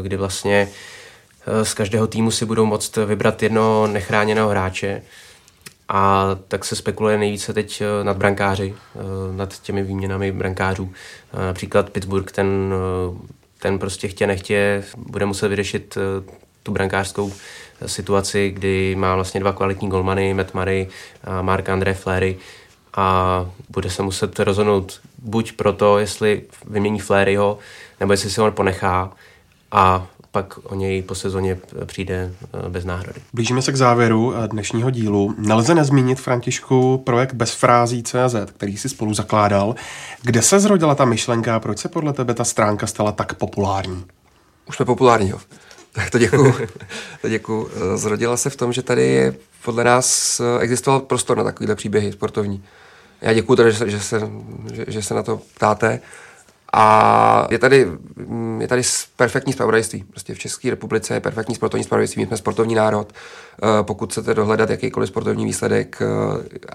kdy 0.03 0.17
vlastně 0.17 0.69
z 1.63 1.75
každého 1.75 2.07
týmu 2.07 2.31
si 2.31 2.45
budou 2.45 2.67
moct 2.67 2.97
vybrat 2.97 3.43
jedno 3.43 3.87
nechráněného 3.87 4.49
hráče, 4.49 5.03
a 5.89 6.31
tak 6.49 6.65
se 6.65 6.77
spekuluje 6.77 7.19
nejvíce 7.19 7.53
teď 7.53 7.81
eh, 7.81 8.05
nad 8.05 8.17
brankáři, 8.17 8.75
eh, 8.75 8.99
nad 9.37 9.61
těmi 9.61 9.83
výměnami 9.83 10.33
brankářů. 10.33 10.93
Eh, 11.35 11.47
například 11.47 11.91
Pittsburgh, 11.91 12.33
ten, 12.33 12.75
ten 13.59 13.79
prostě 13.79 14.09
chtě 14.09 14.27
nechtě 14.27 14.85
bude 14.97 15.27
muset 15.27 15.49
vyřešit 15.49 15.99
tu 16.67 16.73
brankářskou 16.73 17.33
situaci, 17.87 18.51
kdy 18.51 18.95
má 18.97 19.15
vlastně 19.15 19.41
dva 19.41 19.53
kvalitní 19.53 19.89
golmany, 19.89 20.35
Matt 20.35 20.55
Murray 20.55 20.87
a 21.25 21.43
Mark 21.43 21.69
André 21.69 21.95
Flery 21.95 22.37
a 22.97 23.47
bude 23.69 23.91
se 23.91 24.03
muset 24.03 24.39
rozhodnout 24.39 25.01
buď 25.19 25.53
pro 25.53 25.73
to, 25.73 25.99
jestli 25.99 26.43
vymění 26.71 27.01
Fleryho, 27.01 27.59
nebo 28.01 28.13
jestli 28.13 28.31
si 28.31 28.41
ho 28.41 28.53
ponechá 28.53 29.13
a 29.73 30.07
pak 30.31 30.59
o 30.63 30.75
něj 30.75 31.03
po 31.03 31.15
sezóně 31.15 31.59
přijde 31.85 32.33
eh, 32.65 32.69
bez 32.69 32.85
náhrady. 32.85 33.21
Blížíme 33.33 33.63
se 33.63 33.73
k 33.73 33.77
závěru 33.77 34.35
eh, 34.35 34.49
dnešního 34.49 34.91
dílu. 34.91 35.35
Nelze 35.39 35.75
nezmínit, 35.75 36.21
Františku, 36.21 36.99
projekt 36.99 37.33
Bezfrází 37.33 38.03
CZ, 38.03 38.35
který 38.57 38.77
si 38.77 38.89
spolu 38.89 39.15
zakládal. 39.15 39.75
Kde 40.23 40.43
se 40.43 40.61
zrodila 40.61 40.95
ta 40.95 41.05
myšlenka 41.05 41.57
a 41.57 41.61
proč 41.61 41.79
se 41.79 41.89
podle 41.89 42.13
tebe 42.13 42.35
ta 42.35 42.45
stránka 42.45 42.87
stala 42.87 43.13
tak 43.13 43.35
populární? 43.35 44.05
Už 44.69 44.77
jsme 44.77 44.85
populární, 44.85 45.29
jo. 45.29 45.39
Tak 45.97 46.11
to 46.11 46.19
děkuju. 46.19 46.55
to 47.23 47.29
děkuju. 47.29 47.71
Eh, 47.75 47.97
zrodila 47.97 48.37
se 48.37 48.51
v 48.51 48.57
tom, 48.57 48.73
že 48.73 48.83
tady 48.83 49.33
podle 49.65 49.85
nás 49.85 50.41
existoval 50.61 51.01
prostor 51.01 51.37
na 51.37 51.45
takovýhle 51.45 51.75
příběhy 51.75 52.13
sportovní. 52.13 52.65
Já 53.21 53.33
děkuju 53.33 53.57
teda, 53.57 53.71
že, 53.71 53.91
že, 53.91 54.01
se, 54.01 54.21
že, 54.73 54.85
že 54.89 55.03
se 55.03 55.15
na 55.15 55.23
to 55.23 55.41
ptáte. 55.55 56.01
A 56.73 57.47
je 57.51 57.59
tady, 57.59 57.87
mm, 58.17 58.61
je 58.61 58.69
tady 58.69 58.83
perfektní 59.17 59.53
spravodajství. 59.53 60.05
Prostě 60.05 60.35
v 60.35 60.39
České 60.39 60.71
republice 60.71 61.15
je 61.15 61.21
perfektní 61.21 61.55
sportovní 61.55 61.85
spravodajství. 61.85 62.23
My 62.23 62.27
jsme 62.27 62.37
sportovní 62.37 62.75
národ. 62.75 63.13
Eh, 63.13 63.67
pokud 63.83 64.11
chcete 64.13 64.35
dohledat 64.35 64.71
jakýkoliv 64.71 65.09
sportovní 65.09 65.45
výsledek 65.45 66.03
eh, 66.03 66.07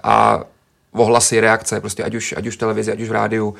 a 0.02 0.44
ohlasy, 0.92 1.40
reakce, 1.40 1.80
prostě 1.80 2.04
ať 2.04 2.14
už, 2.14 2.34
ať 2.36 2.46
už 2.46 2.54
v 2.54 2.58
televizi, 2.58 2.92
ať 2.92 3.00
už 3.00 3.08
v 3.08 3.12
rádiu, 3.12 3.54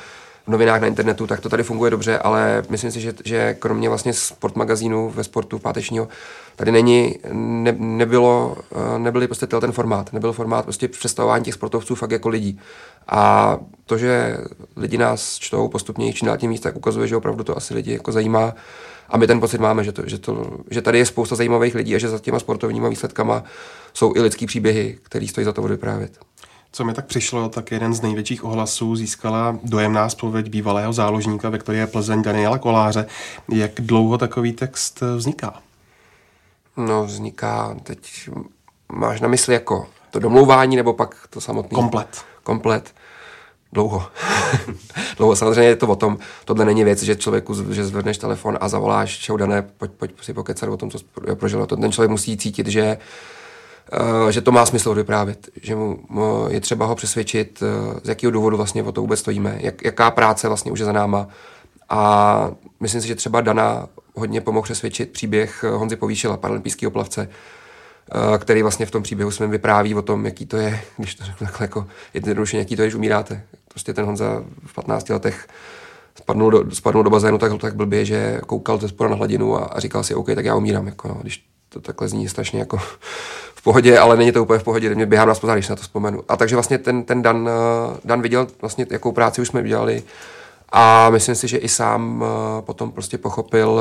v 0.47 0.49
novinách, 0.49 0.81
na 0.81 0.87
internetu, 0.87 1.27
tak 1.27 1.41
to 1.41 1.49
tady 1.49 1.63
funguje 1.63 1.91
dobře, 1.91 2.19
ale 2.19 2.63
myslím 2.69 2.91
si, 2.91 3.01
že, 3.01 3.15
že 3.25 3.55
kromě 3.55 3.89
vlastně 3.89 4.13
sportmagazínu 4.13 5.11
ve 5.11 5.25
sportu 5.25 5.59
pátečního, 5.59 6.09
tady 6.57 6.73
není, 6.73 7.19
ne, 7.33 7.75
nebylo, 7.79 8.57
eh, 8.73 8.99
nebyly 8.99 9.27
prostě 9.27 9.47
ten 9.47 9.73
formát, 9.73 10.13
nebyl 10.13 10.33
formát 10.33 10.65
prostě 10.65 10.89
představování 10.89 11.45
těch 11.45 11.55
sportovců 11.55 11.95
fakt 11.95 12.11
jako 12.11 12.29
lidí. 12.29 12.61
A 13.09 13.59
to, 13.87 13.99
že 13.99 14.39
lidi 14.77 14.99
nás 14.99 15.39
čtou 15.39 15.69
postupně 15.69 16.13
čím 16.13 16.27
dál 16.27 16.37
tím 16.37 16.51
víc, 16.51 16.61
tak 16.61 16.77
ukazuje, 16.77 17.09
že 17.09 17.17
opravdu 17.17 17.45
to 17.45 17.57
asi 17.57 17.75
lidi 17.75 17.93
jako 17.93 18.13
zajímá. 18.13 18.55
A 19.09 19.17
my 19.17 19.27
ten 19.27 19.41
pocit 19.41 19.61
máme, 19.61 19.85
že, 19.85 19.93
to, 19.93 20.03
že, 20.07 20.19
to, 20.19 20.59
že 20.71 20.83
tady 20.83 20.99
je 20.99 21.07
spousta 21.07 21.37
zajímavých 21.37 21.75
lidí 21.75 21.95
a 21.95 21.99
že 21.99 22.09
za 22.09 22.19
těma 22.19 22.39
sportovníma 22.39 22.89
výsledkama 22.89 23.45
jsou 23.95 24.13
i 24.17 24.21
lidský 24.21 24.47
příběhy, 24.47 24.99
který 25.03 25.29
stojí 25.29 25.45
za 25.45 25.53
to 25.53 25.63
vyprávět. 25.63 26.19
Co 26.73 26.85
mi 26.85 26.95
tak 26.95 27.07
přišlo, 27.07 27.49
tak 27.49 27.71
jeden 27.71 27.95
z 27.95 28.01
největších 28.01 28.45
ohlasů 28.45 28.97
získala 28.97 29.59
dojemná 29.63 30.09
zpověď 30.09 30.49
bývalého 30.49 30.93
záložníka 30.93 31.49
Viktorie 31.49 31.87
Plzeň 31.87 32.23
Daniela 32.23 32.59
Koláře. 32.59 33.07
Jak 33.53 33.73
dlouho 33.75 34.19
takový 34.19 34.53
text 34.53 35.01
vzniká? 35.17 35.63
No, 36.77 37.05
vzniká, 37.05 37.77
teď 37.83 38.31
máš 38.93 39.21
na 39.21 39.29
mysli 39.29 39.55
jako 39.55 39.87
to 40.11 40.19
domlouvání 40.19 40.77
nebo 40.77 40.93
pak 40.93 41.17
to 41.31 41.41
samotné? 41.41 41.75
Komplet. 41.75 42.25
Komplet. 42.43 42.95
Dlouho. 43.73 44.07
Dlouho. 45.17 45.37
Samozřejmě 45.37 45.63
je 45.63 45.77
to 45.77 45.89
o 45.89 45.97
tom, 45.97 46.19
tohle 46.45 46.65
není 46.65 46.85
věc, 46.85 47.03
že 47.03 47.17
člověku, 47.17 47.73
že 47.73 47.85
zvedneš 47.85 48.19
telefon 48.19 48.59
a 48.61 48.69
zavoláš, 48.69 49.19
čau 49.19 49.37
dané, 49.37 49.63
pojď, 49.63 49.91
pojď 49.91 50.13
si 50.23 50.35
pokecat 50.35 50.69
o 50.69 50.77
tom, 50.77 50.91
co 50.91 50.99
prožil. 51.35 51.67
To 51.67 51.77
ten 51.77 51.93
člověk 51.93 52.11
musí 52.11 52.37
cítit, 52.37 52.67
že 52.67 52.99
že 54.31 54.41
to 54.41 54.53
má 54.53 54.67
smysl 54.67 54.95
vyprávět, 54.95 55.49
že 55.63 55.75
mu, 55.75 55.99
je 56.49 56.61
třeba 56.61 56.87
ho 56.87 56.95
přesvědčit, 56.95 57.63
uh, 57.63 57.99
z 58.03 58.09
jakého 58.09 58.31
důvodu 58.31 58.57
vlastně 58.57 58.83
o 58.83 58.93
to 58.93 59.01
vůbec 59.01 59.21
stojíme, 59.21 59.59
jak, 59.61 59.85
jaká 59.85 60.11
práce 60.11 60.49
vlastně 60.49 60.73
už 60.73 60.79
je 60.79 60.85
za 60.85 60.93
náma. 60.93 61.29
A 61.89 62.51
myslím 62.81 63.01
si, 63.01 63.09
že 63.09 63.15
třeba 63.15 63.41
Dana 63.41 63.87
hodně 64.15 64.41
pomohl 64.41 64.63
přesvědčit 64.63 65.13
příběh 65.13 65.65
Honzy 65.65 65.97
Povýšila, 65.97 66.37
paralympijského 66.37 66.91
plavce, 66.91 67.29
Eh, 68.11 68.39
který 68.39 68.63
vlastně 68.63 68.87
v 68.87 68.91
tom 68.91 69.03
příběhu 69.03 69.31
jsme 69.31 69.47
vypráví 69.47 69.95
o 69.95 70.03
tom, 70.03 70.25
jaký 70.25 70.47
to 70.47 70.57
je, 70.57 70.81
když 70.97 71.15
to 71.15 71.25
řeknu 71.25 71.47
takhle 71.47 71.65
jako 71.65 71.87
jednoduše, 72.15 72.59
jaký 72.59 72.77
to 72.77 72.83
je, 72.83 72.91
že 72.91 72.97
umíráte. 72.97 73.43
Prostě 73.69 73.95
ten 73.95 74.05
Honza 74.05 74.45
v 74.67 74.75
15 74.75 75.09
letech 75.09 75.49
spadnul 76.19 76.51
do, 76.51 76.75
spadnul 76.75 77.05
do 77.05 77.11
bazénu 77.11 77.39
tak, 77.39 77.53
tak 77.61 77.77
blbě, 77.77 78.05
že 78.05 78.41
koukal 78.47 78.79
ze 78.79 78.89
spora 78.89 79.11
na 79.11 79.17
hladinu 79.17 79.57
a, 79.57 79.65
a, 79.65 79.81
říkal 79.81 80.05
si, 80.05 80.15
OK, 80.15 80.27
tak 80.35 80.45
já 80.45 80.55
umírám. 80.55 80.87
Jako, 80.87 81.09
no, 81.09 81.15
když 81.23 81.45
to 81.73 81.81
takhle 81.81 82.09
zní 82.09 82.29
strašně 82.29 82.59
jako 82.59 82.79
v 83.55 83.63
pohodě, 83.63 83.99
ale 83.99 84.17
není 84.17 84.33
to 84.33 84.43
úplně 84.43 84.59
v 84.59 84.65
pohodě, 84.65 84.95
mě 84.95 85.07
běhám 85.07 85.29
na 85.29 85.35
spozor, 85.35 85.57
když 85.57 85.69
na 85.69 85.77
to 85.77 85.83
vzpomenu. 85.83 86.23
A 86.29 86.37
takže 86.37 86.57
vlastně 86.57 86.79
ten, 86.79 87.05
ten 87.05 87.23
Dan, 87.23 87.49
eh, 87.49 88.01
Dan 88.05 88.23
viděl 88.23 88.47
vlastně, 88.61 88.87
jakou 88.91 89.13
práci 89.13 89.41
už 89.41 89.49
jsme 89.49 89.61
udělali 89.61 90.03
a 90.73 91.11
myslím 91.11 91.35
si, 91.35 91.49
že 91.49 91.59
i 91.59 91.69
sám 91.69 92.25
eh, 92.25 92.63
potom 92.63 92.93
prostě 92.93 93.19
pochopil, 93.19 93.81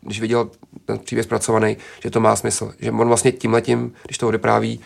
když 0.00 0.20
viděl 0.20 0.50
ten 0.84 0.98
příběh 0.98 1.24
zpracovaný, 1.24 1.76
že 2.02 2.10
to 2.10 2.20
má 2.20 2.36
smysl. 2.36 2.72
Že 2.80 2.90
on 2.90 3.08
vlastně 3.08 3.32
tímhletím, 3.32 3.92
když 4.04 4.18
to 4.18 4.28
odepráví, 4.28 4.80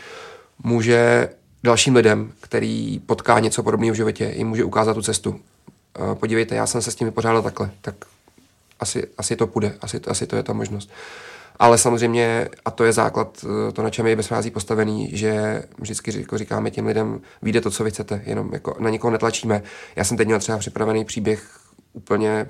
může 0.65 1.29
dalším 1.63 1.97
lidem, 1.97 2.33
který 2.41 2.99
potká 3.07 3.39
něco 3.39 3.63
podobného 3.63 3.93
v 3.93 3.97
životě, 3.97 4.33
jim 4.37 4.49
může 4.49 4.65
ukázat 4.65 4.95
tu 4.95 5.03
cestu. 5.03 5.41
Podívejte, 6.15 6.55
já 6.55 6.67
jsem 6.67 6.83
se 6.83 6.91
s 6.91 6.95
tím 6.95 7.07
vypořádal 7.07 7.43
takhle, 7.43 7.71
tak 7.81 7.95
asi, 8.81 9.07
asi 9.19 9.37
to 9.37 9.47
půjde, 9.47 9.75
asi, 9.81 10.01
asi 10.07 10.27
to 10.27 10.37
je 10.37 10.43
ta 10.43 10.53
možnost. 10.53 10.91
Ale 11.57 11.79
samozřejmě, 11.79 12.49
a 12.65 12.71
to 12.71 12.85
je 12.85 12.93
základ, 12.93 13.45
to, 13.73 13.83
na 13.83 13.91
čem 13.91 14.07
je 14.07 14.17
bezfrází 14.17 14.51
postavený, 14.51 15.11
že 15.13 15.63
vždycky 15.79 16.21
jako 16.21 16.39
říkáme 16.39 16.71
těm 16.71 16.87
lidem, 16.87 17.21
vyjde 17.43 17.61
to, 17.61 17.71
co 17.71 17.85
vy 17.85 17.91
chcete, 17.91 18.23
jenom 18.27 18.51
jako 18.53 18.77
na 18.79 18.91
nikoho 18.91 19.11
netlačíme. 19.11 19.63
Já 19.97 20.05
jsem 20.05 20.17
teď 20.17 20.27
měl 20.27 20.39
třeba 20.39 20.59
připravený 20.59 21.05
příběh 21.05 21.43
úplně 21.93 22.47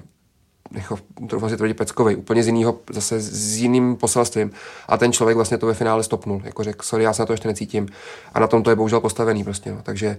jako, 0.74 0.98
to 1.28 1.38
vlastně 1.38 1.56
tvrdí 1.56 1.74
peckovej, 1.74 2.16
úplně 2.16 2.42
z 2.42 2.46
jiného, 2.46 2.78
zase 2.90 3.20
s 3.20 3.56
jiným 3.56 3.96
poselstvím. 3.96 4.50
A 4.88 4.96
ten 4.96 5.12
člověk 5.12 5.36
vlastně 5.36 5.58
to 5.58 5.66
ve 5.66 5.74
finále 5.74 6.02
stopnul. 6.02 6.42
Jako 6.44 6.64
řekl, 6.64 6.82
sorry, 6.82 7.04
já 7.04 7.12
se 7.12 7.22
na 7.22 7.26
to 7.26 7.32
ještě 7.32 7.48
necítím. 7.48 7.88
A 8.34 8.40
na 8.40 8.46
tom 8.46 8.62
to 8.62 8.70
je 8.70 8.76
bohužel 8.76 9.00
postavený 9.00 9.44
prostě. 9.44 9.70
No. 9.70 9.78
Takže 9.82 10.18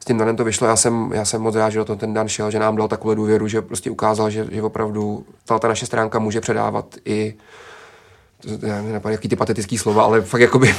s 0.00 0.04
tím 0.04 0.18
danem 0.18 0.36
to 0.36 0.44
vyšlo. 0.44 0.66
Já 0.66 0.76
jsem, 0.76 1.10
já 1.14 1.24
jsem 1.24 1.42
moc 1.42 1.54
rád, 1.54 1.70
že 1.70 1.84
to 1.84 1.96
ten 1.96 2.14
Dan 2.14 2.28
šel, 2.28 2.50
že 2.50 2.58
nám 2.58 2.76
dal 2.76 2.88
takovou 2.88 3.14
důvěru, 3.14 3.48
že 3.48 3.62
prostě 3.62 3.90
ukázal, 3.90 4.30
že, 4.30 4.46
že 4.50 4.62
opravdu 4.62 5.26
ta, 5.44 5.58
ta 5.58 5.68
naše 5.68 5.86
stránka 5.86 6.18
může 6.18 6.40
předávat 6.40 6.96
i 7.04 7.34
já 8.66 8.82
nenapadá, 8.82 9.12
jaký 9.12 9.28
ty 9.28 9.36
patetický 9.36 9.78
slova, 9.78 10.04
ale 10.04 10.20
fakt 10.20 10.40
jakoby 10.40 10.74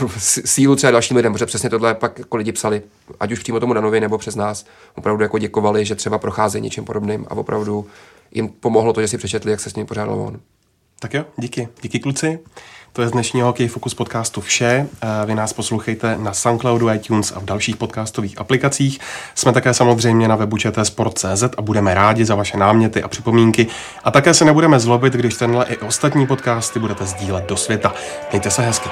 sílu 0.45 0.75
třeba 0.75 0.91
dalším 0.91 1.17
lidem, 1.17 1.33
protože 1.33 1.45
přesně 1.45 1.69
tohle 1.69 1.95
pak 1.95 2.19
jako 2.19 2.37
lidi 2.37 2.51
psali, 2.51 2.81
ať 3.19 3.31
už 3.31 3.39
přímo 3.39 3.59
tomu 3.59 3.73
Danovi 3.73 3.99
nebo 3.99 4.17
přes 4.17 4.35
nás, 4.35 4.65
opravdu 4.95 5.23
jako 5.23 5.37
děkovali, 5.37 5.85
že 5.85 5.95
třeba 5.95 6.17
procházejí 6.17 6.61
něčím 6.61 6.85
podobným 6.85 7.25
a 7.29 7.31
opravdu 7.31 7.87
jim 8.31 8.47
pomohlo 8.47 8.93
to, 8.93 9.01
že 9.01 9.07
si 9.07 9.17
přečetli, 9.17 9.51
jak 9.51 9.59
se 9.59 9.69
s 9.69 9.75
ním 9.75 9.85
pořádal 9.85 10.21
on. 10.21 10.39
Tak 10.99 11.13
jo, 11.13 11.25
díky. 11.37 11.67
Díky 11.81 11.99
kluci. 11.99 12.39
To 12.93 13.01
je 13.01 13.07
z 13.07 13.11
dnešního 13.11 13.47
Hokej 13.47 13.67
Focus 13.67 13.93
podcastu 13.93 14.41
vše. 14.41 14.87
Vy 15.25 15.35
nás 15.35 15.53
poslouchejte 15.53 16.17
na 16.17 16.33
Soundcloudu, 16.33 16.89
iTunes 16.89 17.31
a 17.31 17.39
v 17.39 17.45
dalších 17.45 17.75
podcastových 17.75 18.37
aplikacích. 18.37 18.99
Jsme 19.35 19.53
také 19.53 19.73
samozřejmě 19.73 20.27
na 20.27 20.35
webu 20.35 20.57
Sport.cz 20.83 21.43
a 21.57 21.61
budeme 21.61 21.93
rádi 21.93 22.25
za 22.25 22.35
vaše 22.35 22.57
náměty 22.57 23.03
a 23.03 23.07
připomínky. 23.07 23.67
A 24.03 24.11
také 24.11 24.33
se 24.33 24.45
nebudeme 24.45 24.79
zlobit, 24.79 25.13
když 25.13 25.35
tenhle 25.35 25.65
i 25.65 25.77
ostatní 25.77 26.27
podcasty 26.27 26.79
budete 26.79 27.05
sdílet 27.05 27.45
do 27.45 27.57
světa. 27.57 27.93
Mějte 28.31 28.51
se 28.51 28.61
hezky. 28.61 28.89